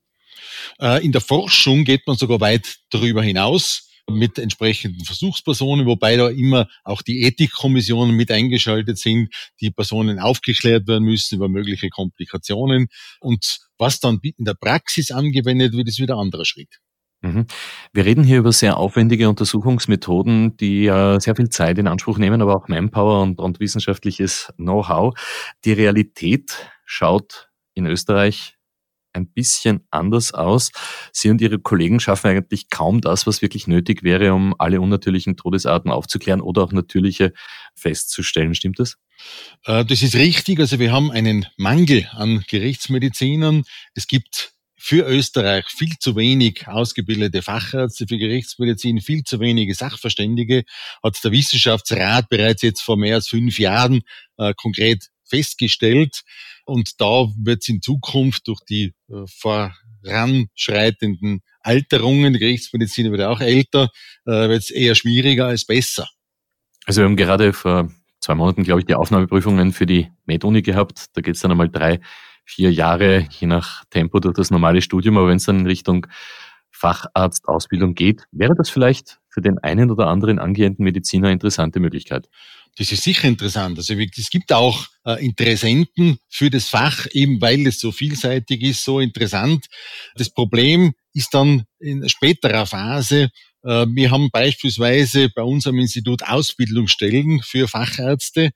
Äh, 0.81 1.05
in 1.05 1.11
der 1.11 1.21
Forschung 1.21 1.85
geht 1.85 2.07
man 2.07 2.17
sogar 2.17 2.41
weit 2.41 2.77
darüber 2.91 3.23
hinaus 3.23 3.90
mit 4.09 4.39
entsprechenden 4.39 5.05
Versuchspersonen, 5.05 5.87
wobei 5.87 6.17
da 6.17 6.29
immer 6.29 6.69
auch 6.85 7.03
die 7.03 7.23
Ethikkommissionen 7.23 8.15
mit 8.15 8.31
eingeschaltet 8.31 8.99
sind, 8.99 9.35
die 9.61 9.71
Personen 9.71 10.19
aufgeklärt 10.19 10.87
werden 10.87 11.05
müssen 11.05 11.37
über 11.37 11.49
mögliche 11.49 11.89
Komplikationen. 11.89 12.89
Und 13.21 13.59
was 13.79 14.01
dann 14.01 14.21
in 14.23 14.45
der 14.45 14.55
Praxis 14.55 15.11
angewendet 15.11 15.73
wird, 15.73 15.89
ist 15.89 16.01
wieder 16.01 16.15
ein 16.15 16.21
anderer 16.21 16.45
Schritt. 16.45 16.81
Mhm. 17.23 17.47
Wir 17.93 18.05
reden 18.07 18.25
hier 18.25 18.39
über 18.39 18.53
sehr 18.53 18.79
aufwendige 18.79 19.29
Untersuchungsmethoden, 19.29 20.57
die 20.57 20.87
sehr 20.87 21.37
viel 21.37 21.51
Zeit 21.51 21.79
in 21.79 21.87
Anspruch 21.87 22.19
nehmen, 22.19 22.41
aber 22.41 22.57
auch 22.57 22.69
Manpower 22.69 23.23
und, 23.23 23.41
und 23.41 23.61
wissenschaftliches 23.61 24.53
Know-how. 24.57 25.15
Die 25.65 25.73
Realität 25.73 26.71
schaut 26.85 27.51
in 27.75 27.87
Österreich 27.87 28.57
ein 29.13 29.29
bisschen 29.29 29.87
anders 29.91 30.33
aus. 30.33 30.71
Sie 31.13 31.31
und 31.31 31.41
Ihre 31.41 31.59
Kollegen 31.59 32.01
schaffen 32.01 32.29
eigentlich 32.29 32.71
kaum 32.71 33.01
das, 33.01 33.27
was 33.27 33.43
wirklich 33.43 33.67
nötig 33.67 34.03
wäre, 34.03 34.35
um 34.35 34.55
alle 34.59 34.81
unnatürlichen 34.81 35.37
Todesarten 35.37 35.91
aufzuklären 35.91 36.41
oder 36.41 36.63
auch 36.63 36.73
natürliche 36.73 37.33
festzustellen. 37.75 38.55
Stimmt 38.55 38.79
das? 38.79 38.97
Äh, 39.65 39.85
das 39.85 40.03
ist 40.03 40.15
richtig. 40.15 40.61
Also 40.61 40.79
wir 40.79 40.93
haben 40.93 41.11
einen 41.11 41.47
Mangel 41.57 42.09
an 42.13 42.45
Gerichtsmedizinern. 42.49 43.65
Es 43.95 44.07
gibt 44.07 44.53
für 44.83 45.07
Österreich 45.07 45.67
viel 45.67 45.99
zu 45.99 46.17
wenig 46.17 46.67
ausgebildete 46.67 47.43
Fachärzte 47.43 48.07
für 48.09 48.17
Gerichtsmedizin, 48.17 49.03
viel 49.03 49.25
zu 49.25 49.39
wenige 49.39 49.75
Sachverständige, 49.75 50.65
hat 51.03 51.23
der 51.23 51.33
Wissenschaftsrat 51.33 52.31
bereits 52.31 52.63
jetzt 52.63 52.81
vor 52.81 52.97
mehr 52.97 53.17
als 53.17 53.29
fünf 53.29 53.59
Jahren 53.59 54.01
äh, 54.39 54.55
konkret 54.57 55.11
festgestellt. 55.31 56.23
Und 56.65 57.01
da 57.01 57.29
wird 57.39 57.63
es 57.63 57.69
in 57.69 57.81
Zukunft 57.81 58.49
durch 58.49 58.61
die 58.69 58.93
äh, 59.09 59.25
voranschreitenden 59.27 61.43
Alterungen, 61.61 62.33
die 62.33 62.39
Gerichtsmedizin 62.39 63.11
wird 63.13 63.23
auch 63.23 63.41
älter, 63.41 63.91
äh, 64.27 64.49
wird 64.49 64.63
es 64.63 64.71
eher 64.71 64.95
schwieriger 64.95 65.47
als 65.47 65.65
besser. 65.65 66.09
Also 66.87 67.03
wir 67.03 67.07
haben 67.07 67.17
gerade 67.17 67.53
vor 67.53 67.91
zwei 68.21 68.35
Monaten, 68.35 68.65
glaube 68.65 68.81
ich, 68.81 68.87
die 68.87 68.95
Aufnahmeprüfungen 68.95 69.73
für 69.73 69.87
die 69.87 70.11
Med-Uni 70.27 70.63
gehabt. 70.63 71.07
Da 71.15 71.21
geht 71.21 71.37
es 71.37 71.41
dann 71.41 71.51
einmal 71.51 71.69
drei, 71.69 72.01
vier 72.45 72.73
Jahre, 72.73 73.29
je 73.39 73.47
nach 73.47 73.85
Tempo 73.91 74.21
durch 74.21 74.35
das 74.35 74.51
normale 74.51 74.83
Studium. 74.83 75.19
Aber 75.19 75.29
wenn 75.29 75.37
es 75.37 75.45
dann 75.45 75.61
in 75.61 75.67
Richtung 75.67 76.07
Facharztausbildung 76.71 77.95
geht, 77.95 78.25
wäre 78.33 78.55
das 78.57 78.71
vielleicht 78.71 79.20
für 79.31 79.41
den 79.41 79.59
einen 79.59 79.91
oder 79.91 80.09
anderen 80.09 80.39
angehenden 80.39 80.85
Mediziner 80.85 81.31
interessante 81.31 81.81
Möglichkeit. 81.81 82.29
Das 82.77 82.93
ist 82.93 83.03
sicher 83.03 83.27
interessant. 83.27 83.79
Also 83.79 83.95
es 83.95 84.31
gibt 84.31 84.53
auch 84.53 84.87
äh, 85.05 85.25
Interessenten 85.25 86.19
für 86.29 86.51
das 86.51 86.69
Fach, 86.69 87.07
eben 87.13 87.41
weil 87.41 87.67
es 87.67 87.81
so 87.81 87.93
vielseitig 87.93 88.63
ist, 88.63 88.85
so 88.85 89.01
interessant. 89.01 89.67
Das 90.15 90.31
Problem 90.31 90.93
ist 91.13 91.35
dann 91.35 91.65
in 91.79 92.09
späterer 92.09 92.67
Phase, 92.67 93.31
äh, 93.65 93.87
wir 93.89 94.11
haben 94.11 94.31
beispielsweise 94.31 95.31
bei 95.31 95.43
unserem 95.43 95.79
Institut 95.79 96.23
Ausbildungsstellen 96.23 97.43
für 97.43 97.67
Fachärzte, 97.67 98.51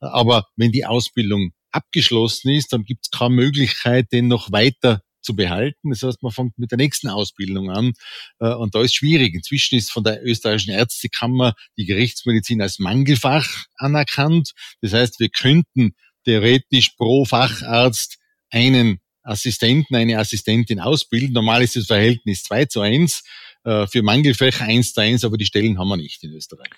aber 0.00 0.46
wenn 0.56 0.72
die 0.72 0.86
Ausbildung 0.86 1.52
abgeschlossen 1.72 2.50
ist, 2.50 2.72
dann 2.72 2.84
gibt 2.84 3.06
es 3.06 3.10
keine 3.16 3.34
Möglichkeit, 3.34 4.12
den 4.12 4.28
noch 4.28 4.50
weiter 4.50 5.02
zu 5.22 5.34
behalten. 5.36 5.90
Das 5.90 6.02
heißt, 6.02 6.22
man 6.22 6.32
fängt 6.32 6.58
mit 6.58 6.70
der 6.70 6.78
nächsten 6.78 7.08
Ausbildung 7.08 7.70
an 7.70 7.92
äh, 8.38 8.52
und 8.52 8.74
da 8.74 8.82
ist 8.82 8.94
schwierig. 8.94 9.34
Inzwischen 9.34 9.76
ist 9.76 9.90
von 9.90 10.04
der 10.04 10.24
österreichischen 10.24 10.72
Ärztekammer 10.72 11.54
die 11.76 11.86
Gerichtsmedizin 11.86 12.62
als 12.62 12.78
Mangelfach 12.78 13.64
anerkannt. 13.76 14.52
Das 14.80 14.92
heißt, 14.92 15.20
wir 15.20 15.28
könnten 15.28 15.94
theoretisch 16.24 16.90
pro 16.96 17.24
Facharzt 17.24 18.18
einen 18.50 19.00
Assistenten, 19.22 19.94
eine 19.94 20.18
Assistentin 20.18 20.80
ausbilden. 20.80 21.32
Normal 21.32 21.62
ist 21.62 21.76
das 21.76 21.86
Verhältnis 21.86 22.42
2 22.44 22.64
zu 22.66 22.80
1, 22.80 23.22
äh, 23.64 23.86
für 23.86 24.02
Mangelfächer 24.02 24.64
1 24.64 24.94
zu 24.94 25.00
1, 25.00 25.24
aber 25.24 25.36
die 25.36 25.44
Stellen 25.44 25.78
haben 25.78 25.88
wir 25.88 25.96
nicht 25.96 26.22
in 26.24 26.32
Österreich. 26.32 26.70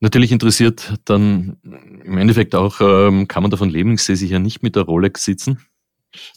Natürlich 0.00 0.32
interessiert 0.32 0.94
dann 1.04 1.58
im 1.62 2.18
Endeffekt 2.18 2.56
auch, 2.56 2.80
ähm, 2.80 3.28
kann 3.28 3.42
man 3.42 3.50
davon 3.52 3.70
leben, 3.70 3.94
ich 3.94 4.02
sehe 4.02 4.16
sich 4.16 4.30
ja 4.30 4.40
nicht 4.40 4.62
mit 4.62 4.74
der 4.74 4.82
Rolex 4.82 5.24
sitzen. 5.24 5.64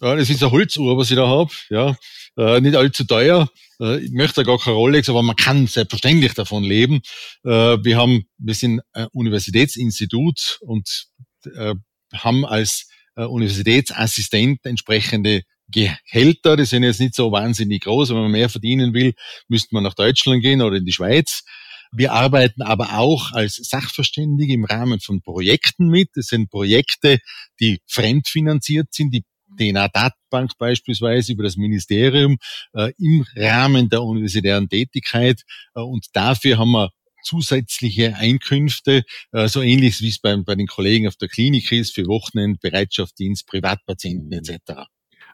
Ja, 0.02 0.16
das 0.16 0.30
ist 0.30 0.42
eine 0.42 0.52
Holzuhr, 0.52 0.98
was 0.98 1.10
ich 1.10 1.18
da 1.18 1.28
habe. 1.28 1.52
Ja, 1.70 1.96
äh, 2.38 2.62
nicht 2.62 2.76
allzu 2.76 3.06
teuer. 3.06 3.50
Äh, 3.80 4.00
ich 4.06 4.12
möchte 4.12 4.44
gar 4.44 4.60
keine 4.60 4.76
Rolex, 4.76 5.10
aber 5.10 5.24
man 5.24 5.36
kann 5.36 5.68
selbstverständlich 5.68 6.34
davon 6.34 6.64
leben. 6.64 7.02
Äh, 7.44 7.78
wir 7.84 7.98
haben, 7.98 8.26
wir 8.38 8.54
sind 8.54 8.82
ein 8.94 9.08
Universitätsinstitut 9.14 10.60
und 10.62 11.08
äh, 11.56 11.76
haben 12.14 12.46
als 12.46 12.88
äh, 13.16 13.24
Universitätsassistent 13.24 14.66
entsprechende 14.66 15.44
Gehälter. 15.68 16.58
Die 16.58 16.66
sind 16.66 16.84
jetzt 16.84 17.00
nicht 17.00 17.16
so 17.16 17.32
wahnsinnig 17.32 17.84
groß. 17.84 18.10
Wenn 18.10 18.18
man 18.18 18.32
mehr 18.32 18.50
verdienen 18.50 18.94
will, 18.94 19.14
müsste 19.48 19.70
man 19.74 19.84
nach 19.84 19.96
Deutschland 19.96 20.42
gehen 20.42 20.62
oder 20.62 20.78
in 20.78 20.86
die 20.86 20.94
Schweiz. 20.94 21.44
Wir 21.92 22.12
arbeiten 22.12 22.62
aber 22.62 22.98
auch 22.98 23.32
als 23.32 23.56
Sachverständige 23.56 24.54
im 24.54 24.66
Rahmen 24.66 25.00
von 25.00 25.22
Projekten 25.22 25.88
mit. 25.88 26.10
Das 26.16 26.28
sind 26.28 26.50
Projekte, 26.50 27.20
die 27.60 27.80
fremdfinanziert 27.88 28.94
sind, 28.94 29.14
die 29.14 29.24
DNA-Datenbank 29.56 30.51
beispielsweise 30.58 31.34
über 31.34 31.43
das 31.43 31.58
Ministerium 31.58 32.38
äh, 32.74 32.91
im 32.97 33.26
Rahmen 33.36 33.89
der 33.89 34.03
universitären 34.03 34.70
Tätigkeit. 34.70 35.41
Äh, 35.76 35.82
und 35.82 36.06
dafür 36.14 36.58
haben 36.58 36.72
wir 36.72 36.89
zusätzliche 37.24 38.16
Einkünfte, 38.16 39.03
äh, 39.32 39.47
so 39.47 39.62
ähnlich 39.62 39.99
wie 40.01 40.10
es 40.10 40.20
bei, 40.20 40.36
bei 40.38 40.56
den 40.56 40.68
Kollegen 40.68 41.08
auf 41.08 41.16
der 41.16 41.28
Klinik 41.28 41.72
ist, 41.72 41.93
für 41.95 42.06
Wochenend, 42.06 42.62
Bereitschaftsdienst, 42.62 43.47
Privatpatienten 43.47 44.32
etc. 44.32 44.86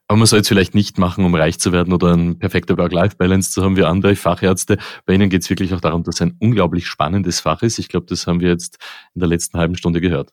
Aber 0.08 0.18
man 0.18 0.28
soll 0.28 0.40
es 0.40 0.48
vielleicht 0.48 0.76
nicht 0.76 0.98
machen, 0.98 1.24
um 1.24 1.36
reich 1.36 1.60
zu 1.60 1.72
werden 1.72 1.94
oder 1.94 2.14
ein 2.14 2.38
perfekter 2.38 2.78
Work-Life-Balance 2.78 3.52
zu 3.52 3.64
haben 3.64 3.78
wie 3.78 3.84
andere 3.84 4.16
Fachärzte. 4.16 4.78
Bei 5.06 5.14
Ihnen 5.14 5.30
geht 5.30 5.44
es 5.44 5.50
wirklich 5.50 5.74
auch 5.74 5.80
darum, 5.80 6.04
dass 6.04 6.16
es 6.16 6.22
ein 6.22 6.36
unglaublich 6.40 6.88
spannendes 6.88 7.40
Fach 7.40 7.62
ist. 7.62 7.80
Ich 7.80 7.88
glaube, 7.88 8.08
das 8.08 8.28
haben 8.28 8.42
wir 8.42 8.50
jetzt 8.50 8.78
in 9.14 9.20
der 9.20 9.30
letzten 9.30 9.58
halben 9.58 9.78
Stunde 9.78 10.02
gehört. 10.02 10.32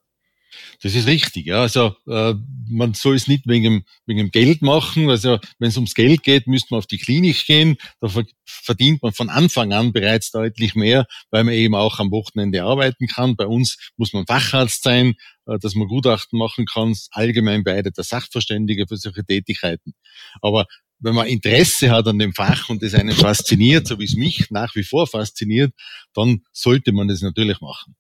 Das 0.80 0.94
ist 0.94 1.08
richtig, 1.08 1.46
ja. 1.46 1.62
Also 1.62 1.96
äh, 2.06 2.34
man 2.68 2.94
soll 2.94 3.16
es 3.16 3.26
nicht 3.26 3.48
wegen, 3.48 3.84
wegen 4.06 4.18
dem 4.18 4.30
Geld 4.30 4.62
machen. 4.62 5.10
Also 5.10 5.38
wenn 5.58 5.70
es 5.70 5.76
ums 5.76 5.94
Geld 5.94 6.22
geht, 6.22 6.46
müsste 6.46 6.68
man 6.70 6.78
auf 6.78 6.86
die 6.86 6.98
Klinik 6.98 7.46
gehen. 7.46 7.76
Da 8.00 8.08
verdient 8.46 9.02
man 9.02 9.12
von 9.12 9.28
Anfang 9.28 9.72
an 9.72 9.92
bereits 9.92 10.30
deutlich 10.30 10.76
mehr, 10.76 11.06
weil 11.30 11.42
man 11.42 11.54
eben 11.54 11.74
auch 11.74 11.98
am 11.98 12.12
Wochenende 12.12 12.62
arbeiten 12.62 13.08
kann. 13.08 13.34
Bei 13.34 13.46
uns 13.46 13.90
muss 13.96 14.12
man 14.12 14.26
Facharzt 14.26 14.84
sein, 14.84 15.14
äh, 15.46 15.58
dass 15.58 15.74
man 15.74 15.88
Gutachten 15.88 16.38
machen 16.38 16.64
kann, 16.66 16.94
allgemein 17.10 17.64
beide 17.64 17.90
der 17.90 18.04
Sachverständige 18.04 18.86
für 18.86 18.96
solche 18.96 19.24
Tätigkeiten. 19.24 19.94
Aber 20.42 20.66
wenn 21.00 21.14
man 21.14 21.26
Interesse 21.26 21.90
hat 21.90 22.06
an 22.06 22.20
dem 22.20 22.34
Fach 22.34 22.68
und 22.68 22.82
es 22.84 22.94
einen 22.94 23.14
fasziniert, 23.14 23.88
so 23.88 23.98
wie 23.98 24.04
es 24.04 24.14
mich 24.14 24.50
nach 24.50 24.74
wie 24.76 24.84
vor 24.84 25.06
fasziniert, 25.08 25.72
dann 26.14 26.42
sollte 26.52 26.92
man 26.92 27.08
das 27.08 27.22
natürlich 27.22 27.60
machen. 27.60 27.96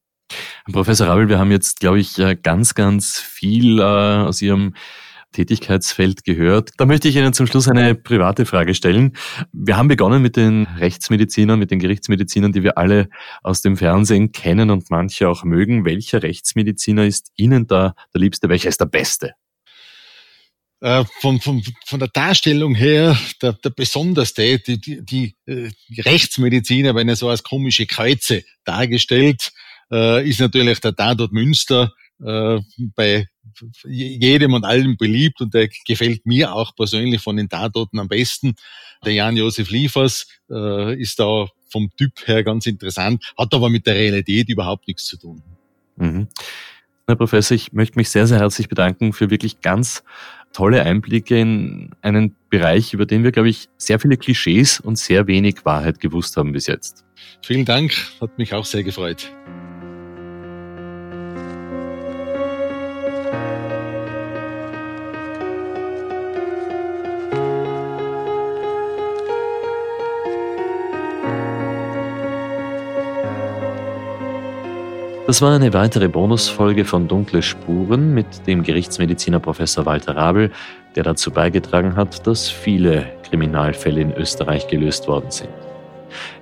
Professor 0.72 1.06
Rabel, 1.06 1.28
wir 1.28 1.38
haben 1.38 1.50
jetzt, 1.50 1.80
glaube 1.80 1.98
ich, 1.98 2.18
äh, 2.18 2.36
ganz, 2.36 2.74
ganz 2.74 3.18
viel 3.18 3.78
äh, 3.78 3.82
aus 3.82 4.42
Ihrem 4.42 4.74
Tätigkeitsfeld 5.32 6.24
gehört. 6.24 6.70
Da 6.76 6.86
möchte 6.86 7.08
ich 7.08 7.16
Ihnen 7.16 7.32
zum 7.32 7.46
Schluss 7.46 7.68
eine 7.68 7.94
private 7.94 8.46
Frage 8.46 8.74
stellen. 8.74 9.16
Wir 9.52 9.76
haben 9.76 9.88
begonnen 9.88 10.22
mit 10.22 10.36
den 10.36 10.66
Rechtsmedizinern, 10.78 11.58
mit 11.58 11.70
den 11.70 11.78
Gerichtsmedizinern, 11.78 12.52
die 12.52 12.62
wir 12.62 12.78
alle 12.78 13.08
aus 13.42 13.62
dem 13.62 13.76
Fernsehen 13.76 14.32
kennen 14.32 14.70
und 14.70 14.90
manche 14.90 15.28
auch 15.28 15.44
mögen. 15.44 15.84
Welcher 15.84 16.22
Rechtsmediziner 16.22 17.04
ist 17.04 17.30
Ihnen 17.36 17.66
da 17.66 17.94
der 18.14 18.20
Liebste? 18.20 18.48
Welcher 18.48 18.68
ist 18.68 18.80
der 18.80 18.86
Beste? 18.86 19.32
Äh, 20.80 21.04
von, 21.20 21.40
von, 21.40 21.62
von 21.86 21.98
der 21.98 22.08
Darstellung 22.08 22.74
her 22.74 23.18
der, 23.42 23.54
der 23.54 23.70
besonderste, 23.70 24.58
die, 24.60 24.80
die, 24.80 25.04
die, 25.04 25.36
die 25.46 26.00
Rechtsmediziner 26.00 26.94
werden 26.94 27.14
so 27.16 27.28
als 27.28 27.42
komische 27.42 27.86
Kreuze 27.86 28.44
dargestellt. 28.64 29.50
Äh, 29.90 30.28
ist 30.28 30.40
natürlich 30.40 30.80
der 30.80 30.94
Tatort 30.94 31.32
Münster 31.32 31.92
äh, 32.24 32.58
bei 32.94 33.26
jedem 33.84 34.54
und 34.54 34.64
allem 34.64 34.96
beliebt 34.96 35.40
und 35.40 35.54
der 35.54 35.68
gefällt 35.86 36.26
mir 36.26 36.52
auch 36.52 36.74
persönlich 36.74 37.20
von 37.20 37.36
den 37.36 37.48
Tatorten 37.48 37.98
am 37.98 38.08
besten. 38.08 38.54
Der 39.04 39.12
Jan-Josef 39.12 39.70
Liefers 39.70 40.26
äh, 40.50 41.00
ist 41.00 41.18
da 41.18 41.46
vom 41.70 41.90
Typ 41.96 42.26
her 42.26 42.44
ganz 42.44 42.66
interessant, 42.66 43.32
hat 43.36 43.52
aber 43.52 43.68
mit 43.68 43.86
der 43.86 43.94
Realität 43.94 44.48
überhaupt 44.48 44.86
nichts 44.88 45.06
zu 45.06 45.16
tun. 45.16 45.42
Mhm. 45.96 46.28
Herr 47.06 47.16
Professor, 47.16 47.54
ich 47.54 47.72
möchte 47.72 47.98
mich 47.98 48.10
sehr, 48.10 48.26
sehr 48.26 48.38
herzlich 48.38 48.68
bedanken 48.68 49.12
für 49.12 49.30
wirklich 49.30 49.60
ganz 49.60 50.04
tolle 50.52 50.82
Einblicke 50.82 51.38
in 51.40 51.90
einen 52.02 52.34
Bereich, 52.50 52.92
über 52.92 53.06
den 53.06 53.24
wir, 53.24 53.32
glaube 53.32 53.48
ich, 53.48 53.68
sehr 53.76 53.98
viele 53.98 54.16
Klischees 54.16 54.80
und 54.80 54.98
sehr 54.98 55.26
wenig 55.26 55.64
Wahrheit 55.64 56.00
gewusst 56.00 56.36
haben 56.36 56.52
bis 56.52 56.66
jetzt. 56.66 57.04
Vielen 57.42 57.64
Dank, 57.64 57.94
hat 58.20 58.38
mich 58.38 58.54
auch 58.54 58.64
sehr 58.64 58.82
gefreut. 58.82 59.32
Das 75.28 75.40
war 75.42 75.54
eine 75.54 75.74
weitere 75.74 76.08
Bonusfolge 76.08 76.86
von 76.86 77.06
Dunkle 77.06 77.42
Spuren 77.42 78.14
mit 78.14 78.46
dem 78.46 78.62
Gerichtsmediziner 78.62 79.40
Professor 79.40 79.84
Walter 79.84 80.16
Rabel, 80.16 80.50
der 80.96 81.02
dazu 81.02 81.30
beigetragen 81.30 81.96
hat, 81.96 82.26
dass 82.26 82.48
viele 82.48 83.04
Kriminalfälle 83.28 84.00
in 84.00 84.14
Österreich 84.14 84.68
gelöst 84.68 85.06
worden 85.06 85.30
sind. 85.30 85.50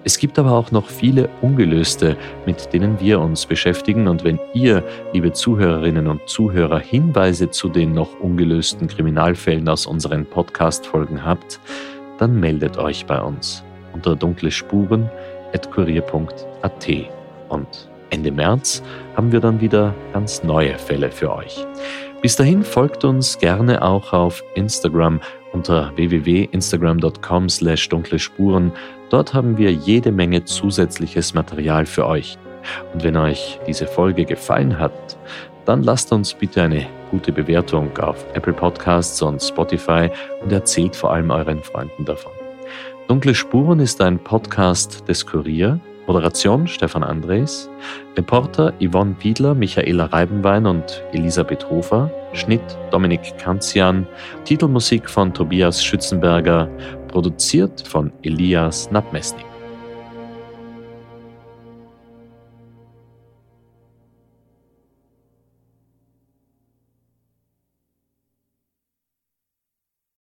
Es 0.05 0.21
gibt 0.21 0.39
aber 0.39 0.53
auch 0.53 0.71
noch 0.71 0.89
viele 0.89 1.29
ungelöste, 1.43 2.17
mit 2.47 2.73
denen 2.73 3.01
wir 3.01 3.19
uns 3.19 3.45
beschäftigen 3.45 4.07
und 4.07 4.23
wenn 4.23 4.39
ihr, 4.55 4.85
liebe 5.13 5.33
Zuhörerinnen 5.33 6.07
und 6.07 6.29
Zuhörer, 6.29 6.79
Hinweise 6.79 7.51
zu 7.51 7.69
den 7.69 7.91
noch 7.91 8.21
ungelösten 8.21 8.87
Kriminalfällen 8.87 9.69
aus 9.69 9.87
unseren 9.87 10.27
Podcast-Folgen 10.27 11.25
habt, 11.25 11.59
dann 12.19 12.39
meldet 12.39 12.79
euch 12.79 13.05
bei 13.05 13.21
uns 13.21 13.65
unter 13.93 14.15
dunklespuren.kurier.at 14.15 16.89
und 17.49 17.89
Ende 18.11 18.31
März 18.31 18.83
haben 19.17 19.33
wir 19.33 19.41
dann 19.41 19.61
wieder 19.61 19.95
ganz 20.13 20.43
neue 20.43 20.79
Fälle 20.79 21.11
für 21.11 21.35
euch. 21.35 21.67
Bis 22.23 22.37
dahin 22.37 22.63
folgt 22.63 23.05
uns 23.05 23.39
gerne 23.39 23.83
auch 23.83 24.13
auf 24.13 24.43
Instagram 24.55 25.21
unter 25.53 25.93
www.instagram.com 25.97 27.49
slash 27.49 27.89
dunkle 27.89 28.19
Spuren. 28.19 28.73
Dort 29.11 29.33
haben 29.33 29.57
wir 29.57 29.73
jede 29.73 30.11
Menge 30.13 30.45
zusätzliches 30.45 31.35
Material 31.35 31.87
für 31.87 32.07
euch. 32.07 32.37
Und 32.93 33.05
wenn 33.05 33.17
euch 33.17 33.61
diese 33.67 33.87
Folge 33.87 34.25
gefallen 34.25 34.79
hat, 34.79 35.17
dann 35.67 35.83
lasst 35.83 36.13
uns 36.13 36.35
bitte 36.35 36.63
eine 36.63 36.87
gute 37.11 37.33
Bewertung 37.33 37.97
auf 37.99 38.25
Apple 38.35 38.53
Podcasts 38.53 39.21
und 39.23 39.43
Spotify 39.43 40.11
und 40.43 40.53
erzählt 40.53 40.97
vor 40.97 41.13
allem 41.13 41.31
euren 41.31 41.63
Freunden 41.63 42.05
davon. 42.05 42.33
Dunkle 43.09 43.35
Spuren 43.35 43.79
ist 43.79 44.01
ein 44.01 44.19
Podcast 44.19 45.09
des 45.09 45.25
Kurier 45.25 45.79
Moderation 46.07 46.67
Stefan 46.67 47.03
Andres, 47.03 47.69
Reporter 48.17 48.73
Yvonne 48.81 49.17
Wiedler, 49.21 49.55
Michaela 49.55 50.07
Reibenwein 50.07 50.67
und 50.67 51.03
Elisabeth 51.13 51.69
Hofer, 51.69 52.11
Schnitt 52.33 52.63
Dominik 52.91 53.37
Kanzian, 53.39 54.07
Titelmusik 54.45 55.09
von 55.09 55.33
Tobias 55.33 55.83
Schützenberger, 55.83 56.69
produziert 57.09 57.81
von 57.87 58.13
Elias 58.23 58.91
Nabmesnik. 58.91 59.56